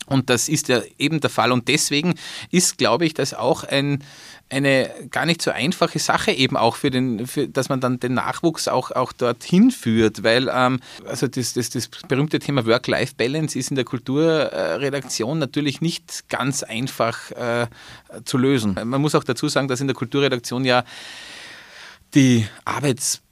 Und 0.07 0.29
das 0.29 0.49
ist 0.49 0.69
ja 0.69 0.81
eben 0.97 1.19
der 1.19 1.29
Fall. 1.29 1.51
Und 1.51 1.67
deswegen 1.67 2.15
ist, 2.49 2.77
glaube 2.77 3.05
ich, 3.05 3.13
das 3.13 3.33
auch 3.33 3.63
ein, 3.63 4.03
eine 4.49 4.89
gar 5.11 5.25
nicht 5.25 5.41
so 5.41 5.51
einfache 5.51 5.99
Sache 5.99 6.31
eben 6.31 6.55
auch 6.55 6.77
für 6.77 6.89
den, 6.89 7.27
für, 7.27 7.47
dass 7.47 7.69
man 7.69 7.81
dann 7.81 7.99
den 7.99 8.13
Nachwuchs 8.13 8.67
auch, 8.67 8.91
auch 8.91 9.11
dorthin 9.11 9.69
führt, 9.69 10.23
weil 10.23 10.49
ähm, 10.53 10.79
also 11.05 11.27
das, 11.27 11.53
das, 11.53 11.69
das 11.69 11.89
berühmte 12.07 12.39
Thema 12.39 12.65
Work-Life-Balance 12.65 13.59
ist 13.59 13.69
in 13.69 13.75
der 13.75 13.85
Kulturredaktion 13.85 15.39
natürlich 15.39 15.81
nicht 15.81 16.29
ganz 16.29 16.63
einfach 16.63 17.31
äh, 17.31 17.67
zu 18.23 18.37
lösen. 18.37 18.79
Man 18.83 19.01
muss 19.01 19.15
auch 19.15 19.25
dazu 19.25 19.49
sagen, 19.49 19.67
dass 19.67 19.81
in 19.81 19.87
der 19.87 19.95
Kulturredaktion 19.95 20.63
ja 20.63 20.83
die 22.13 22.47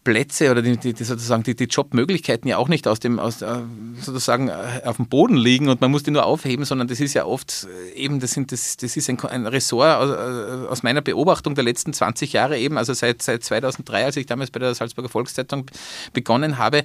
Arbeitsplätze 0.06 0.52
oder 0.52 0.62
die, 0.62 0.78
die, 0.78 1.04
sozusagen 1.04 1.44
die, 1.44 1.56
die, 1.56 1.66
Jobmöglichkeiten 1.66 2.48
ja 2.48 2.58
auch 2.58 2.68
nicht 2.68 2.88
aus 2.88 3.00
dem 3.00 3.20
aus, 3.20 3.42
äh, 3.42 3.62
sozusagen 4.00 4.50
äh, 4.50 4.82
auf 4.86 4.98
dem 4.98 5.08
Boden 5.08 5.36
liegen 5.36 5.68
und 5.68 5.82
man 5.82 5.92
muss 5.92 6.04
die 6.04 6.12
nur 6.12 6.26
aufheben, 6.26 6.66
sondern 6.66 6.88
das 6.88 7.00
ist 7.00 7.14
ja 7.14 7.26
oft 7.26 7.68
äh, 7.94 7.98
eben 7.98 8.20
das 8.20 8.32
sind 8.32 8.52
das, 8.52 8.78
das 8.78 8.96
ist 8.96 9.10
ein, 9.10 9.20
ein 9.22 9.48
Ressort 9.48 9.98
aus, 9.98 10.70
aus, 10.70 10.84
meiner 10.84 11.02
Beobachtung 11.02 11.56
der 11.56 11.64
letzten 11.64 11.94
20 11.94 12.34
Jahre 12.34 12.58
eben, 12.58 12.78
also 12.78 12.94
seit 12.94 13.22
seit 13.22 13.44
2003, 13.44 14.06
als 14.06 14.18
ich 14.18 14.26
damals 14.26 14.52
bei 14.52 14.60
der 14.60 14.76
Salzburger 14.76 15.10
Volkszeitung 15.10 15.66
begonnen 16.14 16.58
habe, 16.58 16.84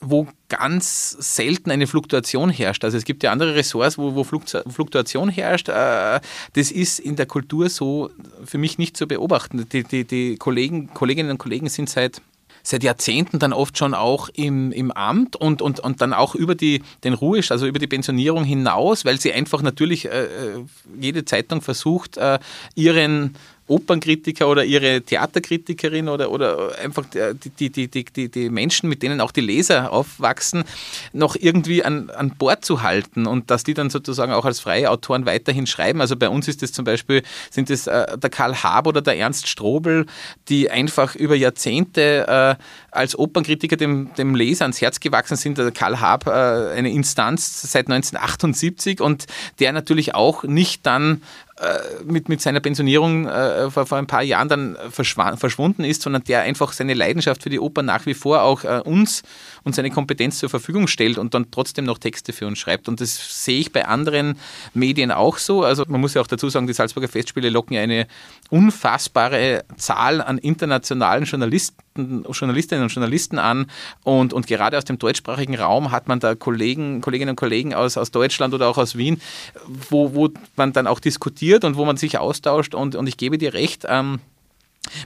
wo 0.00 0.26
ganz 0.48 1.10
selten 1.10 1.70
eine 1.70 1.86
Fluktuation 1.86 2.50
herrscht. 2.50 2.84
Also 2.84 2.98
es 2.98 3.04
gibt 3.04 3.22
ja 3.22 3.32
andere 3.32 3.54
Ressorts, 3.54 3.98
wo, 3.98 4.14
wo 4.14 4.24
Fluktuation 4.24 5.28
herrscht. 5.28 5.68
Äh, 5.68 6.20
das 6.54 6.70
ist 6.70 6.98
in 6.98 7.16
der 7.16 7.26
Kultur 7.26 7.68
so 7.68 8.10
für 8.44 8.58
mich 8.58 8.78
nicht 8.78 8.96
zu 8.96 9.06
beobachten. 9.06 9.66
Die, 9.72 9.84
die, 9.84 10.04
die 10.04 10.36
Kollegen, 10.36 10.92
Kolleginnen 10.92 11.30
und 11.30 11.38
Kollegen 11.38 11.68
sind 11.68 11.88
seit 11.88 12.20
seit 12.62 12.84
Jahrzehnten 12.84 13.38
dann 13.38 13.52
oft 13.52 13.76
schon 13.76 13.94
auch 13.94 14.28
im, 14.34 14.72
im 14.72 14.92
Amt 14.92 15.36
und, 15.36 15.62
und, 15.62 15.80
und 15.80 16.00
dann 16.00 16.12
auch 16.12 16.34
über 16.34 16.54
die, 16.54 16.82
den 17.04 17.14
Ruhestand, 17.14 17.56
also 17.56 17.66
über 17.66 17.78
die 17.78 17.86
Pensionierung 17.86 18.44
hinaus, 18.44 19.04
weil 19.04 19.20
sie 19.20 19.32
einfach 19.32 19.62
natürlich 19.62 20.06
äh, 20.06 20.24
äh 20.24 20.64
jede 21.00 21.24
Zeitung 21.24 21.60
versucht, 21.60 22.16
äh, 22.16 22.38
ihren 22.74 23.34
Opernkritiker 23.68 24.48
oder 24.48 24.64
ihre 24.64 25.02
Theaterkritikerin 25.02 26.08
oder, 26.08 26.30
oder 26.30 26.78
einfach 26.78 27.04
die, 27.06 27.70
die, 27.70 27.88
die, 27.88 28.04
die, 28.04 28.28
die 28.28 28.50
Menschen, 28.50 28.88
mit 28.88 29.02
denen 29.02 29.20
auch 29.20 29.30
die 29.30 29.40
Leser 29.40 29.92
aufwachsen, 29.92 30.64
noch 31.12 31.36
irgendwie 31.38 31.84
an, 31.84 32.10
an 32.10 32.30
Bord 32.30 32.64
zu 32.64 32.82
halten 32.82 33.26
und 33.26 33.50
dass 33.50 33.64
die 33.64 33.74
dann 33.74 33.90
sozusagen 33.90 34.32
auch 34.32 34.44
als 34.44 34.60
freie 34.60 34.90
Autoren 34.90 35.26
weiterhin 35.26 35.66
schreiben. 35.66 36.00
Also 36.00 36.16
bei 36.16 36.28
uns 36.28 36.48
ist 36.48 36.62
es 36.62 36.72
zum 36.72 36.84
Beispiel, 36.84 37.22
sind 37.50 37.70
es 37.70 37.86
äh, 37.86 38.18
der 38.18 38.30
Karl 38.30 38.62
Haab 38.62 38.86
oder 38.86 39.00
der 39.00 39.16
Ernst 39.16 39.48
Strobel, 39.48 40.06
die 40.48 40.70
einfach 40.70 41.14
über 41.14 41.34
Jahrzehnte 41.34 42.58
äh, 42.58 42.62
als 42.92 43.18
Opernkritiker 43.18 43.76
dem, 43.76 44.12
dem 44.14 44.34
Leser 44.34 44.66
ans 44.66 44.80
Herz 44.80 45.00
gewachsen 45.00 45.36
sind. 45.36 45.58
Der 45.58 45.72
Karl 45.72 45.98
Haab, 45.98 46.26
äh, 46.26 46.30
eine 46.30 46.90
Instanz 46.90 47.62
seit 47.62 47.88
1978 47.88 49.00
und 49.00 49.26
der 49.58 49.72
natürlich 49.72 50.14
auch 50.14 50.44
nicht 50.44 50.86
dann 50.86 51.22
äh, 51.62 52.02
mit, 52.04 52.28
mit 52.28 52.40
seiner 52.40 52.60
Pensionierung 52.60 53.26
äh, 53.26 53.70
vor, 53.70 53.86
vor 53.86 53.98
ein 53.98 54.06
paar 54.06 54.22
Jahren 54.22 54.48
dann 54.48 54.76
verschwunden 54.90 55.84
ist, 55.84 56.02
sondern 56.02 56.24
der 56.24 56.40
einfach 56.42 56.72
seine 56.72 56.94
Leidenschaft 56.94 57.42
für 57.42 57.50
die 57.50 57.60
Oper 57.60 57.82
nach 57.82 58.04
wie 58.04 58.14
vor 58.14 58.42
auch 58.42 58.64
äh, 58.64 58.80
uns 58.84 59.22
und 59.62 59.74
seine 59.74 59.90
Kompetenz 59.90 60.38
zur 60.38 60.48
Verfügung 60.48 60.86
stellt 60.86 61.18
und 61.18 61.34
dann 61.34 61.50
trotzdem 61.50 61.84
noch 61.84 61.98
Texte 61.98 62.32
für 62.32 62.46
uns 62.46 62.58
schreibt. 62.58 62.88
Und 62.88 63.00
das 63.00 63.44
sehe 63.44 63.60
ich 63.60 63.70
bei 63.70 63.86
anderen 63.86 64.38
Medien 64.74 65.10
auch 65.10 65.38
so. 65.38 65.62
Also 65.62 65.84
man 65.88 66.00
muss 66.00 66.14
ja 66.14 66.20
auch 66.20 66.26
dazu 66.26 66.48
sagen, 66.50 66.66
die 66.66 66.72
Salzburger 66.72 67.08
Festspiele 67.08 67.48
locken 67.48 67.76
ja 67.76 67.82
eine 67.82 68.06
unfassbare 68.50 69.64
Zahl 69.76 70.20
an 70.20 70.38
internationalen 70.38 71.24
Journalisten, 71.24 71.82
Journalistinnen 71.96 72.84
und 72.84 72.90
Journalisten 72.90 73.38
an. 73.38 73.66
Und, 74.04 74.32
und 74.32 74.46
gerade 74.46 74.78
aus 74.78 74.84
dem 74.84 74.98
deutschsprachigen 74.98 75.56
Raum 75.56 75.90
hat 75.90 76.08
man 76.08 76.20
da 76.20 76.34
Kollegen, 76.34 77.00
Kolleginnen 77.00 77.30
und 77.30 77.36
Kollegen 77.36 77.74
aus, 77.74 77.96
aus 77.96 78.10
Deutschland 78.10 78.54
oder 78.54 78.68
auch 78.68 78.78
aus 78.78 78.96
Wien, 78.96 79.20
wo, 79.66 80.14
wo 80.14 80.30
man 80.56 80.72
dann 80.72 80.86
auch 80.86 81.00
diskutiert 81.00 81.64
und 81.64 81.76
wo 81.76 81.84
man 81.84 81.96
sich 81.96 82.18
austauscht. 82.18 82.74
Und, 82.74 82.96
und 82.96 83.06
ich 83.06 83.16
gebe 83.16 83.38
dir 83.38 83.54
recht, 83.54 83.86
ähm, 83.88 84.20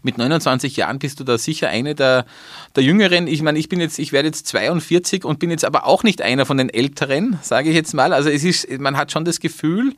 mit 0.03 0.17
29 0.17 0.77
Jahren 0.77 0.99
bist 0.99 1.21
du 1.21 1.25
da 1.25 1.37
sicher 1.37 1.69
eine 1.69 1.95
der, 1.95 2.25
der 2.77 2.83
Jüngeren. 2.83 3.27
Ich 3.27 3.43
meine, 3.43 3.59
ich 3.59 3.69
bin 3.69 3.81
jetzt, 3.81 3.99
ich 3.99 4.13
werde 4.13 4.29
jetzt 4.29 4.47
42 4.47 5.25
und 5.25 5.39
bin 5.39 5.51
jetzt 5.51 5.65
aber 5.65 5.87
auch 5.87 6.03
nicht 6.03 6.23
einer 6.23 6.47
von 6.47 6.57
den 6.57 6.71
Älteren, 6.71 7.39
sage 7.43 7.69
ich 7.69 7.75
jetzt 7.75 7.93
mal. 7.93 8.13
Also 8.13 8.31
es 8.31 8.43
ist, 8.43 8.71
man 8.81 8.97
hat 8.97 9.13
schon 9.13 9.25
das 9.25 9.39
Gefühl, 9.39 9.95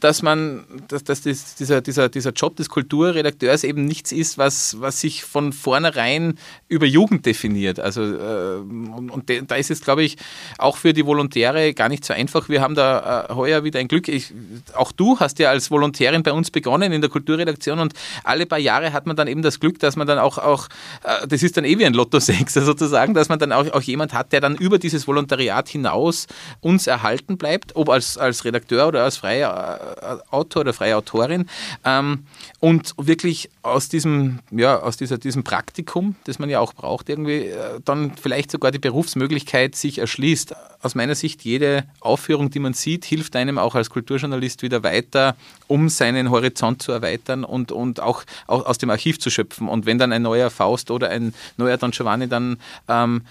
dass 0.00 0.22
man, 0.22 0.64
dass, 0.88 1.04
dass 1.04 1.22
das, 1.22 1.54
dieser, 1.54 1.80
dieser, 1.80 2.08
dieser 2.10 2.32
Job 2.32 2.56
des 2.56 2.68
Kulturredakteurs 2.68 3.64
eben 3.64 3.86
nichts 3.86 4.12
ist, 4.12 4.36
was, 4.36 4.80
was 4.80 5.00
sich 5.00 5.24
von 5.24 5.52
vornherein 5.52 6.38
über 6.68 6.86
Jugend 6.86 7.24
definiert. 7.24 7.80
Also 7.80 8.02
äh, 8.02 8.56
und, 8.56 9.10
und 9.10 9.30
da 9.50 9.54
ist 9.54 9.70
es, 9.70 9.80
glaube 9.80 10.02
ich, 10.02 10.16
auch 10.58 10.76
für 10.76 10.92
die 10.92 11.06
Volontäre 11.06 11.72
gar 11.72 11.88
nicht 11.88 12.04
so 12.04 12.12
einfach. 12.12 12.48
Wir 12.48 12.60
haben 12.60 12.74
da 12.74 13.28
äh, 13.30 13.34
heuer 13.34 13.64
wieder 13.64 13.80
ein 13.80 13.88
Glück. 13.88 14.08
Ich, 14.08 14.34
auch 14.74 14.92
du 14.92 15.18
hast 15.20 15.38
ja 15.38 15.48
als 15.48 15.70
Volontärin 15.70 16.22
bei 16.22 16.32
uns 16.32 16.50
begonnen 16.50 16.92
in 16.92 17.00
der 17.00 17.08
Kulturredaktion 17.08 17.78
und 17.78 17.94
alle 18.24 18.44
paar 18.44 18.58
Jahre 18.58 18.92
hat 18.92 19.06
man 19.06 19.16
dann 19.22 19.28
eben 19.28 19.42
das 19.42 19.60
Glück, 19.60 19.78
dass 19.78 19.96
man 19.96 20.06
dann 20.06 20.18
auch, 20.18 20.38
auch 20.38 20.68
äh, 21.04 21.26
das 21.26 21.42
ist 21.42 21.56
dann 21.56 21.64
eh 21.64 21.78
wie 21.78 21.86
ein 21.86 21.94
Lotto-Sechser 21.94 22.62
sozusagen, 22.64 23.14
dass 23.14 23.28
man 23.28 23.38
dann 23.38 23.52
auch, 23.52 23.66
auch 23.72 23.82
jemand 23.82 24.12
hat, 24.12 24.32
der 24.32 24.40
dann 24.40 24.56
über 24.56 24.78
dieses 24.78 25.06
Volontariat 25.06 25.68
hinaus 25.68 26.26
uns 26.60 26.86
erhalten 26.86 27.38
bleibt, 27.38 27.76
ob 27.76 27.88
als, 27.88 28.18
als 28.18 28.44
Redakteur 28.44 28.88
oder 28.88 29.04
als 29.04 29.18
freier 29.18 29.96
äh, 30.00 30.34
Autor 30.34 30.62
oder 30.62 30.72
freie 30.72 30.96
Autorin 30.96 31.46
ähm, 31.84 32.26
und 32.60 32.94
wirklich 32.98 33.50
aus 33.62 33.88
diesem, 33.88 34.40
ja, 34.50 34.80
aus 34.80 34.96
dieser, 34.96 35.18
diesem 35.18 35.44
Praktikum, 35.44 36.16
das 36.24 36.38
man 36.38 36.50
ja 36.50 36.60
auch 36.60 36.72
braucht, 36.74 37.08
irgendwie 37.08 37.46
äh, 37.46 37.80
dann 37.84 38.12
vielleicht 38.20 38.50
sogar 38.50 38.70
die 38.70 38.78
Berufsmöglichkeit 38.78 39.76
sich 39.76 39.98
erschließt. 39.98 40.54
Aus 40.82 40.94
meiner 40.94 41.14
Sicht, 41.14 41.42
jede 41.42 41.84
Aufführung, 42.00 42.50
die 42.50 42.58
man 42.58 42.74
sieht, 42.74 43.04
hilft 43.04 43.36
einem 43.36 43.56
auch 43.56 43.74
als 43.74 43.88
Kulturjournalist 43.88 44.62
wieder 44.62 44.82
weiter, 44.82 45.36
um 45.68 45.88
seinen 45.88 46.30
Horizont 46.30 46.82
zu 46.82 46.90
erweitern 46.92 47.44
und, 47.44 47.70
und 47.72 48.00
auch, 48.00 48.24
auch 48.48 48.66
aus 48.66 48.78
dem 48.78 48.90
Archiv 48.90 49.20
zu 49.20 49.30
schöpfen. 49.30 49.68
Und 49.68 49.86
wenn 49.86 49.98
dann 49.98 50.12
ein 50.12 50.22
neuer 50.22 50.50
Faust 50.50 50.90
oder 50.90 51.10
ein 51.10 51.34
neuer 51.56 51.76
Don 51.76 51.92
Giovanni 51.92 52.28
dann 52.28 52.58
ähm, 52.88 53.22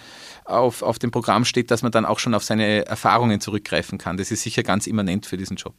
auf, 0.45 0.82
auf 0.82 0.99
dem 0.99 1.12
Programm 1.12 1.45
steht, 1.45 1.72
dass 1.72 1.82
man 1.82 1.91
dann 1.91 2.06
auch 2.06 2.20
schon 2.20 2.34
auf 2.34 2.43
seine 2.43 2.86
Erfahrungen 2.86 3.41
zurückgreifen 3.41 3.97
kann. 3.97 4.18
Das 4.18 4.32
ist 4.32 4.43
sicher 4.43 4.64
ganz 4.64 4.88
immanent 4.88 5.26
für 5.26 5.38
diesen 5.38 5.58
Job. 5.58 5.74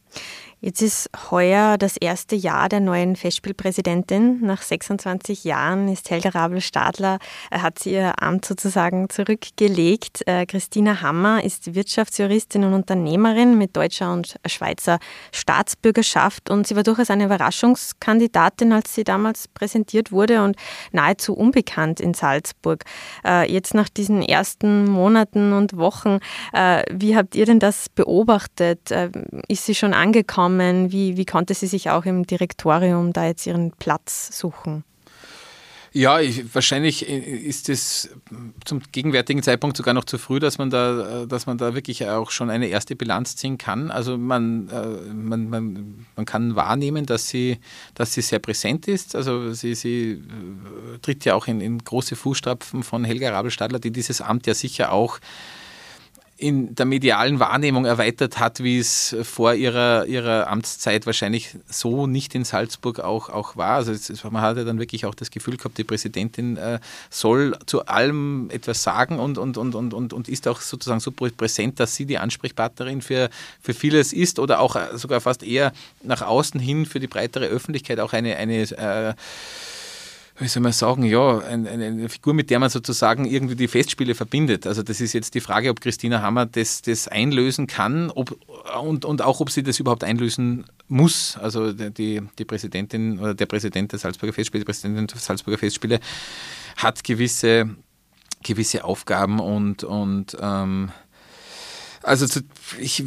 Jetzt 0.61 0.81
ist 0.81 1.09
heuer 1.29 1.77
das 1.77 1.97
erste 1.97 2.37
Jahr 2.37 2.69
der 2.69 2.79
neuen 2.79 3.17
Festspielpräsidentin. 3.17 4.39
Nach 4.41 4.61
26 4.61 5.43
Jahren 5.43 5.89
ist 5.89 6.09
Helga 6.09 6.29
Rabel-Stadler, 6.29 7.19
äh, 7.51 7.59
hat 7.59 7.79
sie 7.79 7.91
ihr 7.91 8.21
Amt 8.21 8.45
sozusagen 8.45 9.09
zurückgelegt. 9.09 10.25
Äh, 10.25 10.45
Christina 10.45 11.01
Hammer 11.01 11.43
ist 11.43 11.62
Wirtschaftsjuristin 11.67 12.63
und 12.63 12.73
Unternehmerin 12.73 13.57
mit 13.57 13.75
deutscher 13.75 14.11
und 14.13 14.35
Schweizer 14.45 14.99
Staatsbürgerschaft 15.31 16.49
und 16.49 16.67
sie 16.67 16.75
war 16.75 16.83
durchaus 16.83 17.09
eine 17.09 17.25
Überraschungskandidatin, 17.25 18.73
als 18.73 18.95
sie 18.95 19.03
damals 19.03 19.47
präsentiert 19.47 20.11
wurde 20.11 20.43
und 20.43 20.55
nahezu 20.91 21.33
unbekannt 21.33 21.99
in 21.99 22.13
Salzburg. 22.13 22.83
Äh, 23.25 23.51
jetzt 23.51 23.73
nach 23.73 23.89
diesen 23.89 24.21
ersten 24.21 24.85
Monaten 24.89 25.53
und 25.53 25.77
Wochen, 25.77 26.19
wie 26.91 27.15
habt 27.15 27.35
ihr 27.35 27.45
denn 27.45 27.59
das 27.59 27.89
beobachtet? 27.89 28.91
Ist 29.47 29.65
sie 29.65 29.75
schon 29.75 29.93
angekommen? 29.93 30.23
gekommen? 30.33 30.91
Wie, 30.91 31.17
wie 31.17 31.25
konnte 31.25 31.53
sie 31.53 31.67
sich 31.67 31.89
auch 31.89 32.05
im 32.05 32.25
Direktorium 32.25 33.13
da 33.13 33.25
jetzt 33.25 33.45
ihren 33.45 33.71
Platz 33.71 34.37
suchen? 34.37 34.83
Ja, 35.95 36.19
ich, 36.19 36.55
wahrscheinlich 36.55 37.07
ist 37.07 37.69
es 37.69 38.09
zum 38.65 38.81
gegenwärtigen 38.91 39.43
Zeitpunkt 39.43 39.77
sogar 39.77 39.93
noch 39.93 40.05
zu 40.05 40.17
früh, 40.17 40.39
dass 40.39 40.57
man 40.57 40.71
da, 40.71 41.27
dass 41.27 41.45
man 41.45 41.59
da 41.59 41.75
wirklich 41.75 42.07
auch 42.07 42.31
schon 42.31 42.49
eine 42.49 42.65
erste 42.65 42.95
Bilanz 42.95 43.35
ziehen 43.35 43.59
kann. 43.59 43.91
Also 43.91 44.17
man, 44.17 44.69
äh, 44.69 45.13
man, 45.13 45.49
man, 45.49 46.05
man 46.15 46.25
kann 46.25 46.55
wahrnehmen, 46.55 47.05
dass 47.05 47.29
sie, 47.29 47.59
dass 47.93 48.11
sie 48.11 48.21
sehr 48.21 48.39
präsent 48.39 48.87
ist. 48.87 49.15
Also 49.15 49.53
sie, 49.53 49.75
sie 49.75 50.13
äh, 50.13 50.97
tritt 51.03 51.25
ja 51.25 51.35
auch 51.35 51.45
in, 51.45 51.61
in 51.61 51.77
große 51.77 52.15
Fußstapfen 52.15 52.81
von 52.81 53.03
Helga 53.03 53.29
Rabelstadler, 53.29 53.77
die 53.77 53.91
dieses 53.91 54.19
Amt 54.19 54.47
ja 54.47 54.55
sicher 54.55 54.91
auch 54.91 55.19
in 56.43 56.75
der 56.75 56.85
medialen 56.85 57.39
Wahrnehmung 57.39 57.85
erweitert 57.85 58.37
hat, 58.37 58.61
wie 58.61 58.77
es 58.77 59.15
vor 59.23 59.53
ihrer, 59.53 60.05
ihrer 60.05 60.47
Amtszeit 60.49 61.05
wahrscheinlich 61.05 61.55
so 61.69 62.05
nicht 62.05 62.35
in 62.35 62.43
Salzburg 62.43 62.99
auch, 62.99 63.29
auch 63.29 63.55
war. 63.55 63.75
Also 63.75 63.93
es, 63.93 64.23
man 64.25 64.41
hatte 64.41 64.65
dann 64.65 64.77
wirklich 64.77 65.05
auch 65.05 65.15
das 65.15 65.31
Gefühl 65.31 65.55
gehabt, 65.55 65.77
die 65.77 65.85
Präsidentin 65.85 66.57
äh, 66.57 66.79
soll 67.09 67.57
zu 67.65 67.85
allem 67.85 68.49
etwas 68.51 68.83
sagen 68.83 69.19
und, 69.19 69.37
und, 69.37 69.57
und, 69.57 69.73
und, 69.73 69.93
und, 69.93 70.11
und 70.11 70.27
ist 70.27 70.45
auch 70.49 70.59
sozusagen 70.59 70.99
so 70.99 71.11
präsent, 71.11 71.79
dass 71.79 71.95
sie 71.95 72.05
die 72.05 72.17
Ansprechpartnerin 72.17 73.01
für, 73.01 73.29
für 73.61 73.73
vieles 73.73 74.11
ist 74.11 74.37
oder 74.37 74.59
auch 74.59 74.75
sogar 74.95 75.21
fast 75.21 75.43
eher 75.43 75.71
nach 76.03 76.21
außen 76.21 76.59
hin 76.59 76.85
für 76.85 76.99
die 76.99 77.07
breitere 77.07 77.45
Öffentlichkeit 77.45 78.01
auch 78.01 78.11
eine, 78.11 78.35
eine 78.35 78.63
äh, 78.63 79.13
wie 80.39 80.47
soll 80.47 80.63
man 80.63 80.71
sagen, 80.71 81.03
ja, 81.03 81.39
eine, 81.39 81.69
eine, 81.69 82.09
Figur, 82.09 82.33
mit 82.33 82.49
der 82.49 82.59
man 82.59 82.69
sozusagen 82.69 83.25
irgendwie 83.25 83.55
die 83.55 83.67
Festspiele 83.67 84.15
verbindet. 84.15 84.65
Also 84.65 84.81
das 84.81 84.99
ist 84.99 85.13
jetzt 85.13 85.35
die 85.35 85.41
Frage, 85.41 85.69
ob 85.69 85.79
Christina 85.79 86.21
Hammer 86.23 86.47
das, 86.47 86.81
das 86.81 87.07
einlösen 87.07 87.67
kann 87.67 88.09
ob, 88.09 88.35
und, 88.81 89.05
und 89.05 89.21
auch, 89.21 89.39
ob 89.41 89.51
sie 89.51 89.61
das 89.61 89.79
überhaupt 89.79 90.03
einlösen 90.03 90.65
muss. 90.87 91.37
Also 91.37 91.71
die, 91.71 92.21
die 92.39 92.45
Präsidentin 92.45 93.19
oder 93.19 93.35
der 93.35 93.45
Präsident 93.45 93.91
der 93.91 93.99
Salzburger 93.99 94.33
Festspiele, 94.33 94.61
die 94.61 94.65
Präsidentin 94.65 95.05
der 95.05 95.17
Salzburger 95.17 95.59
Festspiele 95.59 95.99
hat 96.77 97.03
gewisse, 97.03 97.69
gewisse 98.41 98.83
Aufgaben 98.83 99.39
und, 99.39 99.83
und 99.83 100.35
ähm, 100.41 100.91
also 102.03 102.27
zu, 102.27 102.41
ich, 102.79 103.03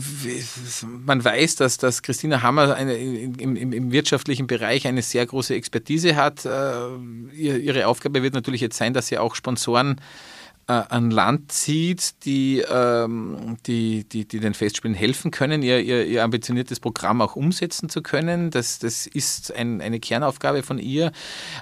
man 0.83 1.25
weiß, 1.25 1.57
dass, 1.57 1.79
dass 1.79 2.03
Christina 2.03 2.43
Hammer 2.43 2.75
eine, 2.75 2.97
im, 2.97 3.57
im, 3.57 3.73
im, 3.73 3.93
wirtschaftlichen 3.93 4.47
Bereich 4.47 4.87
eine 4.87 5.03
sehr 5.03 5.25
große 5.27 5.55
Expertise 5.55 6.17
hat. 6.17 6.45
Äh, 6.45 6.97
ihre 7.37 7.87
Aufgabe 7.87 8.23
wird 8.23 8.35
natürlich 8.35 8.61
jetzt 8.61 8.77
sein, 8.77 8.95
dass 8.95 9.09
sie 9.09 9.19
auch 9.19 9.35
Sponsoren 9.35 10.01
äh, 10.69 10.73
an 10.73 11.11
Land 11.11 11.53
zieht, 11.53 12.25
die, 12.25 12.65
ähm, 12.69 13.57
die, 13.67 14.05
die, 14.05 14.27
die 14.27 14.41
den 14.41 14.55
Festspielen 14.55 14.97
helfen 14.97 15.31
können, 15.31 15.63
ihr, 15.63 15.81
ihr, 15.81 16.07
ihr 16.07 16.25
ambitioniertes 16.25 16.81
Programm 16.81 17.21
auch 17.21 17.37
umsetzen 17.37 17.89
zu 17.89 18.03
können. 18.03 18.51
Das, 18.51 18.79
das 18.79 19.07
ist 19.07 19.55
ein, 19.55 19.81
eine 19.81 20.01
Kernaufgabe 20.01 20.63
von 20.63 20.79
ihr. 20.79 21.13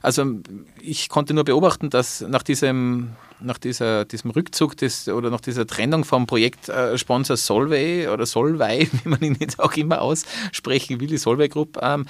Also 0.03 0.41
ich 0.81 1.09
konnte 1.09 1.35
nur 1.35 1.45
beobachten, 1.45 1.91
dass 1.91 2.23
nach 2.23 2.43
diesem 2.43 3.11
nach 3.41 3.59
dieser, 3.59 4.05
diesem 4.05 4.31
Rückzug 4.31 4.77
des, 4.77 5.09
oder 5.09 5.31
nach 5.31 5.41
dieser 5.41 5.67
Trennung 5.67 6.05
vom 6.05 6.27
Projektsponsor 6.27 7.37
Solvay 7.37 8.09
oder 8.09 8.27
Solvay, 8.27 8.89
wie 9.05 9.09
man 9.09 9.21
ihn 9.21 9.37
jetzt 9.39 9.61
auch 9.61 9.73
immer 9.75 10.01
aussprechen 10.03 11.01
will, 11.01 11.09
die 11.09 11.19
Solvay 11.19 11.49
Group, 11.49 11.79
ähm, 11.83 12.07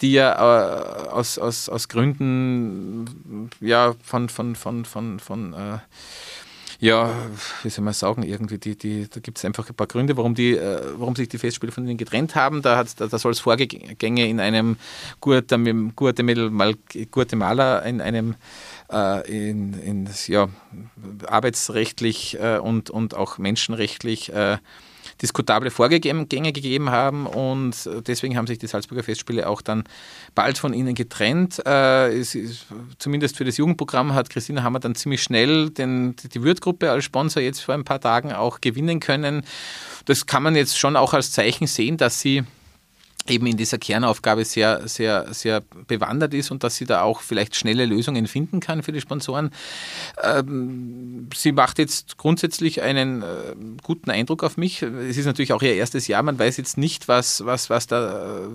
die 0.00 0.12
ja 0.12 0.32
äh, 0.32 1.08
aus, 1.08 1.38
aus, 1.38 1.68
aus 1.68 1.88
Gründen 1.88 3.50
ja, 3.60 3.94
von, 4.02 4.28
von, 4.28 4.56
von, 4.56 4.84
von, 4.84 5.20
von 5.20 5.52
äh, 5.52 5.78
ja, 6.82 7.14
wie 7.62 7.70
soll 7.70 7.84
man 7.84 7.94
sagen, 7.94 8.24
irgendwie, 8.24 8.58
die, 8.58 8.76
die, 8.76 9.08
da 9.08 9.20
gibt 9.20 9.38
es 9.38 9.44
einfach 9.44 9.68
ein 9.68 9.74
paar 9.76 9.86
Gründe, 9.86 10.16
warum, 10.16 10.34
die, 10.34 10.56
äh, 10.56 10.80
warum 10.96 11.14
sich 11.14 11.28
die 11.28 11.38
Festspiele 11.38 11.70
von 11.70 11.86
ihnen 11.86 11.96
getrennt 11.96 12.34
haben. 12.34 12.60
Da, 12.60 12.82
da, 12.82 13.06
da 13.06 13.18
soll 13.18 13.30
es 13.30 13.38
Vorgänge 13.38 14.28
in 14.28 14.40
einem 14.40 14.76
Guatemala, 15.20 16.48
in 17.78 18.00
einem 18.00 18.34
äh, 18.90 19.30
in, 19.30 19.74
in, 19.74 20.08
ja, 20.26 20.48
arbeitsrechtlich 21.24 22.40
äh, 22.40 22.58
und, 22.58 22.90
und 22.90 23.14
auch 23.14 23.38
menschenrechtlich 23.38 24.32
diskutable 25.20 25.70
Vorgänge 25.70 26.52
gegeben 26.52 26.90
haben 26.90 27.26
und 27.26 27.88
deswegen 28.06 28.36
haben 28.36 28.46
sich 28.46 28.58
die 28.58 28.66
Salzburger 28.66 29.02
Festspiele 29.02 29.48
auch 29.48 29.62
dann 29.62 29.84
bald 30.34 30.58
von 30.58 30.72
ihnen 30.74 30.94
getrennt. 30.94 31.58
Ist, 31.58 32.38
zumindest 32.98 33.36
für 33.36 33.44
das 33.44 33.56
Jugendprogramm 33.56 34.14
hat 34.14 34.30
Christina 34.30 34.62
Hammer 34.62 34.80
dann 34.80 34.94
ziemlich 34.94 35.22
schnell 35.22 35.70
den, 35.70 36.16
die 36.16 36.42
Würtgruppe 36.42 36.90
als 36.90 37.04
Sponsor 37.04 37.42
jetzt 37.42 37.60
vor 37.60 37.74
ein 37.74 37.84
paar 37.84 38.00
Tagen 38.00 38.32
auch 38.32 38.60
gewinnen 38.60 39.00
können. 39.00 39.42
Das 40.06 40.26
kann 40.26 40.42
man 40.42 40.56
jetzt 40.56 40.78
schon 40.78 40.96
auch 40.96 41.14
als 41.14 41.32
Zeichen 41.32 41.66
sehen, 41.66 41.96
dass 41.96 42.20
sie 42.20 42.44
eben 43.28 43.46
in 43.46 43.56
dieser 43.56 43.78
Kernaufgabe 43.78 44.44
sehr, 44.44 44.88
sehr, 44.88 45.32
sehr 45.32 45.62
bewandert 45.86 46.34
ist 46.34 46.50
und 46.50 46.64
dass 46.64 46.76
sie 46.76 46.86
da 46.86 47.02
auch 47.02 47.20
vielleicht 47.20 47.56
schnelle 47.56 47.86
Lösungen 47.86 48.26
finden 48.26 48.60
kann 48.60 48.82
für 48.82 48.92
die 48.92 49.00
Sponsoren. 49.00 49.50
Ähm, 50.22 51.28
sie 51.34 51.52
macht 51.52 51.78
jetzt 51.78 52.18
grundsätzlich 52.18 52.82
einen 52.82 53.22
äh, 53.22 53.26
guten 53.82 54.10
Eindruck 54.10 54.42
auf 54.42 54.56
mich. 54.56 54.82
Es 54.82 55.16
ist 55.16 55.26
natürlich 55.26 55.52
auch 55.52 55.62
ihr 55.62 55.74
erstes 55.74 56.08
Jahr. 56.08 56.22
Man 56.22 56.38
weiß 56.38 56.56
jetzt 56.56 56.78
nicht, 56.78 57.08
was, 57.08 57.44
was, 57.44 57.70
was, 57.70 57.86
da, 57.86 58.48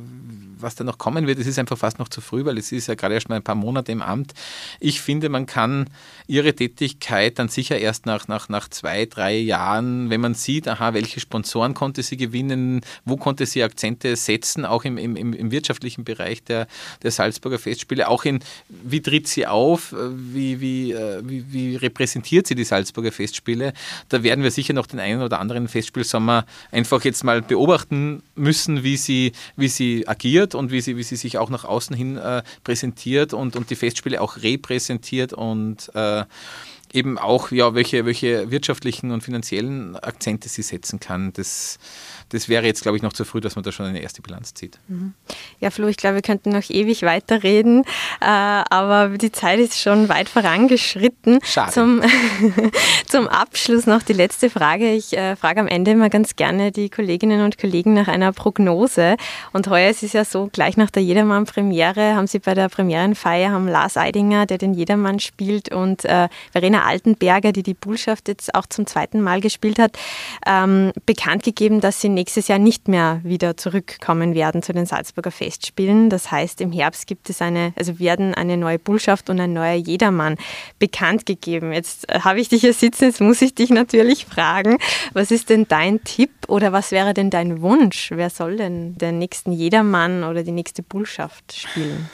was 0.57 0.75
da 0.75 0.83
noch 0.83 0.97
kommen 0.97 1.27
wird. 1.27 1.39
Es 1.39 1.47
ist 1.47 1.59
einfach 1.59 1.77
fast 1.77 1.99
noch 1.99 2.09
zu 2.09 2.21
früh, 2.21 2.45
weil 2.45 2.57
es 2.57 2.71
ist 2.71 2.87
ja 2.87 2.95
gerade 2.95 3.13
erst 3.13 3.29
mal 3.29 3.35
ein 3.35 3.43
paar 3.43 3.55
Monate 3.55 3.91
im 3.91 4.01
Amt. 4.01 4.33
Ich 4.79 5.01
finde, 5.01 5.29
man 5.29 5.45
kann 5.45 5.89
ihre 6.27 6.53
Tätigkeit 6.53 7.39
dann 7.39 7.47
sicher 7.47 7.77
erst 7.79 8.05
nach, 8.05 8.27
nach, 8.27 8.49
nach 8.49 8.67
zwei, 8.69 9.05
drei 9.05 9.37
Jahren, 9.37 10.09
wenn 10.09 10.21
man 10.21 10.33
sieht, 10.33 10.67
aha, 10.67 10.93
welche 10.93 11.19
Sponsoren 11.19 11.73
konnte 11.73 12.03
sie 12.03 12.17
gewinnen, 12.17 12.81
wo 13.05 13.17
konnte 13.17 13.45
sie 13.45 13.63
Akzente 13.63 14.15
setzen, 14.15 14.65
auch 14.65 14.83
im, 14.83 14.97
im, 14.97 15.15
im 15.15 15.51
wirtschaftlichen 15.51 16.03
Bereich 16.03 16.43
der, 16.43 16.67
der 17.03 17.11
Salzburger 17.11 17.59
Festspiele, 17.59 18.07
auch 18.07 18.25
in, 18.25 18.39
wie 18.67 19.01
tritt 19.01 19.27
sie 19.27 19.47
auf, 19.47 19.93
wie, 19.93 20.59
wie, 20.59 20.91
äh, 20.91 21.21
wie, 21.23 21.45
wie 21.51 21.75
repräsentiert 21.77 22.47
sie 22.47 22.55
die 22.55 22.65
Salzburger 22.65 23.11
Festspiele. 23.11 23.73
Da 24.09 24.23
werden 24.23 24.43
wir 24.43 24.51
sicher 24.51 24.73
noch 24.73 24.87
den 24.87 24.99
einen 24.99 25.21
oder 25.21 25.39
anderen 25.39 25.67
Festspielsommer 25.67 26.45
einfach 26.71 27.03
jetzt 27.03 27.23
mal 27.23 27.41
beobachten 27.41 28.21
müssen, 28.35 28.83
wie 28.83 28.97
sie, 28.97 29.31
wie 29.55 29.69
sie 29.69 30.07
agiert 30.07 30.55
und 30.55 30.71
wie 30.71 30.81
sie, 30.81 30.97
wie 30.97 31.03
sie 31.03 31.15
sich 31.15 31.37
auch 31.37 31.49
nach 31.49 31.63
außen 31.63 31.95
hin 31.95 32.17
äh, 32.17 32.43
präsentiert 32.63 33.33
und, 33.33 33.55
und 33.55 33.69
die 33.69 33.75
Festspiele 33.75 34.21
auch 34.21 34.37
repräsentiert 34.37 35.33
und 35.33 35.89
äh, 35.95 36.16
Yeah. 36.17 36.25
Eben 36.97 37.19
auch, 37.19 37.51
ja, 37.51 37.75
welche, 37.75 38.05
welche 38.05 38.49
wirtschaftlichen 38.49 39.11
und 39.11 39.21
finanziellen 39.21 39.95
Akzente 39.97 40.49
sie 40.49 40.63
setzen 40.63 40.99
kann. 40.99 41.31
Das, 41.33 41.77
das 42.29 42.49
wäre 42.49 42.65
jetzt, 42.65 42.81
glaube 42.81 42.97
ich, 42.97 43.03
noch 43.03 43.13
zu 43.13 43.23
früh, 43.23 43.39
dass 43.39 43.55
man 43.55 43.63
da 43.63 43.71
schon 43.71 43.85
eine 43.85 44.01
erste 44.01 44.21
Bilanz 44.23 44.55
zieht. 44.55 44.79
Mhm. 44.87 45.13
Ja, 45.59 45.69
Flo, 45.69 45.87
ich 45.87 45.97
glaube, 45.97 46.15
wir 46.15 46.21
könnten 46.23 46.49
noch 46.49 46.67
ewig 46.69 47.03
weiterreden, 47.03 47.83
äh, 48.19 48.25
aber 48.25 49.09
die 49.17 49.31
Zeit 49.31 49.59
ist 49.59 49.79
schon 49.79 50.09
weit 50.09 50.27
vorangeschritten. 50.27 51.39
Schade. 51.43 51.71
Zum, 51.71 52.01
zum 53.07 53.27
Abschluss 53.27 53.85
noch 53.85 54.01
die 54.01 54.13
letzte 54.13 54.49
Frage. 54.49 54.93
Ich 54.93 55.15
äh, 55.15 55.35
frage 55.35 55.59
am 55.59 55.67
Ende 55.67 55.91
immer 55.91 56.09
ganz 56.09 56.35
gerne 56.35 56.71
die 56.71 56.89
Kolleginnen 56.89 57.43
und 57.43 57.59
Kollegen 57.59 57.93
nach 57.93 58.07
einer 58.07 58.33
Prognose. 58.33 59.17
Und 59.53 59.67
heuer 59.67 59.91
ist 59.91 60.01
es 60.01 60.13
ja 60.13 60.25
so, 60.25 60.49
gleich 60.51 60.77
nach 60.77 60.89
der 60.89 61.03
Jedermann-Premiere 61.03 62.15
haben 62.15 62.25
sie 62.25 62.39
bei 62.39 62.55
der 62.55 62.69
Premierenfeier 62.69 63.51
haben 63.51 63.67
Lars 63.67 63.97
Eidinger, 63.97 64.47
der 64.47 64.57
den 64.57 64.73
Jedermann 64.73 65.19
spielt, 65.19 65.71
und 65.71 66.03
äh, 66.05 66.27
Verena 66.51 66.86
Altenberger, 66.87 67.51
die 67.51 67.63
die 67.63 67.73
Bullschaft 67.73 68.27
jetzt 68.27 68.55
auch 68.55 68.65
zum 68.65 68.87
zweiten 68.87 69.21
Mal 69.21 69.41
gespielt 69.41 69.79
hat, 69.79 69.97
ähm, 70.45 70.91
bekannt 71.05 71.43
gegeben, 71.43 71.81
dass 71.81 72.01
sie 72.01 72.09
nächstes 72.09 72.47
Jahr 72.47 72.59
nicht 72.59 72.87
mehr 72.87 73.19
wieder 73.23 73.57
zurückkommen 73.57 74.33
werden 74.33 74.63
zu 74.63 74.73
den 74.73 74.85
Salzburger 74.85 75.31
Festspielen. 75.31 76.09
Das 76.09 76.31
heißt, 76.31 76.61
im 76.61 76.71
Herbst 76.71 77.07
gibt 77.07 77.29
es 77.29 77.41
eine, 77.41 77.73
also 77.75 77.99
werden 77.99 78.33
eine 78.33 78.57
neue 78.57 78.79
Bullschaft 78.79 79.29
und 79.29 79.39
ein 79.39 79.53
neuer 79.53 79.75
Jedermann 79.75 80.35
bekannt 80.79 81.25
gegeben. 81.25 81.73
Jetzt 81.73 82.09
äh, 82.09 82.21
habe 82.21 82.39
ich 82.39 82.49
dich 82.49 82.61
hier 82.61 82.73
sitzen, 82.73 83.05
jetzt 83.05 83.21
muss 83.21 83.41
ich 83.41 83.55
dich 83.55 83.69
natürlich 83.69 84.25
fragen, 84.25 84.77
was 85.13 85.31
ist 85.31 85.49
denn 85.49 85.67
dein 85.67 86.03
Tipp 86.03 86.31
oder 86.47 86.71
was 86.71 86.91
wäre 86.91 87.13
denn 87.13 87.29
dein 87.29 87.61
Wunsch? 87.61 88.11
Wer 88.13 88.29
soll 88.29 88.57
denn 88.57 88.97
den 88.97 89.19
nächsten 89.19 89.51
Jedermann 89.51 90.23
oder 90.23 90.43
die 90.43 90.51
nächste 90.51 90.83
Bullschaft 90.83 91.53
spielen? 91.55 92.09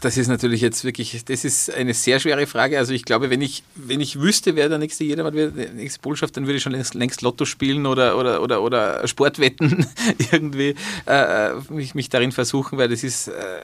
Das 0.00 0.16
ist 0.16 0.28
natürlich 0.28 0.60
jetzt 0.60 0.84
wirklich, 0.84 1.24
das 1.24 1.44
ist 1.44 1.72
eine 1.72 1.94
sehr 1.94 2.20
schwere 2.20 2.46
Frage. 2.46 2.78
Also 2.78 2.92
ich 2.92 3.04
glaube, 3.04 3.30
wenn 3.30 3.40
ich, 3.40 3.62
wenn 3.74 4.00
ich 4.00 4.20
wüsste, 4.20 4.56
wer 4.56 4.68
der 4.68 4.78
nächste 4.78 5.04
Jedermann 5.04 5.34
wäre, 5.34 5.50
der 5.50 5.72
nächste 5.72 6.00
Botschaft, 6.00 6.36
dann 6.36 6.46
würde 6.46 6.56
ich 6.56 6.62
schon 6.62 6.72
längst, 6.72 6.94
längst 6.94 7.22
Lotto 7.22 7.44
spielen 7.44 7.86
oder, 7.86 8.16
oder, 8.16 8.42
oder, 8.42 8.62
oder 8.62 9.06
Sportwetten 9.06 9.86
irgendwie 10.32 10.74
äh, 11.06 11.54
mich, 11.70 11.94
mich 11.94 12.08
darin 12.08 12.32
versuchen, 12.32 12.78
weil 12.78 12.88
das 12.88 13.04
ist 13.04 13.28
äh, 13.28 13.62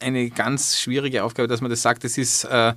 eine 0.00 0.30
ganz 0.30 0.78
schwierige 0.78 1.24
Aufgabe, 1.24 1.48
dass 1.48 1.60
man 1.60 1.70
das 1.70 1.82
sagt. 1.82 2.04
Das 2.04 2.18
ist 2.18 2.44
äh, 2.44 2.74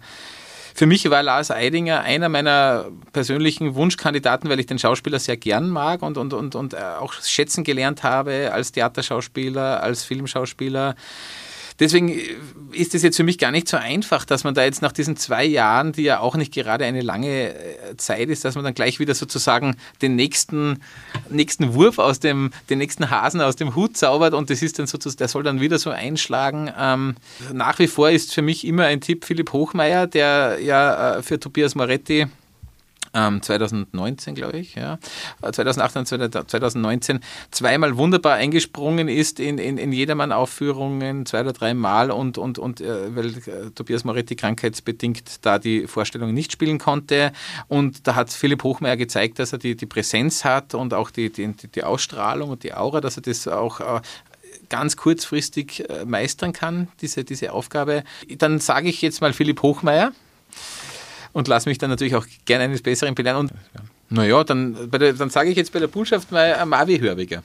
für 0.74 0.86
mich 0.86 1.10
war 1.10 1.24
Lars 1.24 1.50
Eidinger 1.50 2.02
einer 2.02 2.30
meiner 2.30 2.92
persönlichen 3.12 3.74
Wunschkandidaten, 3.74 4.48
weil 4.48 4.60
ich 4.60 4.68
den 4.68 4.78
Schauspieler 4.78 5.18
sehr 5.18 5.36
gern 5.36 5.70
mag 5.70 6.04
und, 6.04 6.20
und, 6.20 6.34
und, 6.34 6.54
und 6.54 6.78
auch 6.78 7.14
schätzen 7.14 7.64
gelernt 7.64 8.04
habe 8.04 8.52
als 8.54 8.74
Theaterschauspieler, 8.74 9.82
als 9.82 10.04
Filmschauspieler. 10.04 10.96
Deswegen 11.80 12.20
ist 12.72 12.96
es 12.96 13.04
jetzt 13.04 13.18
für 13.18 13.24
mich 13.24 13.38
gar 13.38 13.52
nicht 13.52 13.68
so 13.68 13.78
einfach, 13.78 14.26
dass 14.26 14.44
man 14.44 14.54
da 14.54 14.64
jetzt 14.64 14.82
nach 14.82 14.92
diesen 14.92 15.16
zwei 15.16 15.46
Jahren, 15.46 15.92
die 15.92 16.04
ja 16.04 16.20
auch 16.20 16.36
nicht 16.36 16.54
gerade 16.54 16.86
eine 16.86 17.02
lange 17.02 17.54
äh, 17.54 17.98
Zeit 17.98 18.30
ist, 18.30 18.46
dass 18.46 18.56
man 18.56 18.64
dann 18.64 18.74
gleich 18.74 19.00
wieder 19.00 19.14
sozusagen 19.14 19.76
den 20.02 20.16
nächsten, 20.16 20.82
nächsten 21.30 21.74
Wurf 21.74 22.00
aus 22.00 22.20
dem, 22.20 22.52
den 22.70 22.80
nächsten 22.80 23.10
Hasen 23.10 23.42
aus 23.42 23.56
dem 23.56 23.76
Hut 23.76 23.96
zaubert 23.96 24.34
und 24.34 24.50
das 24.50 24.62
ist 24.62 24.80
dann 24.80 24.88
sozusagen, 24.88 25.18
der 25.18 25.28
soll 25.28 25.44
dann 25.44 25.62
wieder 25.62 25.80
so 25.80 25.90
einschlagen. 25.90 26.72
Ähm, 26.78 27.16
nach 27.54 27.80
wie 27.80 27.88
vor 27.88 28.10
ist 28.10 28.34
für 28.34 28.42
mich 28.42 28.66
immer 28.66 28.86
ein 28.86 29.02
Tipp 29.02 29.26
Philipp 29.26 29.54
Hochmeier, 29.54 30.08
der 30.08 30.60
ja 30.62 31.18
äh, 31.18 31.24
für 31.24 31.40
Tobias 31.40 31.76
Moretti 31.76 32.28
2019, 33.14 34.32
ähm, 34.32 34.36
glaube 34.36 34.58
ich, 34.60 34.76
ja, 34.76 35.00
2018 35.42 36.22
und 36.22 36.34
2019 36.34 37.20
zweimal 37.52 37.98
wunderbar 37.98 38.36
eingesprungen 38.36 39.08
ist 39.08 39.40
in, 39.40 39.58
in, 39.58 39.78
in 39.78 39.92
Jedermann-Aufführungen, 39.92 41.26
zwei 41.26 41.42
oder 41.42 41.54
drei 41.54 41.74
Mal 41.74 42.12
und, 42.12 42.38
und, 42.38 42.60
und 42.60 42.82
äh, 42.82 43.16
weil 43.16 43.28
äh, 43.28 43.72
Tobias 43.74 44.04
Moretti 44.04 44.36
krankheitsbedingt 44.36 45.46
da 45.46 45.60
die 45.60 45.88
Vorstellung 45.88 46.34
nicht 46.34 46.52
spielen 46.52 46.78
konnte. 46.78 47.32
Und 47.68 48.08
da 48.08 48.16
hat 48.16 48.32
Philipp 48.32 48.64
Hochmeier 48.64 48.98
gezeigt, 48.98 49.40
dass 49.40 49.54
er 49.54 49.60
die, 49.60 49.76
die 49.76 49.86
Präsenz 49.86 50.44
hat 50.46 50.74
und 50.74 50.94
auch 50.94 51.12
die, 51.12 51.32
die, 51.32 51.54
die 51.54 51.84
Ausstrahlung 51.84 52.50
und 52.50 52.64
die 52.64 52.74
Aura, 52.74 53.02
dass 53.02 53.18
er 53.18 53.24
das 53.24 53.48
auch 53.48 53.80
äh, 53.80 54.02
ganz 54.70 54.98
kurzfristig 54.98 55.86
meistern 56.06 56.52
kann, 56.52 56.90
diese, 57.02 57.24
diese 57.24 57.54
Aufgabe. 57.54 58.04
Dann 58.38 58.60
sage 58.60 58.90
ich 58.90 59.02
jetzt 59.02 59.22
mal 59.22 59.32
Philipp 59.32 59.62
Hochmeier 59.62 60.12
und 61.38 61.48
lasse 61.48 61.70
mich 61.70 61.78
dann 61.78 61.92
natürlich 61.92 62.16
auch 62.16 62.26
gerne 62.46 62.64
eines 62.64 62.82
Besseren 62.82 63.14
belehren. 63.14 63.38
Und 63.38 63.52
naja, 64.10 64.44
dann, 64.44 64.90
dann 64.90 65.30
sage 65.30 65.52
ich 65.52 65.56
jetzt 65.56 65.72
bei 65.72 65.78
der 65.78 65.86
Botschaft 65.86 66.32
mal 66.32 66.66
Mavi 66.66 66.98
Hörbiger. 66.98 67.44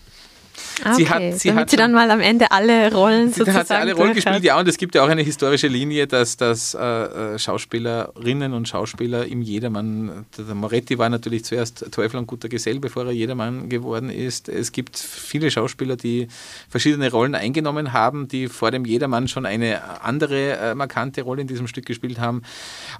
Ah, 0.84 0.94
sie 0.94 1.08
hat, 1.08 1.22
sie 1.38 1.48
Damit 1.48 1.62
hat 1.62 1.70
sie 1.70 1.76
dann 1.76 1.92
mal 1.92 2.10
am 2.10 2.20
Ende 2.20 2.50
alle 2.50 2.92
Rollen 2.92 3.28
sie 3.28 3.40
sozusagen 3.40 3.58
hat 3.58 3.68
sie 3.68 3.74
alle 3.74 3.94
Rollen 3.94 4.14
gespielt, 4.14 4.42
ja, 4.42 4.58
und 4.58 4.68
es 4.68 4.76
gibt 4.76 4.94
ja 4.94 5.04
auch 5.04 5.08
eine 5.08 5.22
historische 5.22 5.68
Linie, 5.68 6.06
dass, 6.06 6.36
dass 6.36 6.74
äh, 6.74 6.78
äh, 6.82 7.38
Schauspielerinnen 7.38 8.52
und 8.52 8.68
Schauspieler 8.68 9.26
im 9.26 9.42
Jedermann, 9.42 10.26
der 10.36 10.54
Moretti 10.54 10.98
war 10.98 11.08
natürlich 11.08 11.44
zuerst 11.44 11.86
Teufel 11.92 12.18
und 12.18 12.26
guter 12.26 12.48
Gesell, 12.48 12.80
bevor 12.80 13.06
er 13.06 13.12
Jedermann 13.12 13.68
geworden 13.68 14.10
ist. 14.10 14.48
Es 14.48 14.72
gibt 14.72 14.98
viele 14.98 15.50
Schauspieler, 15.50 15.96
die 15.96 16.28
verschiedene 16.68 17.10
Rollen 17.10 17.34
eingenommen 17.34 17.92
haben, 17.92 18.28
die 18.28 18.48
vor 18.48 18.70
dem 18.70 18.84
Jedermann 18.84 19.28
schon 19.28 19.46
eine 19.46 20.02
andere 20.02 20.56
äh, 20.56 20.74
markante 20.74 21.22
Rolle 21.22 21.42
in 21.42 21.48
diesem 21.48 21.66
Stück 21.66 21.86
gespielt 21.86 22.18
haben. 22.18 22.42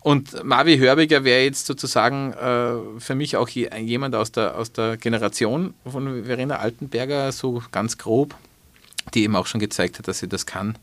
Und 0.01 0.45
Marvi 0.45 0.79
Hörbiger 0.79 1.25
wäre 1.25 1.43
jetzt 1.43 1.67
sozusagen 1.67 2.33
äh, 2.33 3.01
für 3.01 3.15
mich 3.15 3.37
auch 3.37 3.49
je, 3.49 3.69
jemand 3.79 4.15
aus 4.15 4.33
der, 4.33 4.57
aus 4.57 4.73
der 4.73 4.97
Generation 4.97 5.75
von 5.91 6.25
Verena 6.25 6.57
Altenberger, 6.57 7.33
so 7.43 7.63
ganz 7.73 7.99
grob, 7.99 8.35
die 9.13 9.25
eben 9.25 9.37
auch 9.37 9.47
schon 9.47 9.61
gezeigt 9.61 9.99
hat, 9.99 10.09
dass 10.09 10.21
sie 10.21 10.29
das 10.29 10.47
kann. 10.47 10.79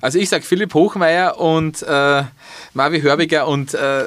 Also 0.00 0.18
ich 0.18 0.30
sage 0.30 0.42
Philipp 0.42 0.72
Hochmeier 0.74 1.38
und 1.38 1.82
äh, 1.82 2.24
Marvi 2.72 3.02
Hörbiger 3.02 3.46
und 3.46 3.74
äh, 3.74 4.04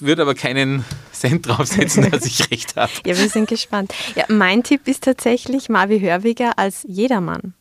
würde 0.00 0.22
aber 0.22 0.34
keinen 0.34 0.84
Cent 1.12 1.46
draufsetzen, 1.46 2.10
dass 2.10 2.26
ich 2.26 2.50
recht 2.50 2.76
habe. 2.76 2.90
ja, 3.06 3.16
wir 3.16 3.28
sind 3.28 3.48
gespannt. 3.48 3.94
Ja, 4.16 4.24
mein 4.28 4.64
Tipp 4.64 4.88
ist 4.88 5.04
tatsächlich 5.04 5.68
Marvi 5.68 6.00
Hörbiger 6.00 6.58
als 6.58 6.84
Jedermann. 6.88 7.54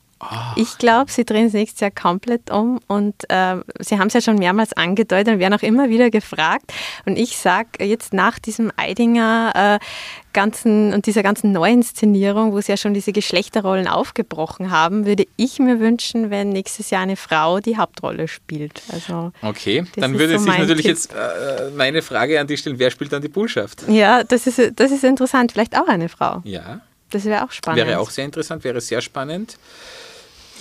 Ich 0.58 0.78
glaube, 0.78 1.10
sie 1.10 1.24
drehen 1.24 1.48
es 1.48 1.54
nächstes 1.54 1.80
Jahr 1.80 1.92
komplett 1.92 2.52
um 2.52 2.80
und 2.88 3.16
äh, 3.30 3.56
sie 3.80 3.98
haben 4.00 4.08
es 4.08 4.14
ja 4.14 4.22
schon 4.22 4.36
mehrmals 4.36 4.74
angedeutet 4.74 5.36
und 5.36 5.40
werden 5.40 5.54
auch 5.54 5.62
immer 5.62 5.90
wieder 5.90 6.10
gefragt. 6.10 6.74
Und 7.06 7.18
ich 7.18 7.38
sage 7.38 7.84
jetzt 7.86 8.14
nach 8.14 8.38
diesem 8.38 8.70
Eidinger 8.76 9.80
äh, 9.80 9.86
ganzen 10.34 10.94
und 10.94 11.06
dieser 11.06 11.24
ganzen 11.24 11.54
Neuinszenierung, 11.54 12.52
wo 12.52 12.60
sie 12.60 12.74
ja 12.74 12.78
schon 12.78 12.94
diese 12.94 13.14
Geschlechterrollen 13.14 13.88
aufgebrochen 13.88 14.72
haben, 14.72 15.06
würde 15.06 15.26
ich 15.38 15.58
mir 15.60 15.80
wünschen, 15.80 16.30
wenn 16.30 16.50
nächstes 16.50 16.90
Jahr 16.90 17.04
eine 17.04 17.16
Frau 17.16 17.62
die 17.62 17.78
Hauptrolle 17.78 18.28
spielt. 18.28 18.82
Also, 18.92 19.32
okay, 19.42 19.86
dann 19.96 20.20
würde 20.20 20.38
so 20.38 20.46
sich 20.46 20.58
natürlich 20.58 20.86
Tipp. 20.86 20.96
jetzt 20.96 21.14
äh, 21.14 21.70
meine 21.78 22.02
Frage 22.02 22.42
an 22.42 22.48
dich 22.48 22.60
stellen, 22.60 22.78
wer 22.78 22.92
spielt 22.92 23.14
dann 23.14 23.22
die 23.22 23.30
Bullschaft? 23.30 23.84
Ja, 23.88 24.26
das 24.26 24.48
ist, 24.48 24.74
das 24.76 24.92
ist 24.92 25.06
interessant. 25.06 25.54
Vielleicht 25.54 25.78
auch 25.78 25.88
eine 25.88 26.10
Frau. 26.10 26.42
Ja. 26.44 26.82
Das 27.10 27.26
wäre 27.26 27.44
auch 27.44 27.52
spannend. 27.52 27.88
Wäre 27.88 28.00
auch 28.00 28.12
sehr 28.12 28.26
interessant, 28.26 28.64
wäre 28.64 28.82
sehr 28.82 29.02
spannend 29.02 29.58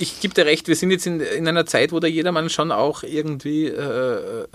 ich 0.01 0.21
gebe 0.21 0.35
dir 0.35 0.47
recht, 0.47 0.69
wir 0.69 0.77
sind 0.77 0.91
jetzt 0.91 1.07
in, 1.07 1.21
in, 1.21 1.49
einer 1.49 1.67
Zeit, 1.67 1.93
wo 1.93 2.01
da 2.01 2.07
jedermann 2.07 2.51
schon 2.51 2.73
auch 2.73 3.03
irgendwie 3.03 3.67
äh, 3.67 4.43
äh, 4.43 4.47